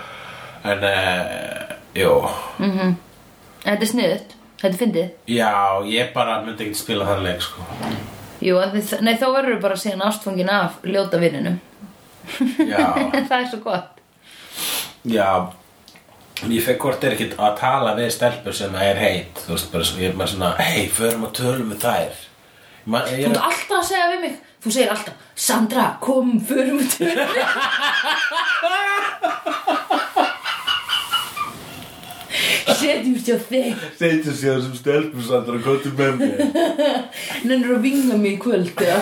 En, 0.63 0.83
uh, 0.83 1.75
jú, 1.95 2.11
Þetta 3.63 3.81
er 3.81 3.87
sniðut, 3.87 4.33
þetta 4.61 4.73
er 4.73 4.79
fyndið. 4.79 5.09
Já, 5.27 5.83
ég 5.85 6.13
bara 6.13 6.41
myndi 6.41 6.63
ekki 6.63 6.75
spila 6.75 7.05
þann 7.05 7.23
leik, 7.23 7.41
sko. 7.41 7.61
Jú, 8.41 8.57
þið- 8.57 9.01
nei 9.05 9.15
þá 9.17 9.27
verður 9.35 9.61
bara 9.61 9.75
síðan 9.75 10.01
ástfangin 10.07 10.49
af 10.49 10.79
ljóta 10.83 11.19
vinninum 11.21 11.59
Já, 12.57 12.93
Það 13.29 13.37
er 13.37 13.49
svo 13.51 13.59
gott 13.63 14.00
já, 15.07 15.53
ég 16.45 16.61
fekk 16.65 16.81
hvort 16.85 17.03
er 17.05 17.15
ekkert 17.15 17.37
að 17.41 17.55
tala 17.61 17.95
við 17.97 18.09
stelpur 18.15 18.53
sem 18.55 18.75
er 18.77 18.97
heit 19.01 19.33
Þú 19.45 19.55
veist, 19.55 19.71
bara 19.73 19.85
svo, 19.87 19.97
ég 20.01 20.09
er 20.11 20.17
bara 20.19 20.31
svona, 20.31 20.49
hei, 20.61 20.83
förum 20.93 21.25
að 21.27 21.35
tölum 21.41 21.71
við 21.73 21.79
þær 21.85 22.13
Man, 22.85 23.05
ég 23.09 23.25
Þú 23.25 23.29
er, 23.29 23.35
ert 23.35 23.45
alltaf 23.49 23.77
að 23.79 23.89
segja 23.91 24.07
við 24.11 24.19
mig 24.25 24.35
Þú 24.61 24.69
segir 24.75 24.91
alltaf, 24.93 25.15
Sandra, 25.47 25.85
kom, 26.01 26.27
förum 26.45 26.77
við 26.81 26.89
til 26.97 27.09
Setjumst 32.81 33.27
hjá 33.29 33.37
þig 33.49 33.73
Seitur 33.99 34.35
sér 34.37 34.61
sem 34.65 34.75
stelpur 34.77 35.25
Sandra, 35.25 35.57
hvað 35.61 35.85
er 35.89 35.93
með 35.97 36.13
mér? 36.21 36.35
Nennir 37.47 37.75
að 37.77 37.83
vinga 37.85 38.15
mig 38.17 38.37
í 38.37 38.41
kvöld 38.41 38.73
ja? 38.85 38.99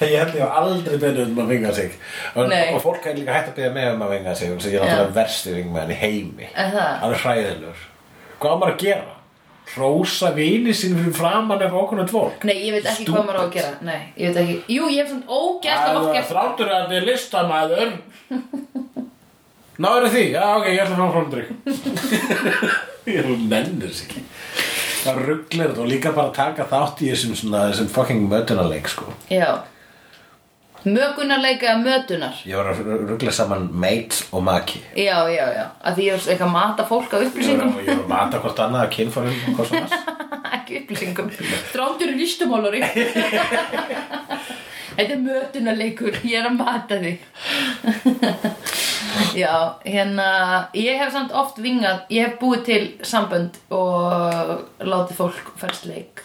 Ég 0.00 0.16
held 0.16 0.34
ég 0.34 0.40
hef 0.40 0.56
aldrei 0.56 0.96
beðið 0.96 1.22
um 1.26 1.40
að 1.42 1.50
vinga 1.52 1.70
sig. 1.76 1.96
Og, 2.32 2.48
og 2.48 2.78
fólk 2.80 3.06
er 3.10 3.18
líka 3.18 3.34
hægt 3.36 3.50
að 3.52 3.56
beða 3.58 3.72
mig 3.74 3.88
um 3.92 4.04
að 4.06 4.12
vinga 4.14 4.34
sig 4.38 4.52
og 4.54 4.62
ég 4.64 4.76
er 4.78 4.84
náttúrulega 4.86 5.16
versti 5.18 5.52
vingmenn 5.58 5.92
í 5.92 5.98
heimi. 6.00 6.46
Er 6.54 6.70
það? 6.72 6.92
Alveg 7.04 7.24
hræðilegur. 7.24 7.82
Hvað 8.40 8.54
á 8.54 8.56
maður 8.62 8.72
að 8.72 8.84
gera? 8.86 9.16
Hrósa 9.70 10.32
vini 10.34 10.72
sín 10.74 10.96
fyrir 10.98 11.14
framann 11.14 11.60
ef 11.62 11.74
okkur 11.78 12.00
er 12.02 12.08
fólk 12.10 12.42
Nei, 12.48 12.56
ég 12.64 12.72
veit 12.74 12.86
ekki 12.90 13.04
hvað 13.06 13.26
maður 13.28 13.38
á 13.38 13.42
að 13.44 13.52
gera. 13.54 13.74
Nei, 13.86 14.00
ég 14.18 14.32
veit 14.32 14.40
ekki. 14.42 14.56
Jú, 14.74 14.88
ég 14.90 15.04
hef 15.04 15.12
svona 15.12 15.28
ógæslega 15.30 16.00
oft 16.00 16.14
gert 16.16 16.30
Þráttur 16.32 16.72
að 16.74 16.86
þið 16.88 16.96
er 16.98 17.06
listamæður 17.06 17.92
Náður 19.80 20.08
því? 20.16 20.24
Já, 20.34 20.42
ok, 20.56 20.66
ég 20.66 20.80
ætla 20.82 20.96
að 20.96 21.02
fá 21.04 21.08
framdrykk 21.14 21.50
Ég 23.14 23.30
nennir 23.52 23.92
þess 23.92 24.02
ekki. 24.08 24.24
Það 25.04 25.20
rugglir 25.28 25.70
og 25.76 25.86
líka 25.88 26.10
bara 26.16 26.34
taka 26.34 26.66
þátt 26.68 27.04
í 27.04 27.12
þessum 27.12 27.38
svona, 27.38 27.62
þessum 27.70 27.92
fucking 27.94 28.26
mötunarleik 28.32 28.90
sko. 28.90 29.06
Já 29.30 29.62
Mögunarleika 30.84 31.66
eða 31.68 31.80
mötunar? 31.82 32.36
Ég 32.48 32.56
var 32.56 32.70
að 32.72 32.78
ruggla 33.10 33.32
saman 33.36 33.66
mate 33.82 34.24
og 34.32 34.44
maki. 34.46 34.80
Já, 34.96 35.18
já, 35.28 35.44
já. 35.52 35.66
Að 35.84 35.98
því 35.98 36.06
ég 36.06 36.14
er 36.14 36.20
eitthvað 36.32 36.46
að 36.46 36.54
mata 36.54 36.86
fólk 36.88 37.12
á 37.12 37.16
Ég 37.20 37.20
var 37.20 37.28
upplýsingum 37.30 37.74
að, 37.74 37.80
ég 37.82 37.90
var 37.90 38.00
að 38.04 38.12
mata 38.14 38.40
hvort 38.40 38.62
annað 38.64 38.84
að 38.86 38.94
kynfærum 38.96 39.36
og 39.36 39.58
hvað 39.58 39.68
svona 39.70 39.88
ekki 40.56 40.78
upplýsingum. 40.80 41.28
Þrándur 41.74 42.08
er 42.14 42.16
listamálari 42.22 42.80
Þetta 45.00 45.14
er 45.14 45.20
mötunarleikur. 45.24 46.16
Ég 46.28 46.40
er 46.40 46.48
að 46.48 46.56
mata 46.58 46.98
þig. 47.00 47.18
Já, 49.42 49.52
hérna 49.84 50.26
Ég 50.76 50.98
hef 51.00 51.12
samt 51.14 51.32
oft 51.36 51.60
vingað. 51.62 52.02
Ég 52.12 52.26
hef 52.26 52.40
búið 52.40 52.64
til 52.70 52.82
sambönd 53.06 53.60
og 53.74 54.64
látið 54.80 55.20
fólk 55.20 55.54
færst 55.60 55.86
leik 55.88 56.24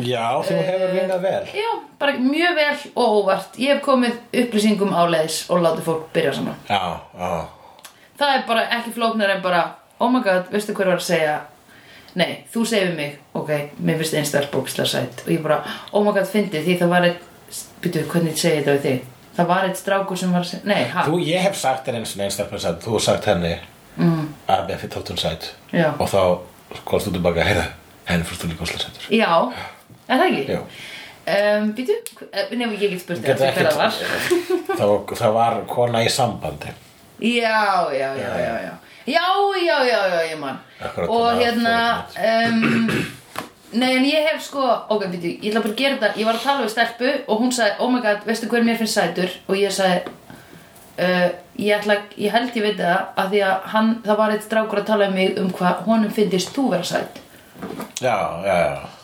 Já, 0.00 0.26
þú 0.46 0.56
hefur 0.56 0.94
vingað 0.96 1.24
vel. 1.26 1.42
Já, 1.56 1.70
bara 2.00 2.16
mjög 2.18 2.58
vel 2.58 2.74
og 2.94 3.16
óvart. 3.18 3.58
Ég 3.60 3.74
hef 3.74 3.82
komið 3.84 4.18
upplýsingum 4.42 4.94
áleiðis 4.96 5.42
og 5.50 5.62
látið 5.64 5.88
fólk 5.88 6.06
byrja 6.14 6.34
saman. 6.38 6.58
Já, 6.68 6.80
já. 7.18 7.32
Það 8.18 8.34
er 8.36 8.44
bara 8.48 8.66
ekki 8.78 8.94
flóknar 8.96 9.36
en 9.36 9.42
bara 9.42 9.62
Oh 10.02 10.10
my 10.10 10.18
god, 10.22 10.48
veistu 10.50 10.74
hver 10.74 10.88
var 10.90 10.98
að 10.98 11.06
segja? 11.06 11.34
Nei, 12.18 12.42
þú 12.52 12.64
segir 12.66 12.96
mig. 12.96 13.18
Ok, 13.38 13.52
mér 13.78 14.00
finnst 14.00 14.16
einstaklega 14.18 14.52
bókslega 14.52 14.88
sætt 14.90 15.22
Og 15.24 15.30
ég 15.32 15.42
bara, 15.44 15.60
oh 15.92 16.02
my 16.02 16.12
god, 16.12 16.26
fyndi 16.28 16.60
því 16.64 16.78
það 16.80 16.90
var 16.92 17.06
eitt 17.06 17.28
Býtu, 17.82 18.02
hvernig 18.08 18.38
segi 18.38 18.58
ég 18.58 18.64
þetta 18.64 18.74
við 18.76 18.86
þig? 18.86 19.28
Það 19.36 19.48
var 19.48 19.66
eitt 19.68 19.80
strákur 19.80 20.18
sem 20.20 20.32
var 20.32 20.44
að 20.44 20.50
segja 20.50 20.68
Nei, 20.70 20.82
ha, 20.92 21.04
Þú, 21.08 21.18
ég 21.26 21.44
hef 21.44 21.58
sagt 21.58 21.86
þér 21.86 21.98
eins 22.00 22.14
og 22.16 22.34
stelpun 22.34 22.62
sætt 22.62 22.82
Þú 22.84 22.94
har 22.96 23.04
sagt 23.06 23.28
henni 23.30 23.52
mm. 23.96 24.24
að 24.54 24.64
mér 24.68 24.80
fyrir 24.82 24.94
tóttun 24.96 25.20
sætt 25.20 25.48
Já. 25.72 25.88
Og 25.92 26.08
þá 26.08 26.82
komst 26.88 27.08
þú 27.08 27.14
tilbaka, 27.18 27.46
heyrðu 27.46 27.66
Henni 28.08 28.26
fyrst 28.28 28.44
þú 28.44 28.50
líka 28.50 28.66
óslega 28.66 28.84
sættur 28.86 29.08
já, 29.14 29.32
er 30.12 30.22
það 30.22 30.30
ekki? 30.30 30.56
Já. 30.56 30.62
Um, 31.22 31.68
býtu, 31.76 31.94
nefnum 32.50 32.72
ég 32.74 32.80
get 32.82 33.02
spurt 33.04 33.20
Get 33.22 33.38
þér 33.38 33.52
hver 33.54 33.68
það 33.68 33.76
var. 33.78 33.98
Það, 34.78 34.94
það 35.20 35.34
var 35.36 35.58
kona 35.70 36.00
í 36.02 36.08
sambandi. 36.10 36.72
Já, 37.22 37.92
já, 37.94 38.08
já, 38.18 38.30
já, 38.42 38.54
já. 38.64 38.72
Já, 39.06 39.26
já, 39.62 39.76
já, 39.86 40.00
já, 40.08 40.22
ég 40.32 40.38
man. 40.40 40.58
Akkurat 40.80 41.08
Og 41.08 41.38
hérna 41.38 42.06
um, 42.18 42.88
Nei, 43.72 43.96
en 43.96 44.04
ég 44.04 44.26
hef 44.26 44.42
sko 44.42 44.62
Ok, 44.90 45.06
býtu, 45.12 45.30
ég 45.38 45.52
ætla 45.52 45.62
bara 45.62 45.72
að 45.72 45.78
gera 45.78 45.98
þetta. 46.00 46.18
Ég 46.18 46.26
var 46.26 46.38
að 46.38 46.46
tala 46.46 46.64
við 46.64 46.72
stelpu 46.74 47.12
og 47.26 47.44
hún 47.44 47.54
sagði 47.54 47.78
Oh 47.78 47.92
my 47.92 48.00
god, 48.02 48.24
veistu 48.26 48.48
hver 48.50 48.66
mér 48.66 48.80
finnst 48.80 48.98
sætur? 48.98 49.36
Og 49.46 49.58
ég 49.58 49.74
sagði 49.74 50.00
uh, 50.98 51.28
ég, 51.58 51.76
ætla, 51.76 52.00
ég 52.18 52.34
held 52.34 52.58
ég 52.58 52.66
veit 52.66 52.80
það 52.82 53.22
að 53.22 53.30
Því 53.36 53.44
að 53.50 53.68
hann, 53.76 53.92
það 54.08 54.20
var 54.24 54.34
eitt 54.34 54.48
strákur 54.48 54.82
að 54.82 54.90
tala 54.90 55.10
um 55.10 55.14
mig 55.18 55.38
Um 55.38 55.54
hvað 55.54 55.86
honum 55.86 56.10
finnist 56.18 56.50
þú 56.56 56.66
vera 56.74 56.90
sæt. 56.90 57.22
Já, 58.02 58.16
já, 58.42 58.58
já 58.58 59.01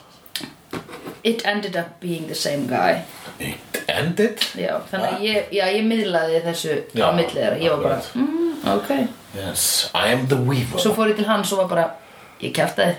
It 1.24 1.44
ended 1.46 1.76
up 1.76 1.98
being 2.00 2.26
the 2.28 2.34
same 2.34 2.66
guy. 2.66 3.02
It 3.40 3.82
ended? 3.88 4.38
Já, 4.58 4.78
þannig 4.90 5.12
að 5.16 5.24
ég, 5.26 5.48
já, 5.56 5.64
ég 5.74 5.84
miðlaði 5.88 6.40
þessu 6.44 6.76
Já, 6.94 7.08
á 7.08 7.12
milli 7.16 7.34
þeirra. 7.34 7.58
Ég 7.62 7.74
var 7.74 7.82
bara, 7.82 7.96
akkurat. 7.98 8.14
mm, 8.14 8.54
ok. 8.76 8.90
Yes, 9.38 9.66
I 9.94 10.12
am 10.14 10.26
the 10.30 10.36
weaver. 10.36 10.78
Svo 10.80 10.94
fór 10.96 11.10
ég 11.12 11.18
til 11.20 11.26
hans 11.28 11.52
og 11.52 11.62
var 11.64 11.70
bara 11.74 11.86
Ég 12.42 12.52
kjæftaði 12.56 12.94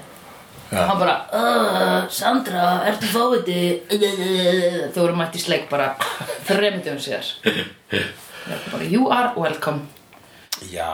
Já. 0.70 0.84
Hann 0.86 0.99
bara 1.01 1.15
uh, 1.34 2.09
Sandra, 2.13 2.65
ertu 2.86 3.07
fáiði 3.09 3.61
Þau 4.93 4.99
voru 5.01 5.15
mætt 5.17 5.39
í 5.39 5.41
sleik 5.41 5.65
bara 5.72 5.88
Þremyndum 6.45 6.99
sér 7.01 7.26
bara, 8.70 8.84
You 8.86 9.07
are 9.09 9.32
welcome. 9.39 9.88
Já, 10.70 10.91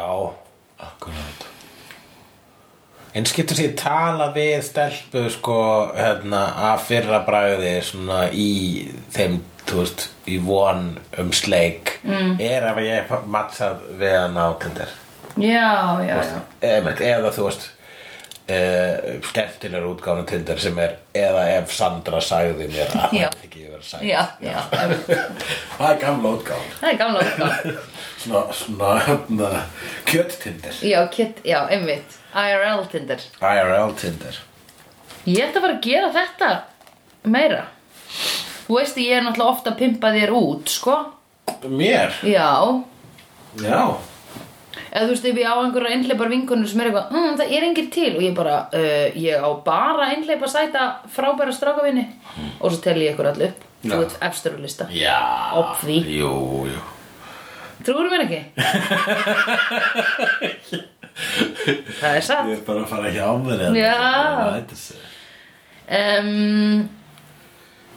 akkurat 0.80 1.45
En 3.16 3.24
skiptur 3.24 3.56
sér 3.56 3.76
tala 3.80 4.26
við 4.36 4.58
stelpu 4.68 5.22
sko 5.32 5.58
hérna 5.96 6.42
að 6.72 6.82
fyrra 6.90 7.22
bragði 7.24 7.78
svona 7.88 8.26
í 8.36 8.50
þeim, 9.16 9.38
þú 9.64 9.78
veist, 9.80 10.10
í 10.28 10.40
von 10.44 10.90
um 11.22 11.30
sleik. 11.32 11.94
Mm. 12.04 12.34
er 12.44 12.68
ef 12.74 12.82
ég 12.84 13.08
hef 13.08 13.30
mattsað 13.32 13.86
við 14.02 14.18
hann 14.20 14.36
á 14.36 14.48
Tinder. 14.60 14.92
Já, 15.40 15.70
já, 16.04 16.18
já. 16.28 16.42
Eða, 16.60 16.94
eða 17.08 17.32
þú 17.38 17.46
veist 17.48 17.64
uh, 18.52 19.16
skemmtilegur 19.30 19.88
útgáfna 19.94 20.28
Tinder 20.34 20.60
sem 20.66 20.84
er 20.84 20.98
eða 21.16 21.46
ef 21.54 21.72
Sandra 21.76 22.20
sagði 22.20 22.68
mér 22.74 22.92
að 23.00 23.16
það 23.16 23.48
ekki 23.48 23.64
verið 23.70 23.88
sagt. 23.94 24.04
Já, 24.04 24.26
já, 24.50 24.60
Það 25.78 25.88
er 25.88 26.04
gamla 26.04 26.36
útgáfan. 26.36 26.76
Það 26.84 26.92
er 26.92 27.02
gamla 27.06 27.24
útgáð 27.30 27.82
Svona, 28.26 28.44
svona, 28.60 28.94
hérna, 29.08 29.50
kjött-Tinder 30.12 30.84
Já, 30.84 31.00
kit, 31.16 31.44
já, 31.48 31.62
einmitt 31.72 32.20
IRL 32.36 32.86
Tinder. 32.92 33.22
IRL 33.42 33.94
Tinder. 34.00 34.36
Ég 35.26 35.42
ætla 35.48 35.60
að 35.62 35.66
fara 35.66 35.76
að 35.78 35.86
gera 35.86 36.10
þetta 36.14 36.50
meira. 37.32 37.62
Þú 38.66 38.74
veist 38.80 38.98
ég 39.02 39.12
er 39.18 39.24
náttúrulega 39.26 39.54
ofta 39.56 39.68
að 39.72 39.80
pimpa 39.84 40.08
þér 40.14 40.32
út, 40.36 40.66
sko. 40.74 40.96
Mér? 41.70 42.12
Já, 42.26 42.50
Já. 43.62 43.82
Eða 44.96 45.06
þú 45.06 45.12
veist 45.12 45.26
ef 45.28 45.38
ég 45.40 45.48
á 45.48 45.56
einhverja 45.60 45.92
einhleipar 45.96 46.30
vinkonur 46.32 46.68
sem 46.72 46.80
er 46.82 46.88
eitthvað, 46.90 47.10
mm, 47.12 47.34
það 47.40 47.52
er 47.58 47.64
engir 47.68 47.88
til. 47.92 48.12
Og 48.16 48.22
ég 48.24 48.34
bara, 48.36 48.56
uh, 48.72 49.08
ég 49.20 49.36
á 49.44 49.50
bara 49.66 50.04
einhleipa 50.14 50.48
sæta 50.52 50.82
frábæra 51.12 51.52
strákavinni. 51.56 52.06
Og 52.60 52.72
svo 52.72 52.80
tel 52.84 53.00
ég 53.04 53.10
ykkur 53.16 53.28
allir 53.32 53.48
upp. 53.54 53.62
Þú 53.86 53.96
ert 54.02 54.16
efstur 54.28 54.52
á 54.56 54.58
lista. 54.64 54.84
Já. 54.92 55.20
Obvi. 55.60 55.98
Jú, 56.20 56.32
jú. 56.72 56.80
Trúir 57.86 58.08
mér 58.10 58.22
ekki? 58.26 58.42
Það 61.16 62.12
er 62.12 62.26
satt. 62.28 62.50
Ég 62.50 62.58
er 62.60 62.66
bara 62.68 62.84
að 62.84 62.90
fara 62.92 63.12
hjá 63.16 63.28
mér 63.40 63.62
Já. 63.80 63.96
um, 65.96 66.90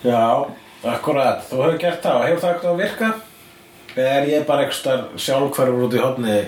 Já, 0.05 0.23
akkurat. 0.95 1.43
Þú 1.49 1.64
hefur 1.64 1.81
gert 1.83 2.05
það, 2.05 2.23
hefur 2.29 2.41
það 2.45 2.53
eitthvað 2.55 2.73
að 2.73 2.83
virka? 2.85 3.11
Eða 3.99 4.14
er 4.14 4.29
ég 4.31 4.47
bara 4.47 4.64
eitthvað 4.66 5.07
sjálfhverfur 5.19 5.87
út 5.89 5.97
í 5.97 6.03
hodni 6.03 6.39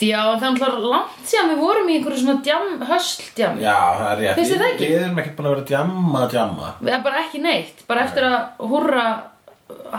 Því 0.00 0.08
að 0.16 0.28
það 0.30 0.44
er 0.46 0.52
náttúrulega 0.54 0.90
langt 0.94 1.24
síðan 1.28 1.50
við 1.50 1.58
vorum 1.60 1.88
í 1.90 1.96
einhverju 1.98 2.20
svona 2.22 2.42
djam, 2.46 2.68
hösldjam 2.88 3.58
Já, 3.60 3.74
það 3.98 4.12
er 4.12 4.22
rétt? 4.22 4.38
Við 4.80 4.94
erum 4.96 5.18
ekki 5.20 5.34
búin 5.36 5.48
að 5.50 5.52
vera 5.54 5.66
djamma, 5.68 6.22
djamma. 6.32 6.70
Við 6.80 6.92
erum 6.94 7.04
bara 7.04 7.20
ekki 7.26 7.40
neitt. 7.44 7.82
Bara 7.90 8.06
eftir 8.06 8.24
að 8.30 8.38
húrra 8.70 9.04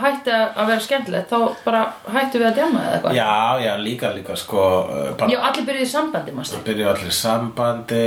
hætti 0.02 0.32
að 0.32 0.68
vera 0.70 0.82
skemmtilegt 0.82 1.32
þá 1.32 1.38
bara 1.64 1.80
hættu 2.14 2.40
við 2.40 2.48
að 2.48 2.58
djama 2.58 2.82
eða 2.82 2.94
eitthvað? 2.96 3.16
Já, 3.18 3.60
já, 3.64 3.72
líka, 3.82 4.12
líka, 4.16 4.36
sko 4.40 4.62
uh, 4.62 5.10
bara 5.20 5.32
Já, 5.32 5.38
allir 5.48 5.66
byrjuði 5.68 5.86
í 5.86 5.92
sambandi, 5.92 6.34
mástu 6.36 6.60
byrjuðu 6.66 6.90
allir 6.92 7.10
í 7.10 7.16
sambandi 7.18 8.06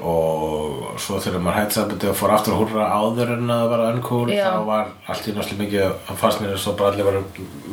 og 0.00 1.00
svo 1.02 1.20
þegar 1.22 1.44
maður 1.44 1.58
hætti 1.60 1.78
sambandi 1.78 2.10
og 2.10 2.18
fór 2.20 2.34
aftur 2.36 2.56
að 2.56 2.62
húrra 2.62 2.88
áður 2.96 3.34
en 3.36 3.54
að 3.56 3.62
það 3.62 3.74
var 3.74 4.32
Já. 4.32 4.46
þá 4.46 4.60
var 4.70 4.90
allt 5.06 5.28
í 5.28 5.36
náttúrulega 5.36 5.62
mikið 5.64 5.86
að 5.86 6.20
fannst 6.22 6.42
mér 6.42 6.58
svo 6.60 6.74
bara 6.78 6.92
allir 6.92 7.08
varu 7.10 7.22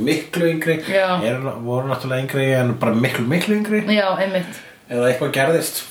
miklu 0.09 0.49
yngri. 0.51 0.77
Er, 0.93 1.41
voru 1.63 1.89
náttúrulega 1.91 2.25
yngri 2.25 2.47
en 2.57 2.73
bara 2.81 2.95
miklu 2.97 3.25
miklu 3.27 3.59
yngri. 3.59 3.83
Já, 3.93 4.07
einmitt. 4.17 4.61
Eða 4.91 5.09
eitthvað 5.11 5.35
gerðist. 5.37 5.83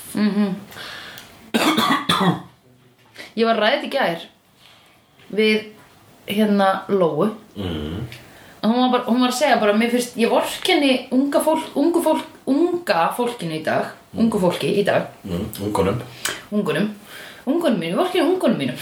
Ég 3.33 3.47
var 3.49 3.57
ræðið 3.57 3.87
í 3.87 3.93
gær 3.93 4.27
við 5.33 5.55
hérna 6.27 6.83
Lóu. 6.87 7.31
Mm. 7.55 8.07
og 8.63 8.69
hún 8.69 8.79
var, 8.79 8.91
bara, 8.91 9.03
hún 9.11 9.21
var 9.21 9.29
að 9.29 9.39
segja 9.41 9.59
bara 9.59 9.89
fyrst, 9.91 10.15
ég 10.17 10.29
vorkenni 10.31 11.07
unga 11.11 11.39
fólk, 11.43 11.75
ungu 11.75 12.01
fólk, 12.01 12.25
unga 12.47 13.13
fólkinu 13.17 13.59
í 13.59 13.63
dag 13.63 13.91
ungu 14.17 14.39
fólki 14.39 14.69
í 14.79 14.85
dag. 14.85 15.09
Mm. 15.23 15.47
ungunum. 15.67 16.01
Ungunum, 16.51 16.89
ungunum 17.45 17.79
mínum, 17.79 17.97
vorkenni 17.97 18.27
ungunum 18.27 18.57
mínum. 18.57 18.75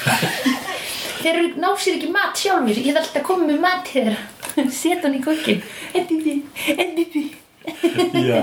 Þeir 1.21 1.35
eru 1.35 1.61
ná 1.61 1.69
sér 1.77 1.99
ekki 1.99 2.09
mat 2.11 2.37
sjálfur 2.37 2.77
ég 2.77 2.95
þarf 2.95 3.05
alltaf 3.05 3.21
að 3.21 3.27
koma 3.27 3.47
með 3.49 3.61
mat 3.61 3.91
þeirra. 3.91 4.17
Setja 4.81 5.05
hann 5.05 5.17
í 5.17 5.23
kokkin 5.23 5.61
endiði, 5.97 6.41
endiði 6.75 7.29
Já. 7.61 8.41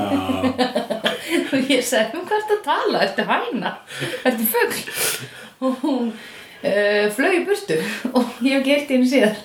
Og 1.53 1.71
ég 1.71 1.83
sagði, 1.85 2.21
um 2.21 2.27
hvað 2.29 2.39
ertu 2.39 2.55
að 2.55 2.65
tala, 2.65 3.01
ertu 3.03 3.25
hæna? 3.27 3.73
Ertu 4.29 4.47
fugl? 4.53 4.83
Og 5.67 5.81
hún 5.83 6.13
uh, 6.63 7.05
flög 7.17 7.37
í 7.39 7.43
burtu 7.49 7.79
og 8.17 8.39
ég 8.45 8.59
hef 8.59 8.65
gert 8.67 8.95
henni 8.95 9.11
síðar. 9.11 9.37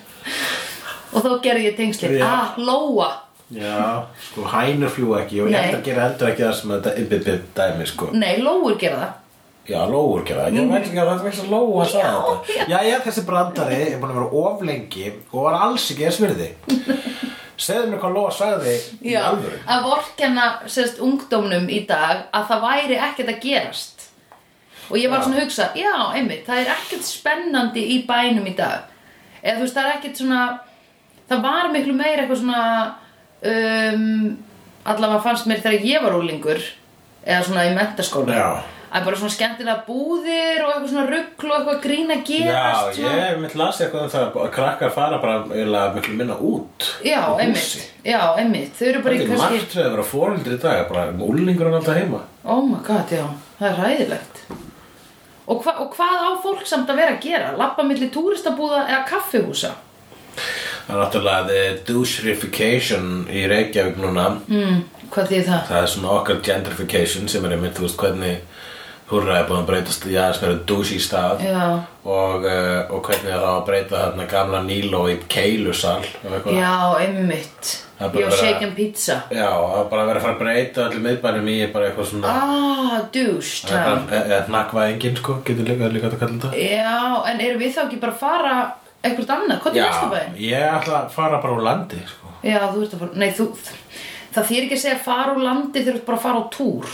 Og 1.14 1.22
þá 1.22 1.30
gerði 1.44 1.68
ég 1.68 1.76
tengsli 1.78 2.14
Já. 2.18 2.24
ah, 2.26 2.54
Lóa. 2.58 3.10
Já, 3.54 4.06
sko 4.30 4.46
hænur 4.50 4.88
fljú 4.90 5.12
ekki 5.20 5.42
og 5.44 5.50
ég 5.52 5.58
ætla 5.60 5.78
að 5.78 5.84
gera 5.90 6.06
heldur 6.08 6.30
ekki 6.32 6.42
það 6.46 6.54
sem 6.58 6.70
þetta 6.74 6.94
ybbibib 7.02 7.42
dæmi 7.54 7.86
sko. 7.86 8.08
Nei, 8.16 8.32
Lóur 8.42 8.78
gera 8.80 9.02
það. 9.02 9.12
Já, 9.64 9.78
lóur 9.88 10.24
gera 10.28 10.42
það, 10.44 10.56
ég 10.58 10.66
veit 10.68 10.82
ekki 10.84 10.98
að 11.00 11.06
það 11.08 11.22
er 11.22 11.28
ekki 11.30 11.42
að 11.44 11.52
lóa 11.54 11.84
að 11.84 11.92
sagði 11.92 12.08
Já, 12.08 12.16
þetta. 12.24 12.64
Já, 12.68 12.78
já, 12.84 12.96
þessi 13.06 13.22
brandari 13.24 13.76
er 13.86 13.94
búin 14.02 14.10
að 14.12 14.18
vera 14.18 14.40
of 14.42 14.64
lengi 14.68 15.04
og 15.30 15.38
var 15.46 15.54
alls 15.64 15.86
ekki 15.94 16.04
að 16.04 16.16
svirði 16.18 16.48
Segðu 17.64 17.86
mér 17.92 18.00
hvað 18.02 18.16
lóa 18.18 18.32
sagði 18.34 18.74
í 19.00 19.14
Já, 19.14 19.20
alvöru. 19.30 19.60
að 19.70 19.86
vorkenna 19.86 20.46
sérst 20.74 20.98
ungdómnum 21.06 21.68
í 21.72 21.78
dag 21.88 22.24
að 22.34 22.48
það 22.50 22.64
væri 22.66 22.98
ekkert 23.06 23.30
að 23.32 23.40
gerast 23.46 23.93
og 24.90 24.96
ég 25.00 25.10
var 25.10 25.20
Já. 25.22 25.24
svona 25.26 25.38
að 25.38 25.44
hugsa 25.46 25.68
já, 25.78 25.94
einmitt, 26.18 26.44
það 26.46 26.60
er 26.64 26.72
ekkert 26.74 27.08
spennandi 27.08 27.86
í 27.94 28.00
bænum 28.08 28.46
í 28.50 28.54
dag 28.58 28.90
eða 29.42 29.56
þú 29.58 29.66
veist, 29.66 29.74
það 29.78 29.88
er 29.88 29.96
ekkert 29.98 30.20
svona 30.22 30.42
það 31.28 31.42
var 31.48 31.72
miklu 31.72 31.96
meira 31.96 32.24
eitthvað 32.24 32.42
svona 32.42 32.62
um, 33.44 34.36
allavega 34.84 35.24
fannst 35.24 35.48
mér 35.48 35.62
þegar 35.64 35.88
ég 35.88 36.04
var 36.04 36.16
úlingur 36.18 36.60
eða 37.24 37.42
svona 37.46 37.66
í 37.68 37.74
mentaskóla 37.76 38.36
Já. 38.36 38.48
að 38.94 39.06
bara 39.08 39.18
svona 39.20 39.34
skemmtilega 39.34 39.84
búðir 39.86 40.60
og 40.64 40.72
eitthvað 40.74 40.90
svona 40.92 41.06
rugl 41.08 41.48
og 41.48 41.54
eitthvað 41.56 41.80
grín 41.86 42.12
að 42.12 42.20
Já, 42.20 42.26
gerast 42.28 42.98
svona. 42.98 43.14
ég 43.22 43.40
mitt 43.44 43.56
las 43.60 43.80
eitthvað 43.80 44.04
um 44.04 44.12
það 44.12 44.36
að 44.44 44.50
krakkar 44.58 44.92
fara 44.94 45.20
bara 45.22 45.88
miklu 45.96 46.18
minna 46.18 46.36
út 46.36 46.90
já, 47.04 47.22
einmitt, 47.40 47.88
já, 48.04 48.20
einmitt 48.42 48.76
þau 48.76 48.86
eru 48.90 49.02
bara 49.06 49.16
í 49.16 49.24
er 49.24 49.32
kannski 49.32 49.56
margt 49.56 49.78
við 49.78 49.86
að 49.86 49.96
vera 49.96 50.06
fóreldri 50.12 50.58
í 50.58 50.62
dag 50.66 50.84
bara 50.92 51.08
úlingur 51.30 51.70
hann 51.70 51.80
alltaf 51.80 52.00
heima 52.02 52.22
Oh 52.44 52.60
my 52.68 52.82
god, 52.84 53.08
já, 53.16 53.24
það 53.58 53.70
er 53.70 53.80
ræðilegt 53.80 54.44
og, 55.46 55.62
hva, 55.64 55.74
og 55.84 55.90
hvað 55.96 56.24
á 56.24 56.30
fólk 56.44 56.66
samt 56.68 56.90
að 56.90 57.00
vera 57.02 57.16
að 57.16 57.24
gera? 57.26 57.52
Lappa 57.58 57.84
milli 57.86 58.08
túristabúða 58.14 58.84
eða 58.88 59.02
kaffihúsa? 59.08 59.74
Það 60.86 60.94
er 60.94 61.00
náttúrulega 61.00 61.46
the 61.48 61.60
doucherification 61.88 63.26
í 63.32 63.44
Reykjavík 63.48 64.00
núna 64.02 64.26
Mm, 64.48 64.82
hvað 65.12 65.30
þýð 65.30 65.46
það? 65.48 65.62
Það 65.70 65.82
er 65.82 65.92
svona 65.94 66.10
okkar 66.18 66.40
gentrification 66.44 67.28
sem 67.28 67.44
er 67.44 67.56
einmitt, 67.56 67.76
þú 67.78 67.86
veist, 67.86 68.00
hvernig 68.00 68.40
húrra 69.10 69.38
er 69.40 69.48
búin 69.48 69.60
að 69.62 69.66
breytast 69.68 70.04
í 70.08 70.14
aðeins 70.16 70.40
meira 70.42 70.58
douche 70.68 70.94
í 70.96 71.00
stað. 71.02 71.42
Já, 71.44 71.64
og, 72.04 72.44
uh, 72.44 72.92
og 72.94 73.02
hvernig 73.04 73.30
er 73.32 73.40
það 73.42 73.48
að 73.54 73.64
breyta 73.68 73.96
þarna 74.00 74.26
gamla 74.30 74.60
Níló 74.64 75.02
í 75.12 75.16
keilusal 75.28 76.04
já, 76.48 76.72
einmitt. 77.00 77.80
Er 78.00 78.08
Já, 78.10 78.12
vera- 78.16 78.36
shake 78.36 78.64
and 78.66 78.74
pizza. 78.76 79.20
Já, 79.30 79.46
það 79.54 79.76
er 79.84 79.90
bara 79.90 80.06
vera 80.08 80.18
að 80.18 80.24
fara 80.24 80.34
að 80.34 80.40
breyta 80.40 80.86
allir 80.88 81.02
miðbænum 81.04 81.50
í 81.52 81.58
bara 81.72 81.90
eitthvað 81.90 82.08
svona 82.10 82.32
Ah, 82.32 82.96
douche 83.12 83.64
er 83.64 83.70
time 83.70 84.18
eða 84.24 84.40
hnakkvæðingin, 84.48 85.16
sko, 85.20 85.36
getur 85.46 85.68
líka, 85.68 85.92
líka 85.94 86.10
að 86.10 86.18
kalla 86.18 86.38
þetta. 86.40 86.50
Já, 86.58 87.30
en 87.30 87.40
erum 87.40 87.60
við 87.62 87.72
þá 87.76 87.82
ekki 87.86 88.00
bara 88.00 88.12
að 88.12 88.18
fara 88.24 88.56
eitthvað 89.04 89.32
annað? 89.36 89.60
Hvað 89.62 89.70
er 89.70 89.78
Já, 89.78 89.86
næsta 89.86 90.10
bæinn? 90.10 90.36
ég 90.50 90.74
ætla 90.80 90.98
að 91.04 91.10
fara 91.14 91.38
bara 91.44 91.54
úr 91.54 91.62
landi, 91.62 92.00
sko. 92.08 92.34
Já, 92.42 92.58
þú 92.74 92.82
ert 92.82 92.94
að 92.94 92.98
fara, 93.04 93.10
nei, 93.14 93.30
þú 93.30 93.48
Það 94.34 94.46
þýr 94.50 94.62
ekki 94.64 94.74
að 94.74 94.82
segja 94.82 94.98
fara 94.98 95.34
úr 95.36 95.42
landi 95.44 95.78
þegar 95.84 95.94
þú 95.94 95.98
ert 96.00 96.06
bara 96.06 96.18
að 96.18 96.22
fara 96.26 96.40
á 96.42 96.44
túr 96.50 96.86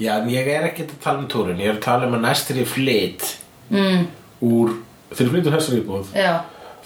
Já, 0.00 0.14
ég 0.30 0.48
er 0.48 0.66
ekki 0.70 0.86
að 0.86 0.96
tala 1.04 1.18
um 1.22 1.28
túrin, 1.28 1.60
ég 1.60 1.68
er 1.72 1.76
að 1.76 1.84
tala 1.84 2.08
um 2.08 2.16
að 2.16 2.24
næstir 2.26 2.60
ég 2.62 2.68
flyt 2.70 3.26
mm, 3.70 4.06
úr, 4.48 4.74
þegar 5.12 5.26
ég 5.26 5.32
flytur 5.36 5.56
þessar 5.58 5.78
íbúð 5.78 6.12
Já, 6.16 6.32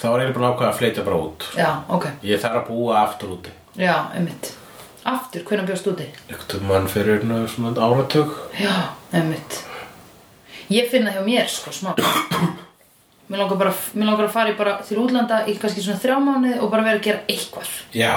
þá 0.01 0.07
er 0.11 0.25
ég 0.27 0.35
búin 0.35 0.47
að 0.49 0.53
ákveða 0.55 0.71
að 0.73 0.79
flytja 0.81 1.07
bara 1.07 1.23
út. 1.29 1.49
Já, 1.57 1.71
ok. 1.97 2.07
Ég 2.27 2.43
þarf 2.43 2.61
að 2.61 2.69
búa 2.73 2.99
aftur 3.05 3.33
úti. 3.39 3.55
Já, 3.81 3.95
einmitt. 4.17 4.53
Aftur, 5.07 5.45
hvenær 5.47 5.69
bjóst 5.71 5.87
úti? 5.93 6.09
Ekkert 6.27 6.67
mann 6.67 6.91
fyrir 6.91 7.25
nú 7.25 7.45
svona 7.49 7.73
áratug. 7.79 8.35
Já, 8.59 8.75
einmitt. 9.15 9.63
Ég 10.73 10.91
finna 10.91 11.15
hjá 11.15 11.23
mér 11.23 11.47
sko 11.47 11.71
smá 11.71 11.95
Mér 13.27 13.41
langar 13.43 13.59
bara 13.59 13.73
Mér 13.99 14.07
langar 14.07 14.29
að 14.29 14.35
fara 14.37 14.53
í 14.53 14.57
bara 14.59 14.77
til 14.87 15.01
útlanda 15.03 15.41
í 15.51 15.57
kannski 15.59 15.83
svona 15.83 15.99
þrjá 15.99 16.17
mánuði 16.23 16.61
og 16.63 16.71
bara 16.71 16.85
vera 16.87 17.01
að 17.01 17.07
gera 17.09 17.25
eitthvað. 17.33 17.73
Já, 17.97 18.13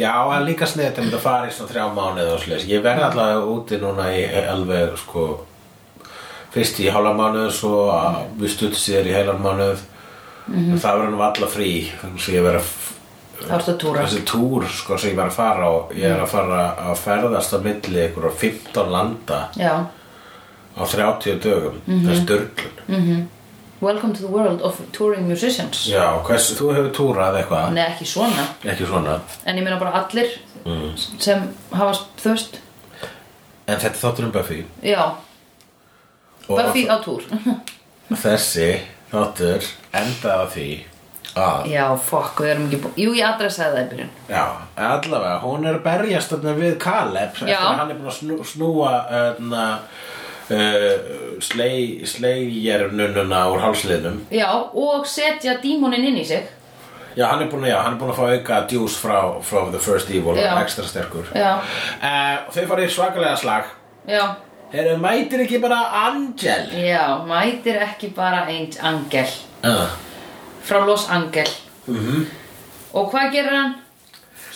já, 0.00 0.12
en 0.38 0.46
líka 0.48 0.68
snið 0.70 0.86
þetta 0.88 1.04
myndi 1.04 1.18
að 1.18 1.26
fara 1.26 1.50
í 1.50 1.52
svona 1.52 1.72
þrjá 1.74 1.84
mánuði 1.98 2.32
og 2.32 2.40
slis 2.46 2.64
Ég 2.70 2.82
verði 2.86 3.04
alltaf 3.10 3.50
úti 3.52 3.80
núna 3.82 4.08
í 4.16 4.24
alveg 4.48 4.96
sko 5.02 5.26
fyrst 6.54 6.80
í 6.80 6.88
hálfa 6.88 7.12
mánuð 7.18 7.50
svo 7.52 7.82
að 7.92 8.22
við 8.40 8.54
stutt 8.56 8.80
sér 8.80 9.08
í 9.10 9.12
heilan 9.18 9.42
mánuð. 9.44 9.84
En 10.48 10.80
það 10.80 11.02
verður 11.02 11.12
nú 11.12 11.24
alla 11.28 11.52
frí 11.52 11.70
þannig 12.00 12.24
að 12.24 12.38
ég 12.38 12.46
verð 12.48 12.62
að 12.62 12.76
Það 13.38 13.52
ertu 13.54 13.70
að 13.70 13.76
túra. 13.78 14.02
Þessi 14.02 14.20
túr 14.26 14.64
sko 14.66 14.96
sem 14.98 15.12
ég 15.12 15.18
var 15.20 15.28
að 15.30 15.36
fara 15.36 15.66
og 15.70 15.92
ég 15.94 16.10
er 16.10 16.22
að 16.24 16.32
fara 16.32 16.62
að 16.88 16.96
ferðast 17.04 17.52
á 17.54 17.58
milli 17.62 18.00
ykkur 18.08 18.26
á 18.26 18.32
15 18.34 18.90
landa 18.90 19.38
Já. 19.54 19.74
á 20.74 20.82
30 20.82 21.38
dögum. 21.44 21.76
Það 21.86 22.08
er 22.16 22.22
störglun 22.24 23.28
Welcome 23.80 24.12
to 24.14 24.22
the 24.22 24.28
world 24.28 24.60
of 24.62 24.80
touring 24.92 25.28
musicians. 25.28 25.84
Já, 25.86 26.18
hvers, 26.26 26.48
þú 26.58 26.72
hefur 26.74 26.88
túrað 26.96 27.36
eitthvað? 27.38 27.68
Nei, 27.76 27.84
ekki 27.92 28.08
svona. 28.10 28.46
Ekki 28.66 28.88
svona? 28.88 29.20
En 29.46 29.60
ég 29.60 29.62
meina 29.62 29.78
bara 29.78 29.92
allir 30.00 30.32
sem 31.22 31.44
hafa 31.70 31.92
þöst 32.18 32.58
en 33.68 33.78
þetta 33.78 33.92
er 33.92 34.00
þáttur 34.00 34.26
um 34.26 34.32
Buffy. 34.34 34.58
Já, 34.82 35.04
og 36.48 36.58
Buffy 36.58 36.88
á 36.90 36.98
túr. 37.04 37.22
Þessi 38.24 38.68
þáttur 39.12 39.70
endaði 39.94 40.42
á 40.42 40.46
því 40.56 40.68
að 41.38 41.70
Já, 41.70 41.84
fokk, 42.02 42.42
við 42.42 42.50
erum 42.56 42.66
ekki 42.66 42.78
búin 42.82 42.98
Jú, 42.98 43.10
ég 43.14 43.26
adressaði 43.28 43.76
það 43.76 43.82
í 43.84 43.88
byrjun. 43.92 44.12
Já, 44.32 44.44
allavega, 44.88 45.40
hún 45.44 45.68
er 45.68 45.78
að 45.78 45.84
berjast 45.86 46.34
þarna 46.34 46.54
við 46.58 46.78
Caleb 46.82 47.30
eftir 47.30 47.52
Já. 47.52 47.60
að 47.62 47.82
hann 47.82 47.92
er 47.92 48.00
búin 48.00 48.10
að 48.10 48.18
snú, 48.18 48.38
snúa 48.56 48.92
öðna, 49.22 49.66
uh, 50.50 51.38
slei, 51.44 52.06
sleigjarnununa 52.06 53.42
úr 53.52 53.62
hálsliðnum. 53.64 54.22
Já, 54.34 54.48
og 54.72 55.06
setja 55.08 55.58
dímonin 55.62 56.08
inn 56.10 56.20
í 56.22 56.24
sig. 56.26 56.48
Já, 57.18 57.26
hann 57.32 57.42
er 57.42 57.48
búin 57.50 57.66
að, 57.66 57.72
já, 57.72 57.78
hann 57.82 57.96
er 57.96 58.00
búin 58.00 58.12
að 58.12 58.18
fá 58.20 58.26
auka 58.34 58.58
djús 58.70 58.98
frá, 59.00 59.16
frá 59.42 59.64
The 59.72 59.80
First 59.82 60.10
Evil 60.14 60.38
Já. 60.38 60.52
ekstra 60.60 60.84
sterkur. 60.86 61.30
Já, 61.34 61.56
og 62.46 62.52
Þau 62.54 62.66
farið 62.70 62.92
svakalega 62.94 63.36
slag. 63.40 63.72
Já. 64.06 64.24
Eru 64.72 64.98
mætir 65.00 65.42
ekki 65.42 65.58
bara 65.62 65.80
Angel? 66.06 66.68
Já, 66.78 67.24
mætir 67.26 67.80
ekki 67.82 68.12
bara 68.14 68.44
eins 68.46 68.78
angel. 68.84 69.32
Uh. 69.64 69.88
frá 70.62 70.84
Los 70.86 71.08
Angel 71.10 71.48
Mm 71.88 72.26
og 72.96 73.10
hvað 73.12 73.32
gerir 73.34 73.52
hann? 73.52 73.74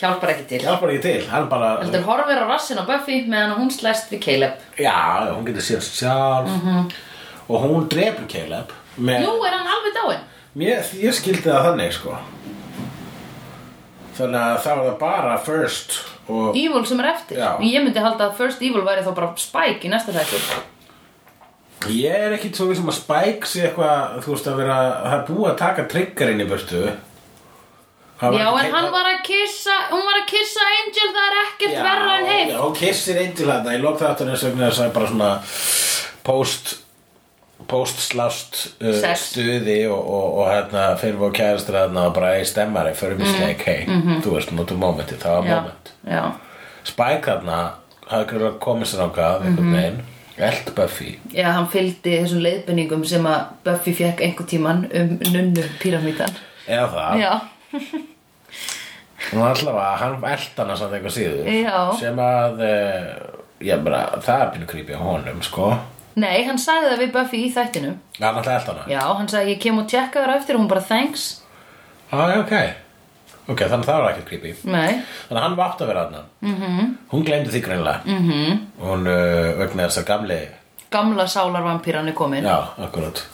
Hjálpar 0.02 0.32
ekki 0.34 0.44
til. 0.50 0.60
Hjálpar 0.66 0.90
ekki 0.92 1.02
til, 1.06 1.24
hann 1.30 1.48
bara 1.50 1.70
heldur 1.78 2.02
horfir 2.08 2.42
á 2.42 2.46
rassin 2.50 2.80
á 2.82 2.84
Buffy 2.88 3.20
meðan 3.30 3.56
hún 3.60 3.70
slæst 3.70 4.10
við 4.10 4.22
Caleb. 4.26 4.60
Já, 4.82 5.30
hún 5.30 5.46
getur 5.46 5.62
séð 5.68 5.86
sjálf. 5.86 6.50
Mhm. 6.50 6.92
og 7.48 7.64
hún 7.66 7.88
drepur 7.90 8.26
Caleb 8.28 8.70
með, 8.98 9.24
Nú 9.26 9.44
er 9.46 9.54
hann 9.56 9.66
alveg 9.76 9.94
dáinn. 9.98 10.24
Mér, 10.56 10.82
ég 11.00 11.14
skildi 11.14 11.46
það 11.48 11.66
þannig 11.70 11.92
sko. 11.92 12.16
Þannig 14.16 14.40
að 14.40 14.58
það 14.64 14.76
var 14.76 14.86
það 14.90 14.98
bara 15.00 15.38
first 15.38 15.94
og 16.28 16.56
Evil 16.56 16.84
sem 16.86 17.00
er 17.00 17.08
eftir. 17.12 17.38
Já. 17.40 17.56
Ég 17.64 17.82
myndi 17.84 18.02
halda 18.02 18.28
að 18.28 18.36
First 18.38 18.62
Evil 18.62 18.84
væri 18.86 19.04
þá 19.06 19.14
bara 19.16 19.30
Spike 19.40 19.86
í 19.88 19.90
næsta 19.92 20.12
þætti. 20.14 20.40
Ég 21.90 22.26
er 22.28 22.36
ekki 22.36 22.52
svo 22.54 22.68
vissum 22.70 22.90
að 22.92 22.98
Spike 23.00 23.48
sé 23.50 23.64
eitthvað, 23.66 24.20
þú 24.22 24.34
veist 24.36 24.50
að 24.52 24.60
vera 24.60 24.76
það 25.02 25.16
er 25.16 25.24
búið 25.30 25.48
að 25.50 25.56
taka 25.64 25.86
triggerinn 25.90 26.44
í 26.44 26.48
burtu 26.50 26.82
Það 28.22 28.36
Já, 28.38 28.46
en 28.62 28.74
hann 28.76 28.90
var 28.94 29.08
að 29.10 29.22
kissa 29.26 29.74
Hún 29.90 30.04
var 30.06 30.20
að 30.20 30.28
kissa 30.30 30.66
Angel, 30.76 31.08
það 31.16 31.24
er 31.26 31.38
ekkert 31.42 31.72
Já, 31.74 31.82
verra 31.88 32.12
en 32.20 32.26
heitt 32.30 32.52
Já, 32.52 32.58
hún 32.62 32.76
kissir 32.78 33.18
einn 33.18 33.32
til 33.34 33.48
þetta 33.50 33.74
Ég 33.74 33.82
lók 33.82 33.98
þáttur 33.98 34.30
eins 34.30 34.44
og 34.46 34.54
þess 34.60 34.82
að 34.84 34.92
bara 34.94 35.10
svona 35.10 35.32
post 36.22 36.78
post 37.72 38.00
slást 38.02 38.56
uh, 38.82 39.04
stuði 39.16 39.76
og, 39.88 40.00
og, 40.02 40.38
og 40.42 40.48
hérna 40.50 40.86
fyrir 41.00 41.18
við 41.20 41.34
kærastur 41.38 41.76
hérna 41.78 42.08
og 42.08 42.14
bara 42.16 42.32
ei 42.40 42.46
stemmari 42.48 42.90
fyrir 42.98 43.20
mistake, 43.20 43.62
hei, 43.64 44.00
þú 44.24 44.32
veist, 44.34 44.50
notu 44.56 44.74
momenti 44.76 45.14
það 45.22 45.36
var 45.46 45.46
Mhm. 45.46 45.70
Já, 46.10 46.22
Spike 46.84 47.30
hérna, 47.30 47.58
hafði 48.10 48.26
greið 48.32 48.58
komið 48.64 48.90
sér 48.90 49.04
ákvað 49.06 49.46
einhvern 49.46 49.68
Mhm. 49.70 49.76
veginn, 49.78 50.00
eld 50.38 50.74
Buffy. 50.74 51.12
Já, 51.32 51.52
hann 51.54 51.68
fylgdi 51.70 52.16
þessum 52.18 52.42
leiðbenningum 52.42 53.04
sem 53.06 53.24
að 53.30 53.44
Buffy 53.64 53.94
fekk 53.94 54.20
einhver 54.26 54.46
tíman 54.50 54.82
um 54.92 55.18
nunnu 55.32 55.64
píramítan 55.80 56.34
eða 56.66 56.88
það, 56.96 57.20
Já, 57.22 57.40
nú 59.32 59.44
allavega 59.46 59.96
hann 60.00 60.18
eld 60.32 60.60
hana 60.60 60.76
samt 60.76 60.96
eitthvað 60.96 61.16
síður 61.16 61.48
Já. 61.48 61.78
sem 62.00 62.20
að 62.22 62.62
uh, 62.66 63.42
ég 63.64 63.82
bara, 63.86 64.04
það 64.20 64.44
er 64.44 64.52
pínu 64.54 64.70
creepy 64.70 64.98
á 64.98 65.00
honum, 65.02 65.42
sko. 65.46 65.72
Nei, 66.22 66.44
hann 66.44 66.60
sagði 66.60 66.90
það 66.90 67.02
við 67.02 67.12
Buffy 67.14 67.42
í 67.46 67.50
þættinum. 67.54 67.98
Hann 68.18 68.38
alltaf 68.38 68.54
eld 68.58 68.70
hana. 68.72 68.86
Já, 68.90 69.02
hann 69.16 69.30
sagði 69.32 69.54
ég 69.54 69.60
kem 69.62 69.78
og 69.80 69.86
tjekka 69.88 70.20
þér 70.20 70.32
á 70.34 70.38
eftir 70.38 70.58
og 70.58 70.64
hún 70.64 70.72
bara 70.72 70.84
thanks. 70.84 71.28
Ah, 72.12 72.34
ok, 72.42 72.52
ok, 73.46 73.62
þannig 73.62 73.78
að 73.78 73.88
það 73.88 74.02
var 74.02 74.10
ekki 74.10 74.26
creepy. 74.28 74.56
Nei, 74.68 74.98
Þannig 75.28 75.38
að 75.38 75.46
hann 75.46 75.60
var 75.60 75.70
átt 75.70 75.84
að 75.84 75.92
vera 75.92 76.02
hann 76.04 76.26
mm 76.44 76.56
-hmm. 76.58 76.90
Hún 77.14 77.24
glemdi 77.24 77.54
því 77.54 77.62
greinlega 77.64 78.00
mm 78.04 78.28
-hmm. 78.28 78.58
Hún 78.82 79.06
uh, 79.08 79.58
vegna 79.62 79.88
þess 79.88 80.02
að 80.02 80.10
gamli 80.10 80.40
gamla 80.92 81.26
sálarvampíran 81.26 82.08
er 82.08 82.12
komin. 82.12 82.44
Já, 82.44 82.68
akkurat. 82.78 83.24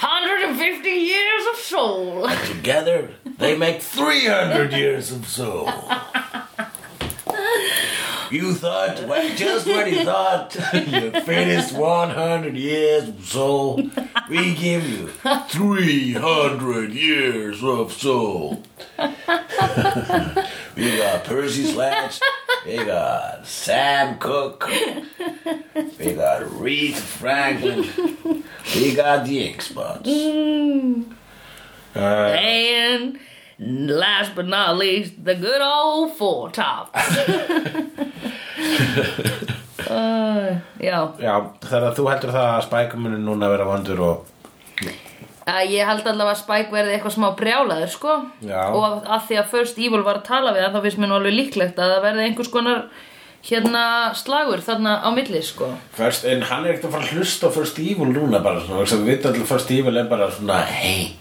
150 0.00 0.88
years 0.88 1.25
of 1.56 1.62
soul 1.62 2.28
Together 2.46 3.10
they 3.38 3.56
make 3.56 3.82
300 3.82 4.72
years 4.82 5.12
of 5.12 5.26
soul. 5.26 5.70
You 8.30 8.54
thought, 8.54 9.06
well, 9.06 9.36
just 9.36 9.66
when 9.66 9.92
you 9.92 10.04
thought 10.04 10.54
you 10.74 11.10
finished 11.20 11.72
100 11.72 12.56
years 12.56 13.08
of 13.08 13.24
soul. 13.24 13.90
We 14.28 14.54
give 14.54 14.88
you 14.88 15.08
300 15.08 16.92
years 16.92 17.62
of 17.62 17.92
soul. 17.92 18.62
We 20.76 20.98
got 20.98 21.24
Percy 21.24 21.64
Sledge 21.64 22.20
We 22.66 22.76
got 22.76 23.46
Sam 23.46 24.18
Cooke. 24.18 24.68
We 25.98 26.12
got 26.12 26.60
Reed 26.60 26.94
Franklin. 26.96 27.88
We 28.74 28.94
got 28.94 29.24
the 29.24 29.46
Ink 29.46 29.62
Spots. 29.62 30.06
Uh, 30.06 31.15
And 31.96 33.18
last 33.58 34.34
but 34.36 34.46
not 34.46 34.76
least, 34.76 35.24
the 35.24 35.34
good 35.34 35.62
old 35.62 36.12
four 36.16 36.50
top. 36.50 36.94
uh, 39.90 40.56
já, 40.80 40.98
Já, 41.20 41.34
þegar 41.64 41.94
þú 41.96 42.08
heldur 42.10 42.32
það 42.34 42.48
að 42.52 42.64
Spike 42.68 43.00
muni 43.00 43.20
núna 43.22 43.48
vera 43.52 43.66
vondur 43.68 44.02
og 44.04 44.16
uh, 45.46 45.62
ég 45.64 45.86
held 45.88 46.04
allavega 46.04 46.34
að 46.34 46.42
Spike 46.42 46.74
verði 46.74 46.96
eitthvað 46.96 47.16
smá 47.16 47.28
brjálaður, 47.38 47.90
sko. 47.92 48.12
Já. 48.44 48.62
Og 48.74 48.82
að, 48.84 48.96
að 49.16 49.26
því 49.28 49.36
að 49.40 49.50
First 49.54 49.76
Evil 49.80 50.02
var 50.06 50.20
að 50.20 50.28
tala 50.30 50.54
við 50.56 50.66
hann, 50.66 50.74
þá 50.76 50.82
finnst 50.86 51.02
mér 51.02 51.12
nú 51.12 51.18
alveg 51.20 51.38
líklegt 51.40 51.78
að 51.80 51.92
það 51.94 52.06
verði 52.10 52.22
einhvers 52.28 52.52
konar 52.52 52.80
hérna 53.46 53.82
slagur 54.18 54.62
þarna 54.66 54.92
á 55.06 55.08
milli, 55.14 55.42
sko. 55.46 55.70
First, 55.94 56.26
en 56.26 56.42
hann 56.48 56.66
er 56.66 56.74
ekkert 56.74 56.88
að 56.90 56.96
fara 56.96 57.06
að 57.06 57.14
hlusta 57.14 57.52
First 57.54 57.78
Evil 57.78 58.10
núna 58.10 58.42
bara 58.42 58.64
svona, 58.64 58.82
að 58.82 59.04
við 59.04 59.12
veitum 59.14 59.30
allir 59.32 59.48
First 59.52 59.70
Evil 59.76 59.96
er 60.00 60.10
bara 60.10 60.26
svona 60.34 60.58
Hey, 60.66 61.14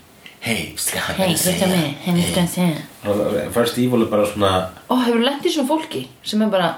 hann 0.46 1.22
er 1.26 1.32
að 1.32 1.40
segja 1.42 1.70
hei, 2.06 2.24
skal 2.30 2.48
segja. 2.52 3.50
First 3.56 3.80
Evil 3.82 4.06
er 4.06 4.12
bara 4.12 4.28
svona 4.30 4.52
Ó, 4.90 4.96
hefur 5.02 5.24
lent 5.26 5.46
í 5.46 5.54
svona 5.54 5.72
fólki 5.72 6.06
sem 6.24 6.44
er 6.46 6.52
bara, 6.54 6.72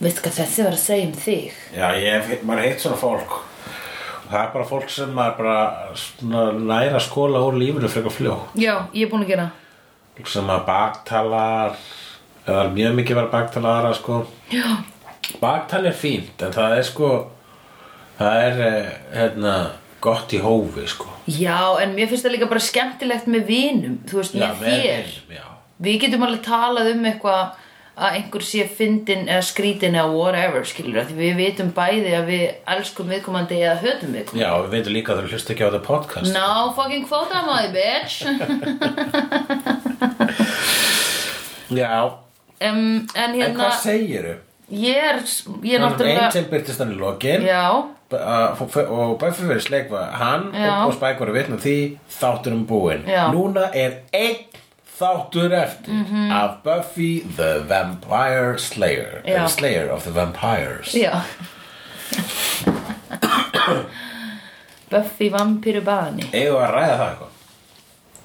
veistu 0.00 0.24
hvað 0.24 0.38
þessi 0.40 0.64
var 0.66 0.76
að 0.76 0.82
segja 0.84 1.06
um 1.08 1.14
þig? 1.20 1.56
Já, 1.76 1.86
ég 2.00 2.28
hef, 2.30 2.44
maður 2.48 2.68
heitt 2.68 2.84
svona 2.84 3.00
fólk 3.00 3.38
og 3.40 4.30
það 4.30 4.44
er 4.44 4.52
bara 4.54 4.68
fólk 4.70 4.92
sem 4.94 5.10
maður 5.16 5.36
bara 5.40 5.56
svona 5.98 6.44
næra 6.54 7.00
að 7.00 7.06
skóla 7.08 7.42
úr 7.48 7.58
lífinu 7.60 7.90
frekar 7.90 8.14
fljó 8.14 8.36
Já, 8.54 8.74
ég 8.94 9.04
er 9.06 9.10
búin 9.12 9.26
að 9.26 9.32
gera. 9.34 9.50
sem 10.30 10.50
að 10.52 10.64
baktalar 10.68 11.76
eða 12.46 12.64
mjög 12.74 12.96
mikið 13.00 13.16
verið 13.18 13.28
að 13.28 13.34
baktala 13.34 13.74
aðra 13.78 13.92
sko 13.98 14.22
Já. 14.52 14.66
Baktal 15.40 15.84
er 15.86 15.94
fínt 15.94 16.42
en 16.42 16.52
það 16.54 16.76
er 16.78 16.86
sko 16.88 17.10
það 18.18 18.40
er 18.46 18.62
eh, 18.66 18.90
hérna 19.14 19.54
gott 20.04 20.32
í 20.36 20.40
hófi 20.42 20.86
sko 20.90 21.08
Já, 21.30 21.58
en 21.82 21.94
mér 21.96 22.08
finnst 22.10 22.24
það 22.26 22.34
líka 22.36 22.48
bara 22.50 22.62
skemmtilegt 22.64 23.26
með 23.30 23.42
vinum, 23.50 23.96
þú 24.08 24.20
veist, 24.20 24.34
með 24.34 24.40
með 24.40 24.62
þér. 24.66 25.10
vinum, 25.10 25.34
já. 25.38 25.46
Við 25.80 26.00
getum 26.04 26.24
alveg 26.26 26.42
talað 26.46 26.86
um 26.94 27.04
eitthvað 27.10 27.42
að 28.00 28.14
einhver 28.16 28.44
sé 28.46 28.64
fyndin 28.64 29.26
eða 29.28 29.44
skrítin 29.44 29.96
eða 29.98 30.12
whatever, 30.14 30.64
skilur 30.64 31.04
því 31.04 31.14
við 31.18 31.34
vitum 31.36 31.70
bæði 31.76 32.12
að 32.16 32.30
við 32.30 32.44
elskum 32.74 33.10
viðkomandi 33.12 33.58
eða 33.60 33.76
hötum 33.82 34.14
viðkomandi. 34.16 34.40
Já, 34.40 34.50
við 34.64 34.70
veitum 34.76 34.94
líka 34.96 35.12
að 35.12 35.20
þú 35.20 35.26
hlust 35.34 35.52
ekki 35.52 35.62
á 35.62 35.68
þetta 35.68 35.82
podcast 35.84 36.32
No 36.32 36.50
fucking 36.78 37.04
quota 37.10 37.42
my 37.44 37.68
bitch. 37.74 38.24
Já, 41.70 41.92
um, 42.08 42.16
en 42.60 43.06
en 43.14 43.34
hérna, 43.36 43.54
hvað 43.60 43.76
segiru? 43.84 44.34
ég 44.70 44.96
er, 44.96 45.20
ég 45.62 45.76
er 45.76 45.82
Náttúrulega 45.82 45.84
náttúrulega, 45.84 46.26
Angel 46.26 46.46
byrtist 46.50 46.82
hann 46.82 46.92
í 46.94 46.98
lokin 46.98 47.44
já, 47.46 47.62
og 48.12 49.18
Buffy 49.20 49.44
verið 49.46 49.62
sleik 49.66 49.90
var 49.90 50.10
hann 50.18 50.52
Já. 50.54 50.84
og, 50.86 50.92
Spike 50.94 51.18
voru 51.20 51.32
vitna 51.32 51.56
því 51.56 51.76
þátturum 52.20 52.66
búinn 52.66 53.04
Já. 53.06 53.28
núna 53.32 53.68
er 53.74 54.00
einn 54.12 54.36
þáttur 55.00 55.52
eftir 55.56 55.94
Mhm. 55.94 56.30
af 56.32 56.50
Buffy 56.64 57.20
the 57.36 57.60
Vampire 57.68 58.58
Slayer 58.58 59.22
Já. 59.24 59.46
the 59.46 59.48
Slayer 59.48 59.90
of 59.90 60.02
the 60.04 60.10
Vampires 60.12 60.92
já. 60.94 61.22
Buffy 64.90 65.28
vampiru 65.30 65.80
bani. 65.86 66.22
eigum 66.32 66.56
við 66.56 66.64
að 66.66 66.74
ræða 66.74 66.96
það 66.96 67.10
eitthvað 67.10 67.26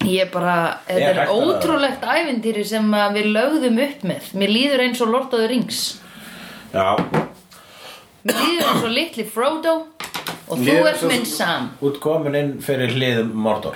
Ég 0.06 0.32
bara, 0.32 0.56
þetta 0.88 1.00
Ég 1.00 1.08
er 1.10 1.16
hætti 1.16 1.32
að- 1.34 1.64
ótrúlegt 1.64 2.02
ævintýri 2.06 2.66
sem 2.66 2.92
að 2.94 3.14
við 3.16 3.26
lögðum 3.34 3.80
upp 3.88 4.02
með. 4.04 4.22
Mér 4.38 4.52
líður 4.54 4.80
eins 4.84 5.02
og 5.02 5.08
Lord 5.10 5.34
of 5.34 5.40
the 5.40 5.48
Rings. 5.48 5.98
Já, 6.74 7.25
Mér 8.26 8.64
eins 8.66 8.84
og 8.84 8.90
litli 8.92 9.24
Frodo 9.30 9.74
og 10.48 10.58
þú 10.58 10.72
er 10.80 10.88
ert 10.92 10.98
svo- 11.02 11.10
minn 11.12 11.26
Sam. 11.26 11.72
út 11.82 12.00
komin 12.02 12.36
inn 12.36 12.54
fyrir 12.62 12.90
hlið 12.96 13.34
Mordor 13.34 13.76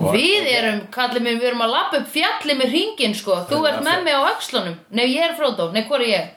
Og- 0.00 0.14
Við 0.16 0.46
erum, 0.50 0.78
kallið 0.90 1.22
mér, 1.22 1.36
við 1.38 1.48
erum 1.52 1.60
að 1.62 1.70
lappa 1.70 1.96
upp 2.00 2.08
fjalli 2.10 2.54
með 2.58 2.72
ringin 2.72 3.12
sko. 3.14 3.36
Þú 3.46 3.58
ert 3.68 3.82
með 3.84 4.02
mig 4.04 4.14
á 4.14 4.22
öxlunum. 4.34 4.74
Nei, 4.90 5.04
ég 5.14 5.22
er 5.30 5.34
Frodo. 5.36 5.70
Nei, 5.70 5.84
hvor 5.86 6.00
er 6.00 6.06
ég? 6.08 6.28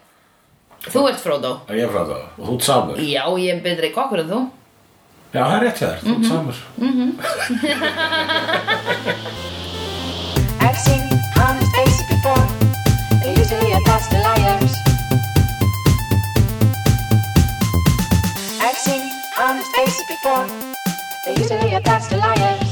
Þú 0.91 1.07
ert 1.09 1.19
Frodo. 1.23 1.61
ég 1.69 1.81
er 1.83 1.89
frá 1.89 2.03
það 2.05 2.21
og 2.37 2.45
þú 2.47 2.53
ert 2.55 2.61
samur 2.63 2.95
Já, 2.97 3.23
ég 3.39 3.55
er 3.55 3.61
betri 3.63 3.89
kokkur 3.93 4.19
en 4.19 4.29
þú. 4.29 4.49
Já, 5.33 5.41
það 5.45 5.55
er 5.55 5.63
rétt 5.65 5.79
hjá 5.79 5.87
þér, 5.89 5.99
þú 6.03 6.09
Mhm. 6.13 6.21
ert 6.21 6.29
samur 6.29 6.55
I've 10.61 10.77
seen 10.85 11.03
honest 11.37 11.71
faces 11.75 12.03
before. 12.09 12.45
They're 13.23 13.39
usually 13.39 13.71
a 13.73 13.79
pass 13.85 14.07
to 14.09 14.17
liars. 14.17 14.84
Honest 19.45 19.75
faces 19.75 20.03
before. 20.07 20.47
They're 21.23 21.37
usually 21.37 21.75
a 21.75 21.81
pass 21.81 22.07
to 22.07 22.17
liars. 22.17 22.69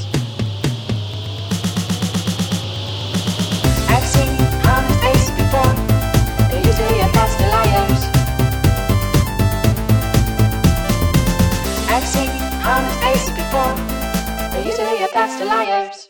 I've 3.94 4.08
seen 4.16 4.34
honest 4.66 5.00
faces 5.06 5.32
before. 5.42 5.74
They're 6.50 6.66
usually 6.66 7.00
a 7.02 7.10
pass 7.14 7.32
to 7.38 7.46
liars. 7.54 8.02
I've 11.94 12.08
seen 12.08 12.32
honest 12.66 13.00
faces 13.04 13.34
before. 13.42 13.74
They're 14.50 14.66
usually 14.66 15.04
a 15.04 15.10
pass 15.10 15.38
to 15.38 15.46
liars. 15.46 16.03